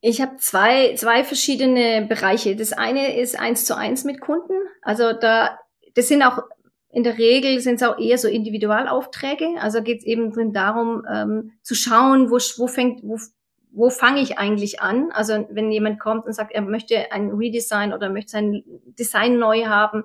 Ich 0.00 0.20
habe 0.20 0.36
zwei, 0.36 0.94
zwei 0.94 1.24
verschiedene 1.24 2.06
Bereiche. 2.06 2.56
Das 2.56 2.72
eine 2.72 3.16
ist 3.20 3.38
eins 3.38 3.66
zu 3.66 3.76
eins 3.76 4.04
mit 4.04 4.20
Kunden. 4.20 4.54
Also 4.80 5.12
da, 5.12 5.58
das 5.94 6.08
sind 6.08 6.22
auch 6.22 6.42
in 6.92 7.04
der 7.04 7.16
Regel 7.16 7.58
sind 7.60 7.76
es 7.76 7.82
auch 7.82 7.98
eher 7.98 8.18
so 8.18 8.28
Individualaufträge. 8.28 9.46
Also 9.58 9.82
geht 9.82 10.00
es 10.00 10.04
eben 10.04 10.30
drin 10.30 10.52
darum, 10.52 11.02
ähm, 11.10 11.52
zu 11.62 11.74
schauen, 11.74 12.30
wo, 12.30 12.36
wo 12.36 12.66
fängt, 12.66 13.02
wo, 13.02 13.18
wo 13.70 13.88
fange 13.88 14.20
ich 14.20 14.38
eigentlich 14.38 14.82
an? 14.82 15.10
Also 15.10 15.46
wenn 15.50 15.72
jemand 15.72 15.98
kommt 15.98 16.26
und 16.26 16.34
sagt, 16.34 16.52
er 16.52 16.60
möchte 16.60 17.10
ein 17.10 17.30
Redesign 17.30 17.94
oder 17.94 18.10
möchte 18.10 18.32
sein 18.32 18.62
Design 18.98 19.38
neu 19.38 19.64
haben, 19.64 20.04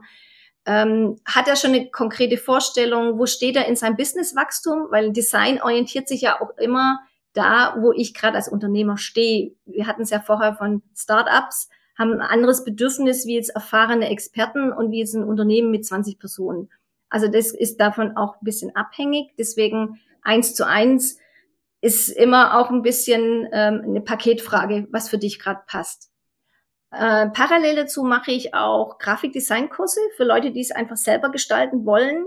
ähm, 0.65 1.17
hat 1.25 1.49
er 1.49 1.57
schon 1.57 1.73
eine 1.73 1.89
konkrete 1.91 2.37
Vorstellung, 2.37 3.19
wo 3.19 3.25
steht 3.25 3.57
er 3.57 3.67
in 3.67 3.75
seinem 3.75 3.97
Businesswachstum? 3.97 4.87
Weil 4.89 5.11
Design 5.11 5.61
orientiert 5.61 6.07
sich 6.07 6.21
ja 6.21 6.41
auch 6.41 6.57
immer 6.57 6.99
da, 7.33 7.75
wo 7.79 7.91
ich 7.91 8.13
gerade 8.13 8.37
als 8.37 8.47
Unternehmer 8.47 8.97
stehe. 8.97 9.55
Wir 9.65 9.87
hatten 9.87 10.03
es 10.03 10.09
ja 10.09 10.21
vorher 10.21 10.55
von 10.55 10.83
Startups 10.95 11.67
haben 11.97 12.13
ein 12.13 12.21
anderes 12.21 12.63
Bedürfnis 12.63 13.25
wie 13.25 13.35
jetzt 13.35 13.49
erfahrene 13.49 14.09
Experten 14.09 14.71
und 14.71 14.91
wie 14.91 14.99
jetzt 14.99 15.15
ein 15.15 15.23
Unternehmen 15.23 15.71
mit 15.71 15.85
20 15.85 16.19
Personen. 16.19 16.69
Also 17.09 17.27
das 17.27 17.51
ist 17.51 17.79
davon 17.79 18.17
auch 18.17 18.35
ein 18.35 18.43
bisschen 18.43 18.75
abhängig. 18.75 19.33
Deswegen 19.37 19.99
eins 20.21 20.53
zu 20.53 20.67
eins 20.67 21.17
ist 21.81 22.09
immer 22.09 22.59
auch 22.59 22.69
ein 22.69 22.81
bisschen 22.81 23.47
ähm, 23.51 23.81
eine 23.83 24.01
Paketfrage, 24.01 24.87
was 24.91 25.09
für 25.09 25.17
dich 25.17 25.39
gerade 25.39 25.61
passt. 25.67 26.11
Äh, 26.91 27.27
parallel 27.29 27.75
dazu 27.75 28.03
mache 28.03 28.31
ich 28.31 28.53
auch 28.53 28.97
Grafikdesignkurse 28.97 29.99
für 30.15 30.23
Leute, 30.23 30.51
die 30.51 30.61
es 30.61 30.71
einfach 30.71 30.97
selber 30.97 31.29
gestalten 31.29 31.85
wollen 31.85 32.25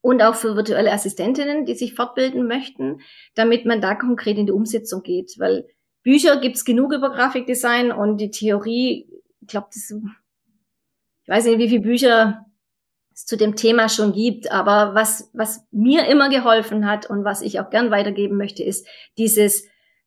und 0.00 0.22
auch 0.22 0.34
für 0.34 0.54
virtuelle 0.54 0.92
Assistentinnen, 0.92 1.64
die 1.64 1.74
sich 1.74 1.94
fortbilden 1.94 2.46
möchten, 2.46 3.00
damit 3.34 3.64
man 3.64 3.80
da 3.80 3.94
konkret 3.94 4.36
in 4.38 4.46
die 4.46 4.52
Umsetzung 4.52 5.02
geht. 5.02 5.38
Weil 5.38 5.66
Bücher 6.04 6.36
gibt's 6.36 6.64
genug 6.64 6.92
über 6.92 7.10
Grafikdesign 7.10 7.90
und 7.90 8.18
die 8.18 8.30
Theorie, 8.30 9.08
ich 9.40 9.48
glaube, 9.48 9.68
ich 9.72 11.28
weiß 11.28 11.46
nicht, 11.46 11.58
wie 11.58 11.68
viele 11.70 11.80
Bücher 11.80 12.46
es 13.12 13.24
zu 13.24 13.36
dem 13.36 13.56
Thema 13.56 13.88
schon 13.88 14.12
gibt, 14.12 14.52
aber 14.52 14.94
was, 14.94 15.30
was 15.32 15.66
mir 15.72 16.06
immer 16.06 16.28
geholfen 16.28 16.86
hat 16.86 17.08
und 17.08 17.24
was 17.24 17.42
ich 17.42 17.58
auch 17.58 17.70
gern 17.70 17.90
weitergeben 17.90 18.36
möchte, 18.36 18.62
ist 18.62 18.86
dieses 19.16 19.66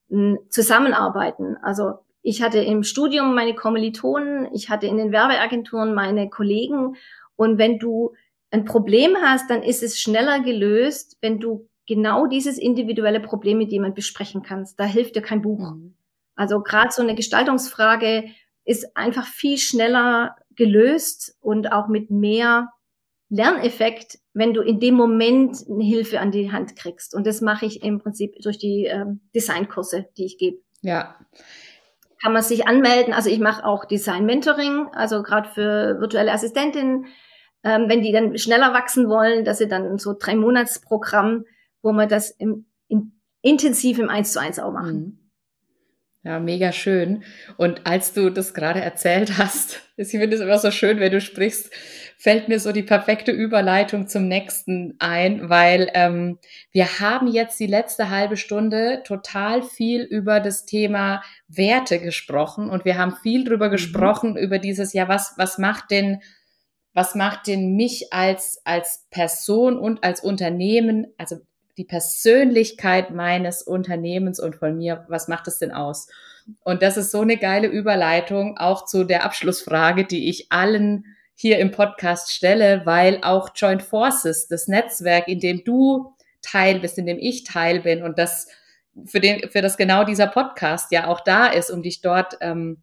hm, 0.09 0.37
Zusammenarbeiten. 0.49 1.57
Also 1.63 1.93
ich 2.21 2.43
hatte 2.43 2.59
im 2.59 2.83
Studium 2.83 3.33
meine 3.33 3.55
Kommilitonen, 3.55 4.53
ich 4.53 4.69
hatte 4.69 4.85
in 4.85 4.97
den 4.97 5.11
Werbeagenturen 5.11 5.95
meine 5.95 6.29
Kollegen 6.29 6.95
und 7.35 7.57
wenn 7.57 7.79
du 7.79 8.13
ein 8.51 8.65
Problem 8.65 9.15
hast, 9.21 9.49
dann 9.49 9.63
ist 9.63 9.81
es 9.81 9.99
schneller 9.99 10.41
gelöst, 10.41 11.17
wenn 11.21 11.39
du 11.39 11.67
genau 11.87 12.27
dieses 12.27 12.57
individuelle 12.57 13.19
Problem 13.19 13.57
mit 13.57 13.71
jemand 13.71 13.95
besprechen 13.95 14.43
kannst. 14.43 14.79
Da 14.79 14.83
hilft 14.83 15.15
dir 15.15 15.21
kein 15.21 15.41
Buch. 15.41 15.71
Mhm. 15.71 15.95
Also 16.35 16.61
gerade 16.61 16.91
so 16.91 17.01
eine 17.01 17.15
Gestaltungsfrage 17.15 18.25
ist 18.63 18.95
einfach 18.95 19.25
viel 19.25 19.57
schneller 19.57 20.35
gelöst 20.55 21.35
und 21.39 21.71
auch 21.71 21.87
mit 21.87 22.11
mehr 22.11 22.69
Lerneffekt, 23.29 24.19
wenn 24.33 24.53
du 24.53 24.61
in 24.61 24.79
dem 24.79 24.95
Moment 24.95 25.57
eine 25.69 25.83
Hilfe 25.83 26.19
an 26.19 26.31
die 26.31 26.51
Hand 26.51 26.75
kriegst. 26.75 27.15
Und 27.15 27.25
das 27.25 27.41
mache 27.41 27.65
ich 27.65 27.83
im 27.83 27.99
Prinzip 27.99 28.35
durch 28.41 28.57
die 28.57 28.85
ähm, 28.85 29.21
Designkurse, 29.33 30.07
die 30.17 30.25
ich 30.25 30.37
gebe. 30.37 30.57
Ja. 30.81 31.15
Kann 32.21 32.33
man 32.33 32.43
sich 32.43 32.67
anmelden. 32.67 33.13
Also 33.13 33.29
ich 33.29 33.39
mache 33.39 33.65
auch 33.65 33.85
Design-Mentoring, 33.85 34.87
also 34.93 35.23
gerade 35.23 35.49
für 35.49 35.99
virtuelle 35.99 36.31
Assistentinnen, 36.31 37.05
ähm, 37.63 37.85
wenn 37.87 38.01
die 38.01 38.11
dann 38.11 38.37
schneller 38.37 38.73
wachsen 38.73 39.09
wollen, 39.09 39.43
dass 39.43 39.57
sie 39.57 39.67
dann 39.67 39.97
so 39.97 40.15
drei 40.17 40.35
Monatsprogramm 40.35 41.45
wo 41.81 41.91
wir 41.91 42.07
das 42.07 42.31
im, 42.31 42.65
in, 42.87 43.13
intensiv 43.41 43.99
im 43.99 44.09
Eins 44.09 44.33
zu 44.33 44.39
eins 44.39 44.59
auch 44.59 44.71
machen. 44.71 44.95
Mhm. 44.95 45.27
Ja, 46.27 46.41
mega 46.41 46.73
schön. 46.73 47.23
Und 47.55 47.87
als 47.87 48.11
du 48.11 48.29
das 48.29 48.53
gerade 48.53 48.81
erzählt 48.81 49.37
hast, 49.37 49.81
ich 49.95 50.09
finde 50.09 50.35
es 50.35 50.41
immer 50.41 50.57
so 50.57 50.71
schön, 50.71 50.99
wenn 50.99 51.13
du 51.13 51.21
sprichst, 51.21 51.71
fällt 52.17 52.49
mir 52.49 52.59
so 52.59 52.73
die 52.73 52.83
perfekte 52.83 53.31
Überleitung 53.31 54.07
zum 54.07 54.27
nächsten 54.27 54.95
ein, 54.99 55.49
weil 55.49 55.89
ähm, 55.93 56.37
wir 56.71 56.99
haben 56.99 57.27
jetzt 57.27 57.57
die 57.61 57.67
letzte 57.67 58.09
halbe 58.09 58.35
Stunde 58.35 59.03
total 59.05 59.63
viel 59.63 60.01
über 60.01 60.41
das 60.41 60.65
Thema 60.65 61.21
Werte 61.47 61.99
gesprochen 61.99 62.69
und 62.69 62.83
wir 62.83 62.97
haben 62.97 63.15
viel 63.23 63.45
drüber 63.45 63.67
mhm. 63.67 63.71
gesprochen 63.71 64.35
über 64.35 64.59
dieses, 64.59 64.91
ja, 64.91 65.07
was, 65.07 65.35
was 65.37 65.57
macht 65.57 65.91
denn, 65.91 66.21
was 66.93 67.15
macht 67.15 67.47
denn 67.47 67.77
mich 67.77 68.11
als, 68.11 68.59
als 68.65 69.05
Person 69.11 69.77
und 69.77 70.03
als 70.03 70.19
Unternehmen, 70.19 71.07
also 71.17 71.37
die 71.77 71.85
Persönlichkeit 71.85 73.11
meines 73.11 73.61
Unternehmens 73.61 74.39
und 74.39 74.55
von 74.55 74.77
mir, 74.77 75.05
was 75.07 75.27
macht 75.27 75.47
es 75.47 75.59
denn 75.59 75.71
aus? 75.71 76.07
Und 76.63 76.81
das 76.81 76.97
ist 76.97 77.11
so 77.11 77.21
eine 77.21 77.37
geile 77.37 77.67
Überleitung 77.67 78.57
auch 78.57 78.85
zu 78.85 79.03
der 79.03 79.23
Abschlussfrage, 79.23 80.05
die 80.05 80.29
ich 80.29 80.51
allen 80.51 81.05
hier 81.35 81.59
im 81.59 81.71
Podcast 81.71 82.33
stelle, 82.33 82.81
weil 82.85 83.19
auch 83.21 83.49
Joint 83.55 83.83
Forces, 83.83 84.47
das 84.47 84.67
Netzwerk, 84.67 85.27
in 85.27 85.39
dem 85.39 85.63
du 85.63 86.15
Teil 86.41 86.79
bist, 86.79 86.97
in 86.97 87.05
dem 87.05 87.19
ich 87.19 87.43
Teil 87.43 87.81
bin 87.81 88.01
und 88.01 88.17
das 88.17 88.47
für 89.05 89.19
den, 89.19 89.49
für 89.49 89.61
das 89.61 89.77
genau 89.77 90.03
dieser 90.03 90.27
Podcast 90.27 90.91
ja 90.91 91.07
auch 91.07 91.19
da 91.19 91.47
ist, 91.47 91.69
um 91.69 91.83
dich 91.83 92.01
dort, 92.01 92.37
ähm, 92.41 92.81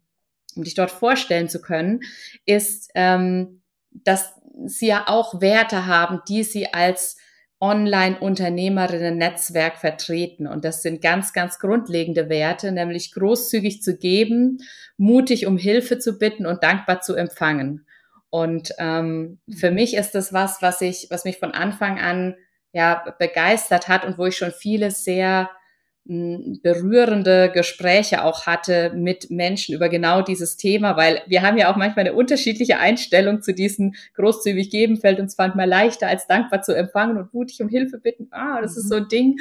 um 0.55 0.63
dich 0.63 0.75
dort 0.75 0.91
vorstellen 0.91 1.49
zu 1.49 1.61
können, 1.61 2.01
ist, 2.45 2.91
ähm, 2.95 3.61
dass 3.91 4.33
sie 4.65 4.87
ja 4.87 5.05
auch 5.07 5.41
Werte 5.41 5.85
haben, 5.85 6.21
die 6.29 6.43
sie 6.43 6.73
als 6.73 7.17
Online-Unternehmerinnen-Netzwerk 7.61 9.77
vertreten. 9.77 10.47
Und 10.47 10.65
das 10.65 10.81
sind 10.81 11.01
ganz, 11.01 11.33
ganz 11.33 11.59
grundlegende 11.59 12.29
Werte, 12.29 12.71
nämlich 12.71 13.13
großzügig 13.13 13.81
zu 13.81 13.97
geben, 13.97 14.59
mutig 14.97 15.47
um 15.47 15.57
Hilfe 15.57 15.99
zu 15.99 16.17
bitten 16.17 16.45
und 16.45 16.63
dankbar 16.63 17.01
zu 17.01 17.15
empfangen. 17.15 17.85
Und 18.29 18.73
ähm, 18.79 19.39
für 19.49 19.71
mich 19.71 19.95
ist 19.95 20.11
das 20.11 20.33
was, 20.33 20.61
was 20.61 20.81
ich, 20.81 21.07
was 21.09 21.23
mich 21.23 21.39
von 21.39 21.51
Anfang 21.51 21.99
an 21.99 22.35
ja 22.73 23.15
begeistert 23.17 23.87
hat 23.87 24.03
und 24.03 24.17
wo 24.17 24.25
ich 24.25 24.35
schon 24.35 24.51
viele 24.51 24.91
sehr 24.91 25.49
berührende 26.07 27.51
Gespräche 27.51 28.23
auch 28.23 28.45
hatte 28.45 28.91
mit 28.93 29.31
Menschen 29.31 29.73
über 29.73 29.89
genau 29.89 30.21
dieses 30.21 30.55
Thema, 30.55 30.97
weil 30.97 31.23
wir 31.25 31.41
haben 31.41 31.57
ja 31.57 31.71
auch 31.71 31.77
manchmal 31.77 32.05
eine 32.05 32.15
unterschiedliche 32.15 32.77
Einstellung 32.77 33.41
zu 33.41 33.55
diesen 33.55 33.95
großzügig 34.13 34.69
geben, 34.69 34.97
fällt 34.97 35.19
uns 35.19 35.35
manchmal 35.35 35.67
leichter 35.67 36.07
als 36.07 36.27
dankbar 36.27 36.61
zu 36.61 36.75
empfangen 36.75 37.17
und 37.17 37.33
mutig 37.33 37.59
um 37.61 37.69
Hilfe 37.69 37.97
bitten. 37.97 38.27
Ah, 38.29 38.61
das 38.61 38.75
mhm. 38.75 38.81
ist 38.81 38.89
so 38.89 38.95
ein 38.95 39.07
Ding. 39.07 39.39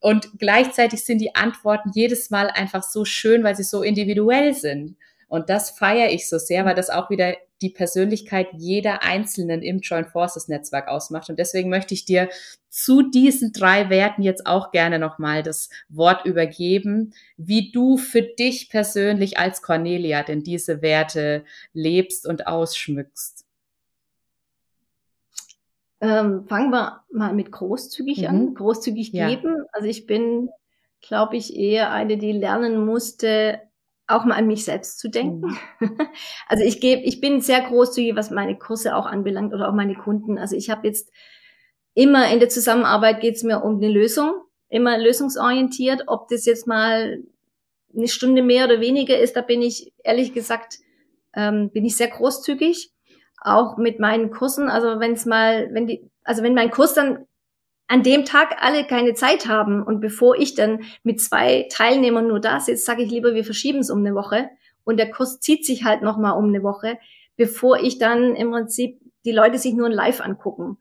Und 0.00 0.30
gleichzeitig 0.38 1.04
sind 1.04 1.20
die 1.20 1.36
Antworten 1.36 1.90
jedes 1.94 2.30
Mal 2.30 2.48
einfach 2.48 2.82
so 2.82 3.04
schön, 3.04 3.44
weil 3.44 3.54
sie 3.54 3.62
so 3.62 3.82
individuell 3.82 4.52
sind. 4.54 4.96
Und 5.28 5.48
das 5.48 5.70
feiere 5.70 6.10
ich 6.10 6.28
so 6.28 6.38
sehr, 6.38 6.64
weil 6.64 6.74
das 6.74 6.90
auch 6.90 7.08
wieder 7.10 7.36
die 7.62 7.70
Persönlichkeit 7.70 8.48
jeder 8.56 9.02
Einzelnen 9.02 9.62
im 9.62 9.80
Joint 9.80 10.08
Forces 10.08 10.48
Netzwerk 10.48 10.88
ausmacht. 10.88 11.28
Und 11.28 11.38
deswegen 11.38 11.68
möchte 11.68 11.94
ich 11.94 12.04
dir 12.04 12.28
zu 12.68 13.02
diesen 13.02 13.52
drei 13.52 13.90
Werten 13.90 14.22
jetzt 14.22 14.46
auch 14.46 14.70
gerne 14.70 14.98
nochmal 14.98 15.42
das 15.42 15.70
Wort 15.88 16.24
übergeben, 16.24 17.12
wie 17.36 17.72
du 17.72 17.96
für 17.96 18.22
dich 18.22 18.70
persönlich 18.70 19.38
als 19.38 19.62
Cornelia 19.62 20.22
denn 20.22 20.42
diese 20.42 20.80
Werte 20.82 21.44
lebst 21.72 22.26
und 22.26 22.46
ausschmückst. 22.46 23.44
Ähm, 26.00 26.46
fangen 26.46 26.70
wir 26.70 27.02
mal 27.12 27.34
mit 27.34 27.52
großzügig 27.52 28.22
mhm. 28.22 28.26
an, 28.26 28.54
großzügig 28.54 29.12
geben. 29.12 29.56
Ja. 29.56 29.64
Also 29.72 29.86
ich 29.86 30.06
bin, 30.06 30.48
glaube 31.02 31.36
ich, 31.36 31.54
eher 31.54 31.92
eine, 31.92 32.16
die 32.16 32.32
lernen 32.32 32.86
musste, 32.86 33.60
auch 34.10 34.24
mal 34.24 34.34
an 34.36 34.46
mich 34.46 34.64
selbst 34.64 34.98
zu 34.98 35.08
denken. 35.08 35.58
Mhm. 35.78 35.98
Also 36.48 36.64
ich 36.64 36.80
gebe, 36.80 37.02
ich 37.02 37.20
bin 37.20 37.40
sehr 37.40 37.60
großzügig, 37.60 38.16
was 38.16 38.30
meine 38.30 38.58
Kurse 38.58 38.96
auch 38.96 39.06
anbelangt 39.06 39.54
oder 39.54 39.68
auch 39.68 39.74
meine 39.74 39.94
Kunden. 39.94 40.38
Also 40.38 40.56
ich 40.56 40.70
habe 40.70 40.86
jetzt 40.86 41.10
immer 41.94 42.30
in 42.32 42.40
der 42.40 42.48
Zusammenarbeit 42.48 43.20
geht 43.20 43.36
es 43.36 43.42
mir 43.42 43.62
um 43.62 43.76
eine 43.76 43.88
Lösung, 43.88 44.32
immer 44.68 44.98
lösungsorientiert. 44.98 46.04
Ob 46.06 46.28
das 46.28 46.44
jetzt 46.46 46.66
mal 46.66 47.22
eine 47.94 48.08
Stunde 48.08 48.42
mehr 48.42 48.66
oder 48.66 48.80
weniger 48.80 49.18
ist, 49.18 49.36
da 49.36 49.42
bin 49.42 49.62
ich 49.62 49.92
ehrlich 50.02 50.32
gesagt 50.32 50.78
ähm, 51.34 51.70
bin 51.70 51.84
ich 51.84 51.96
sehr 51.96 52.08
großzügig. 52.08 52.90
Auch 53.42 53.78
mit 53.78 54.00
meinen 54.00 54.30
Kursen. 54.30 54.68
Also 54.68 55.00
wenn 55.00 55.12
es 55.12 55.24
mal, 55.24 55.72
wenn 55.72 55.86
die, 55.86 56.10
also 56.24 56.42
wenn 56.42 56.54
mein 56.54 56.70
Kurs 56.70 56.94
dann 56.94 57.26
an 57.90 58.04
dem 58.04 58.24
Tag 58.24 58.62
alle 58.62 58.86
keine 58.86 59.14
Zeit 59.14 59.48
haben 59.48 59.82
und 59.82 60.00
bevor 60.00 60.38
ich 60.38 60.54
dann 60.54 60.84
mit 61.02 61.20
zwei 61.20 61.66
Teilnehmern 61.72 62.28
nur 62.28 62.38
da 62.38 62.60
sitze, 62.60 62.84
sage 62.84 63.02
ich 63.02 63.10
lieber, 63.10 63.34
wir 63.34 63.44
verschieben 63.44 63.80
es 63.80 63.90
um 63.90 63.98
eine 63.98 64.14
Woche 64.14 64.48
und 64.84 64.96
der 64.96 65.10
Kurs 65.10 65.40
zieht 65.40 65.66
sich 65.66 65.82
halt 65.82 66.00
noch 66.00 66.16
mal 66.16 66.30
um 66.30 66.44
eine 66.44 66.62
Woche, 66.62 66.98
bevor 67.36 67.80
ich 67.80 67.98
dann 67.98 68.36
im 68.36 68.52
Prinzip 68.52 69.00
die 69.24 69.32
Leute 69.32 69.58
sich 69.58 69.74
nur 69.74 69.86
ein 69.86 69.92
Live 69.92 70.20
angucken 70.20 70.78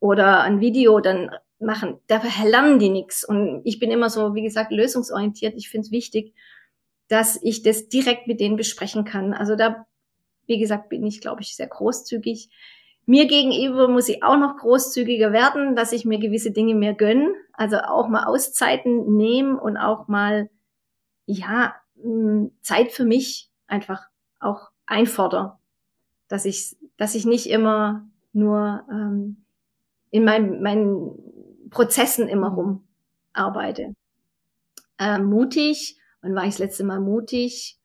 oder 0.00 0.42
ein 0.42 0.60
Video 0.60 1.00
dann 1.00 1.30
machen. 1.60 1.98
Da 2.08 2.20
lernen 2.44 2.78
die 2.78 2.90
nichts 2.90 3.24
und 3.24 3.62
ich 3.64 3.78
bin 3.78 3.90
immer 3.90 4.10
so, 4.10 4.34
wie 4.34 4.42
gesagt, 4.42 4.70
lösungsorientiert. 4.70 5.54
Ich 5.56 5.70
finde 5.70 5.86
es 5.86 5.92
wichtig, 5.92 6.34
dass 7.08 7.42
ich 7.42 7.62
das 7.62 7.88
direkt 7.88 8.26
mit 8.26 8.38
denen 8.38 8.56
besprechen 8.56 9.06
kann. 9.06 9.32
Also 9.32 9.56
da, 9.56 9.86
wie 10.46 10.58
gesagt, 10.58 10.90
bin 10.90 11.06
ich, 11.06 11.22
glaube 11.22 11.40
ich, 11.40 11.56
sehr 11.56 11.68
großzügig. 11.68 12.50
Mir 13.10 13.26
gegenüber 13.26 13.88
muss 13.88 14.08
ich 14.08 14.22
auch 14.22 14.36
noch 14.36 14.58
großzügiger 14.58 15.32
werden, 15.32 15.74
dass 15.74 15.90
ich 15.90 16.04
mir 16.04 16.20
gewisse 16.20 16.52
Dinge 16.52 16.76
mehr 16.76 16.94
gönne. 16.94 17.34
Also 17.52 17.78
auch 17.78 18.06
mal 18.06 18.22
Auszeiten 18.22 19.16
nehmen 19.16 19.58
und 19.58 19.76
auch 19.76 20.06
mal, 20.06 20.48
ja, 21.26 21.74
Zeit 22.62 22.92
für 22.92 23.04
mich 23.04 23.50
einfach 23.66 24.04
auch 24.38 24.70
einfordere. 24.86 25.58
Dass 26.28 26.44
ich, 26.44 26.76
dass 26.98 27.16
ich 27.16 27.26
nicht 27.26 27.50
immer 27.50 28.08
nur 28.32 28.84
ähm, 28.88 29.44
in 30.12 30.22
meinem, 30.22 30.62
meinen 30.62 31.68
Prozessen 31.70 32.28
immer 32.28 32.50
rum 32.50 32.86
arbeite. 33.32 33.92
Ähm, 35.00 35.24
mutig, 35.24 35.98
wann 36.22 36.36
war 36.36 36.44
ich 36.44 36.50
das 36.50 36.60
letzte 36.60 36.84
Mal 36.84 37.00
mutig? 37.00 37.76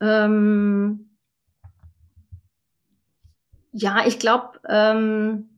Ähm, 0.00 1.05
ja, 3.76 4.06
ich 4.06 4.18
glaube, 4.18 4.58
ähm, 4.68 5.50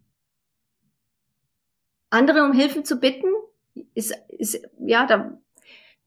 andere 2.11 2.45
um 2.45 2.53
Hilfe 2.53 2.83
zu 2.83 2.99
bitten, 2.99 3.29
ist, 3.95 4.13
ist, 4.29 4.61
ja, 4.81 5.07
da 5.07 5.39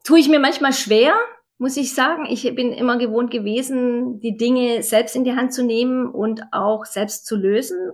tue 0.04 0.18
ich 0.18 0.28
mir 0.28 0.38
manchmal 0.38 0.74
schwer, 0.74 1.14
muss 1.56 1.78
ich 1.78 1.94
sagen. 1.94 2.26
Ich 2.28 2.42
bin 2.54 2.72
immer 2.72 2.98
gewohnt 2.98 3.30
gewesen, 3.30 4.20
die 4.20 4.36
Dinge 4.36 4.82
selbst 4.82 5.16
in 5.16 5.24
die 5.24 5.34
Hand 5.34 5.54
zu 5.54 5.64
nehmen 5.64 6.06
und 6.06 6.42
auch 6.52 6.84
selbst 6.84 7.24
zu 7.24 7.36
lösen. 7.36 7.92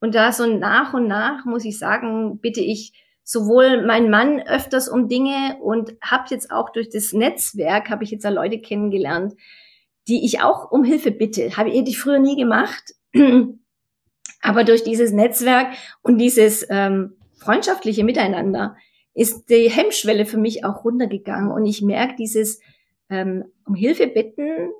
Und 0.00 0.16
da 0.16 0.32
so 0.32 0.46
nach 0.46 0.92
und 0.92 1.06
nach, 1.06 1.44
muss 1.44 1.64
ich 1.64 1.78
sagen, 1.78 2.40
bitte 2.40 2.60
ich 2.60 2.92
sowohl 3.22 3.86
meinen 3.86 4.10
Mann 4.10 4.40
öfters 4.40 4.88
um 4.88 5.06
Dinge 5.06 5.56
und 5.60 5.94
habe 6.02 6.24
jetzt 6.30 6.50
auch 6.50 6.70
durch 6.70 6.90
das 6.90 7.12
Netzwerk, 7.12 7.90
habe 7.90 8.02
ich 8.02 8.10
jetzt 8.10 8.24
da 8.24 8.30
Leute 8.30 8.60
kennengelernt, 8.60 9.34
die 10.08 10.24
ich 10.24 10.40
auch 10.42 10.72
um 10.72 10.82
Hilfe 10.82 11.12
bitte. 11.12 11.56
Habe 11.56 11.70
ich 11.70 11.96
früher 11.96 12.18
nie 12.18 12.34
gemacht. 12.34 12.94
Aber 14.42 14.64
durch 14.64 14.82
dieses 14.82 15.12
Netzwerk 15.12 15.74
und 16.02 16.18
dieses 16.18 16.66
ähm, 16.68 17.14
freundschaftliche 17.38 18.04
Miteinander 18.04 18.76
ist 19.14 19.50
die 19.50 19.70
Hemmschwelle 19.70 20.26
für 20.26 20.38
mich 20.38 20.64
auch 20.64 20.84
runtergegangen. 20.84 21.50
Und 21.50 21.66
ich 21.66 21.82
merke, 21.82 22.16
dieses 22.16 22.60
ähm, 23.10 23.44
um 23.66 23.74
Hilfe 23.74 24.06
bitten 24.06 24.70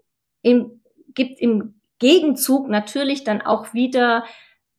im, 0.43 0.81
gibt 1.15 1.41
im 1.41 1.75
Gegenzug 1.99 2.69
natürlich 2.69 3.25
dann 3.25 3.43
auch 3.43 3.75
wieder 3.75 4.25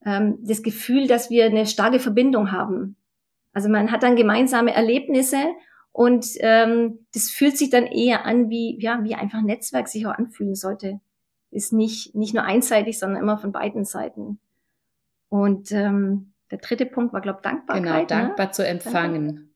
ähm, 0.06 0.40
das 0.42 0.64
Gefühl, 0.64 1.08
dass 1.08 1.30
wir 1.30 1.46
eine 1.46 1.66
starke 1.66 2.00
Verbindung 2.00 2.52
haben. 2.52 2.98
Also 3.54 3.70
man 3.70 3.92
hat 3.92 4.04
dann 4.04 4.16
gemeinsame 4.16 4.74
Erlebnisse 4.74 5.38
und 5.92 6.26
ähm, 6.40 7.06
das 7.14 7.30
fühlt 7.30 7.58
sich 7.58 7.70
dann 7.70 7.86
eher 7.86 8.26
an, 8.26 8.50
wie 8.50 8.78
ja 8.82 9.04
wie 9.04 9.16
einfach 9.16 9.40
ein 9.40 9.46
Netzwerk 9.46 9.88
sich 9.88 10.08
auch 10.08 10.14
anfühlen 10.14 10.56
sollte. 10.56 11.00
Ist 11.54 11.74
nicht 11.74 12.16
nicht 12.16 12.34
nur 12.34 12.44
einseitig, 12.44 13.00
sondern 13.00 13.22
immer 13.22 13.38
von 13.38 13.52
beiden 13.52 13.86
Seiten. 13.86 14.40
Und 15.30 15.72
ähm, 15.72 16.34
der 16.52 16.60
dritte 16.60 16.86
Punkt 16.86 17.14
war, 17.14 17.22
glaube 17.22 17.40
ich, 17.40 17.44
Dankbarkeit. 17.44 17.84
Genau, 17.84 18.00
ne? 18.00 18.06
dankbar 18.08 18.46
ne? 18.48 18.52
zu 18.52 18.68
empfangen. 18.68 19.54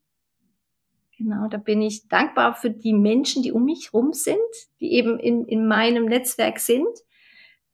Genau, 1.17 1.47
da 1.47 1.57
bin 1.57 1.81
ich 1.81 2.07
dankbar 2.07 2.53
für 2.53 2.69
die 2.69 2.93
Menschen, 2.93 3.41
die 3.41 3.51
um 3.51 3.65
mich 3.65 3.91
rum 3.93 4.13
sind, 4.13 4.37
die 4.79 4.93
eben 4.93 5.19
in, 5.19 5.45
in 5.45 5.67
meinem 5.67 6.05
Netzwerk 6.05 6.59
sind. 6.59 6.87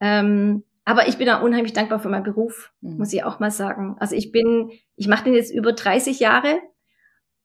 Ähm, 0.00 0.64
aber 0.86 1.08
ich 1.08 1.18
bin 1.18 1.28
auch 1.28 1.42
unheimlich 1.42 1.72
dankbar 1.72 1.98
für 1.98 2.08
meinen 2.08 2.24
Beruf, 2.24 2.72
mhm. 2.80 2.98
muss 2.98 3.12
ich 3.12 3.24
auch 3.24 3.40
mal 3.40 3.50
sagen. 3.50 3.96
Also 3.98 4.16
ich 4.16 4.32
bin, 4.32 4.70
ich 4.96 5.08
mache 5.08 5.24
den 5.24 5.34
jetzt 5.34 5.52
über 5.52 5.72
30 5.72 6.20
Jahre 6.20 6.58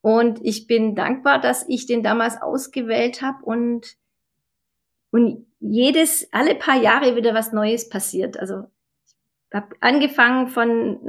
und 0.02 0.40
ich 0.44 0.68
bin 0.68 0.96
dankbar, 0.96 1.40
dass 1.40 1.68
ich 1.68 1.86
den 1.86 2.04
damals 2.04 2.42
ausgewählt 2.42 3.22
habe 3.22 3.44
und 3.44 3.98
und 5.12 5.48
jedes 5.60 6.28
alle 6.32 6.56
paar 6.56 6.82
Jahre 6.82 7.16
wieder 7.16 7.34
was 7.34 7.52
Neues 7.52 7.90
passiert. 7.90 8.40
Also 8.40 8.64
habe 9.54 9.76
angefangen 9.80 10.48
von, 10.48 11.00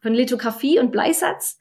von 0.00 0.14
Lithografie 0.14 0.78
und 0.78 0.92
Bleisatz, 0.92 1.58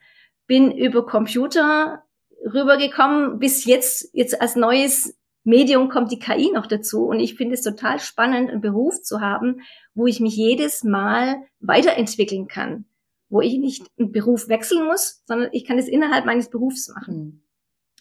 bin 0.47 0.71
über 0.71 1.05
Computer 1.05 2.03
rübergekommen, 2.45 3.39
bis 3.39 3.65
jetzt, 3.65 4.09
jetzt 4.13 4.39
als 4.39 4.55
neues 4.55 5.17
Medium 5.43 5.89
kommt 5.89 6.11
die 6.11 6.19
KI 6.19 6.51
noch 6.51 6.67
dazu 6.67 7.05
und 7.05 7.19
ich 7.19 7.35
finde 7.35 7.53
es 7.55 7.61
total 7.61 7.99
spannend, 7.99 8.49
einen 8.49 8.61
Beruf 8.61 9.01
zu 9.01 9.21
haben, 9.21 9.61
wo 9.93 10.07
ich 10.07 10.19
mich 10.19 10.35
jedes 10.35 10.83
Mal 10.83 11.37
weiterentwickeln 11.59 12.47
kann, 12.47 12.85
wo 13.29 13.41
ich 13.41 13.57
nicht 13.57 13.85
einen 13.97 14.11
Beruf 14.11 14.47
wechseln 14.47 14.85
muss, 14.85 15.23
sondern 15.25 15.49
ich 15.51 15.65
kann 15.65 15.77
es 15.77 15.87
innerhalb 15.87 16.25
meines 16.25 16.49
Berufs 16.49 16.89
machen. 16.89 17.44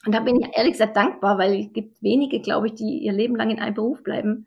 Und 0.06 0.14
da 0.14 0.20
bin 0.20 0.40
ich 0.40 0.48
ehrlich 0.56 0.72
gesagt 0.72 0.96
dankbar, 0.96 1.38
weil 1.38 1.60
es 1.60 1.72
gibt 1.72 2.02
wenige, 2.02 2.40
glaube 2.40 2.68
ich, 2.68 2.74
die 2.74 2.98
ihr 2.98 3.12
Leben 3.12 3.36
lang 3.36 3.50
in 3.50 3.58
einem 3.58 3.74
Beruf 3.74 4.02
bleiben. 4.02 4.46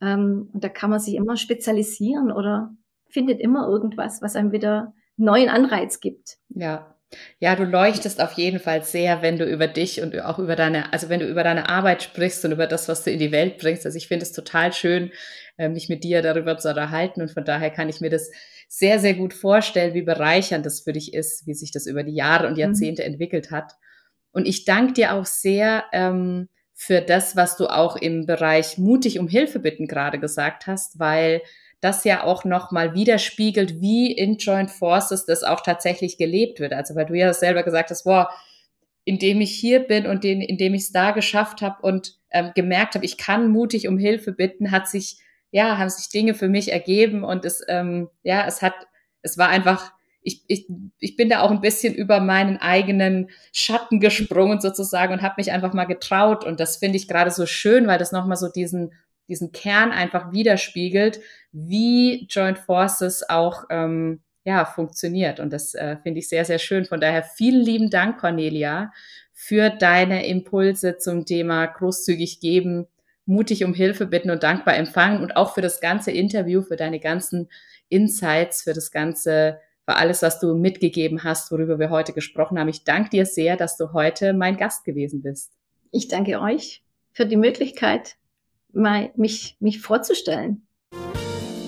Ähm, 0.00 0.50
und 0.52 0.64
da 0.64 0.68
kann 0.68 0.90
man 0.90 1.00
sich 1.00 1.14
immer 1.14 1.36
spezialisieren 1.36 2.32
oder 2.32 2.74
findet 3.08 3.40
immer 3.40 3.68
irgendwas, 3.68 4.22
was 4.22 4.36
einem 4.36 4.52
wieder 4.52 4.94
neuen 5.16 5.48
Anreiz 5.48 6.00
gibt. 6.00 6.38
Ja, 6.48 6.96
ja, 7.38 7.56
du 7.56 7.64
leuchtest 7.64 8.20
auf 8.22 8.32
jeden 8.32 8.58
Fall 8.58 8.82
sehr, 8.84 9.22
wenn 9.22 9.36
du 9.36 9.44
über 9.44 9.66
dich 9.66 10.00
und 10.00 10.18
auch 10.20 10.38
über 10.38 10.56
deine, 10.56 10.92
also 10.92 11.08
wenn 11.08 11.20
du 11.20 11.28
über 11.28 11.44
deine 11.44 11.68
Arbeit 11.68 12.02
sprichst 12.02 12.44
und 12.44 12.52
über 12.52 12.66
das, 12.66 12.88
was 12.88 13.04
du 13.04 13.10
in 13.10 13.18
die 13.18 13.32
Welt 13.32 13.58
bringst. 13.58 13.84
Also 13.84 13.98
ich 13.98 14.08
finde 14.08 14.24
es 14.24 14.32
total 14.32 14.72
schön, 14.72 15.10
äh, 15.58 15.68
mich 15.68 15.88
mit 15.88 16.04
dir 16.04 16.22
darüber 16.22 16.56
zu 16.58 16.70
unterhalten 16.70 17.20
und 17.20 17.30
von 17.30 17.44
daher 17.44 17.70
kann 17.70 17.88
ich 17.88 18.00
mir 18.00 18.10
das 18.10 18.30
sehr, 18.68 18.98
sehr 18.98 19.14
gut 19.14 19.34
vorstellen, 19.34 19.94
wie 19.94 20.02
bereichernd 20.02 20.64
das 20.64 20.80
für 20.80 20.92
dich 20.92 21.12
ist, 21.12 21.46
wie 21.46 21.54
sich 21.54 21.72
das 21.72 21.86
über 21.86 22.02
die 22.02 22.14
Jahre 22.14 22.46
und 22.46 22.54
mhm. 22.54 22.60
Jahrzehnte 22.60 23.02
mhm. 23.02 23.12
entwickelt 23.12 23.50
hat. 23.50 23.72
Und 24.32 24.46
ich 24.46 24.64
danke 24.64 24.94
dir 24.94 25.14
auch 25.14 25.26
sehr 25.26 25.84
ähm, 25.92 26.48
für 26.74 27.00
das, 27.00 27.36
was 27.36 27.56
du 27.56 27.68
auch 27.68 27.96
im 27.96 28.26
Bereich 28.26 28.78
mutig 28.78 29.18
um 29.18 29.28
Hilfe 29.28 29.60
bitten 29.60 29.86
gerade 29.86 30.18
gesagt 30.18 30.66
hast, 30.66 30.98
weil 30.98 31.42
das 31.80 32.04
ja 32.04 32.24
auch 32.24 32.44
nochmal 32.44 32.94
widerspiegelt, 32.94 33.80
wie 33.80 34.12
in 34.12 34.36
Joint 34.36 34.70
Forces 34.70 35.26
das 35.26 35.42
auch 35.42 35.60
tatsächlich 35.60 36.16
gelebt 36.16 36.60
wird. 36.60 36.72
Also 36.72 36.94
weil 36.94 37.06
du 37.06 37.14
ja 37.14 37.32
selber 37.34 37.62
gesagt 37.62 37.90
hast, 37.90 38.04
boah, 38.04 38.30
indem 39.04 39.40
ich 39.40 39.52
hier 39.54 39.80
bin 39.80 40.06
und 40.06 40.24
den, 40.24 40.40
indem 40.40 40.74
ich 40.74 40.82
es 40.82 40.92
da 40.92 41.10
geschafft 41.10 41.60
habe 41.60 41.82
und 41.82 42.18
ähm, 42.30 42.52
gemerkt 42.54 42.94
habe, 42.94 43.04
ich 43.04 43.18
kann 43.18 43.48
mutig 43.48 43.88
um 43.88 43.98
Hilfe 43.98 44.32
bitten, 44.32 44.70
hat 44.70 44.88
sich, 44.88 45.18
ja, 45.50 45.76
haben 45.76 45.90
sich 45.90 46.08
Dinge 46.08 46.34
für 46.34 46.48
mich 46.48 46.72
ergeben 46.72 47.24
und 47.24 47.44
es, 47.44 47.64
ähm, 47.68 48.08
ja, 48.22 48.46
es 48.46 48.62
hat, 48.62 48.74
es 49.22 49.36
war 49.36 49.48
einfach, 49.48 49.92
ich, 50.22 50.42
ich, 50.46 50.66
ich 50.98 51.16
bin 51.16 51.28
da 51.28 51.40
auch 51.40 51.50
ein 51.50 51.60
bisschen 51.60 51.94
über 51.94 52.20
meinen 52.20 52.56
eigenen 52.58 53.30
Schatten 53.52 54.00
gesprungen 54.00 54.60
sozusagen 54.60 55.12
und 55.12 55.22
habe 55.22 55.34
mich 55.38 55.52
einfach 55.52 55.72
mal 55.72 55.84
getraut 55.84 56.44
und 56.44 56.60
das 56.60 56.76
finde 56.76 56.96
ich 56.96 57.08
gerade 57.08 57.30
so 57.30 57.46
schön, 57.46 57.86
weil 57.86 57.98
das 57.98 58.12
nochmal 58.12 58.36
so 58.36 58.48
diesen 58.48 58.92
diesen 59.28 59.52
Kern 59.52 59.92
einfach 59.92 60.32
widerspiegelt, 60.32 61.20
wie 61.52 62.26
Joint 62.28 62.58
Forces 62.58 63.28
auch 63.28 63.64
ähm, 63.70 64.20
ja, 64.44 64.64
funktioniert. 64.64 65.40
Und 65.40 65.52
das 65.52 65.74
äh, 65.74 65.96
finde 66.02 66.18
ich 66.18 66.28
sehr, 66.28 66.44
sehr 66.44 66.58
schön. 66.58 66.84
Von 66.84 67.00
daher 67.00 67.22
vielen 67.22 67.62
lieben 67.62 67.90
Dank, 67.90 68.18
Cornelia, 68.18 68.92
für 69.32 69.70
deine 69.70 70.26
Impulse 70.26 70.98
zum 70.98 71.24
Thema 71.24 71.66
großzügig 71.66 72.40
geben, 72.40 72.86
mutig 73.24 73.64
um 73.64 73.74
Hilfe 73.74 74.06
bitten 74.06 74.30
und 74.30 74.42
dankbar 74.42 74.76
empfangen 74.76 75.22
und 75.22 75.36
auch 75.36 75.54
für 75.54 75.62
das 75.62 75.80
ganze 75.80 76.10
Interview, 76.10 76.62
für 76.62 76.76
deine 76.76 76.98
ganzen 76.98 77.48
Insights, 77.88 78.62
für 78.62 78.74
das 78.74 78.90
ganze, 78.90 79.60
für 79.84 79.96
alles, 79.96 80.22
was 80.22 80.38
du 80.38 80.54
mitgegeben 80.54 81.24
hast, 81.24 81.50
worüber 81.50 81.78
wir 81.78 81.90
heute 81.90 82.12
gesprochen 82.12 82.58
haben. 82.58 82.68
Ich 82.68 82.84
danke 82.84 83.10
dir 83.10 83.26
sehr, 83.26 83.56
dass 83.56 83.76
du 83.76 83.92
heute 83.92 84.32
mein 84.32 84.56
Gast 84.56 84.84
gewesen 84.84 85.22
bist. 85.22 85.52
Ich 85.90 86.08
danke 86.08 86.40
euch 86.40 86.82
für 87.12 87.26
die 87.26 87.36
Möglichkeit, 87.36 88.16
mich, 88.72 89.56
mich 89.60 89.80
vorzustellen. 89.80 90.66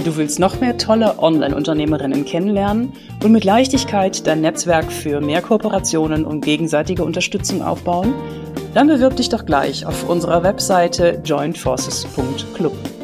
Du 0.04 0.16
willst 0.16 0.38
noch 0.38 0.60
mehr 0.60 0.76
tolle 0.76 1.18
Online-Unternehmerinnen 1.18 2.24
kennenlernen 2.24 2.92
und 3.22 3.32
mit 3.32 3.44
Leichtigkeit 3.44 4.26
dein 4.26 4.42
Netzwerk 4.42 4.92
für 4.92 5.20
mehr 5.20 5.40
Kooperationen 5.40 6.26
und 6.26 6.44
gegenseitige 6.44 7.04
Unterstützung 7.04 7.62
aufbauen? 7.62 8.14
Dann 8.74 8.88
bewirb 8.88 9.16
dich 9.16 9.28
doch 9.28 9.46
gleich 9.46 9.86
auf 9.86 10.08
unserer 10.08 10.42
Webseite 10.42 11.22
jointforces.club. 11.24 13.03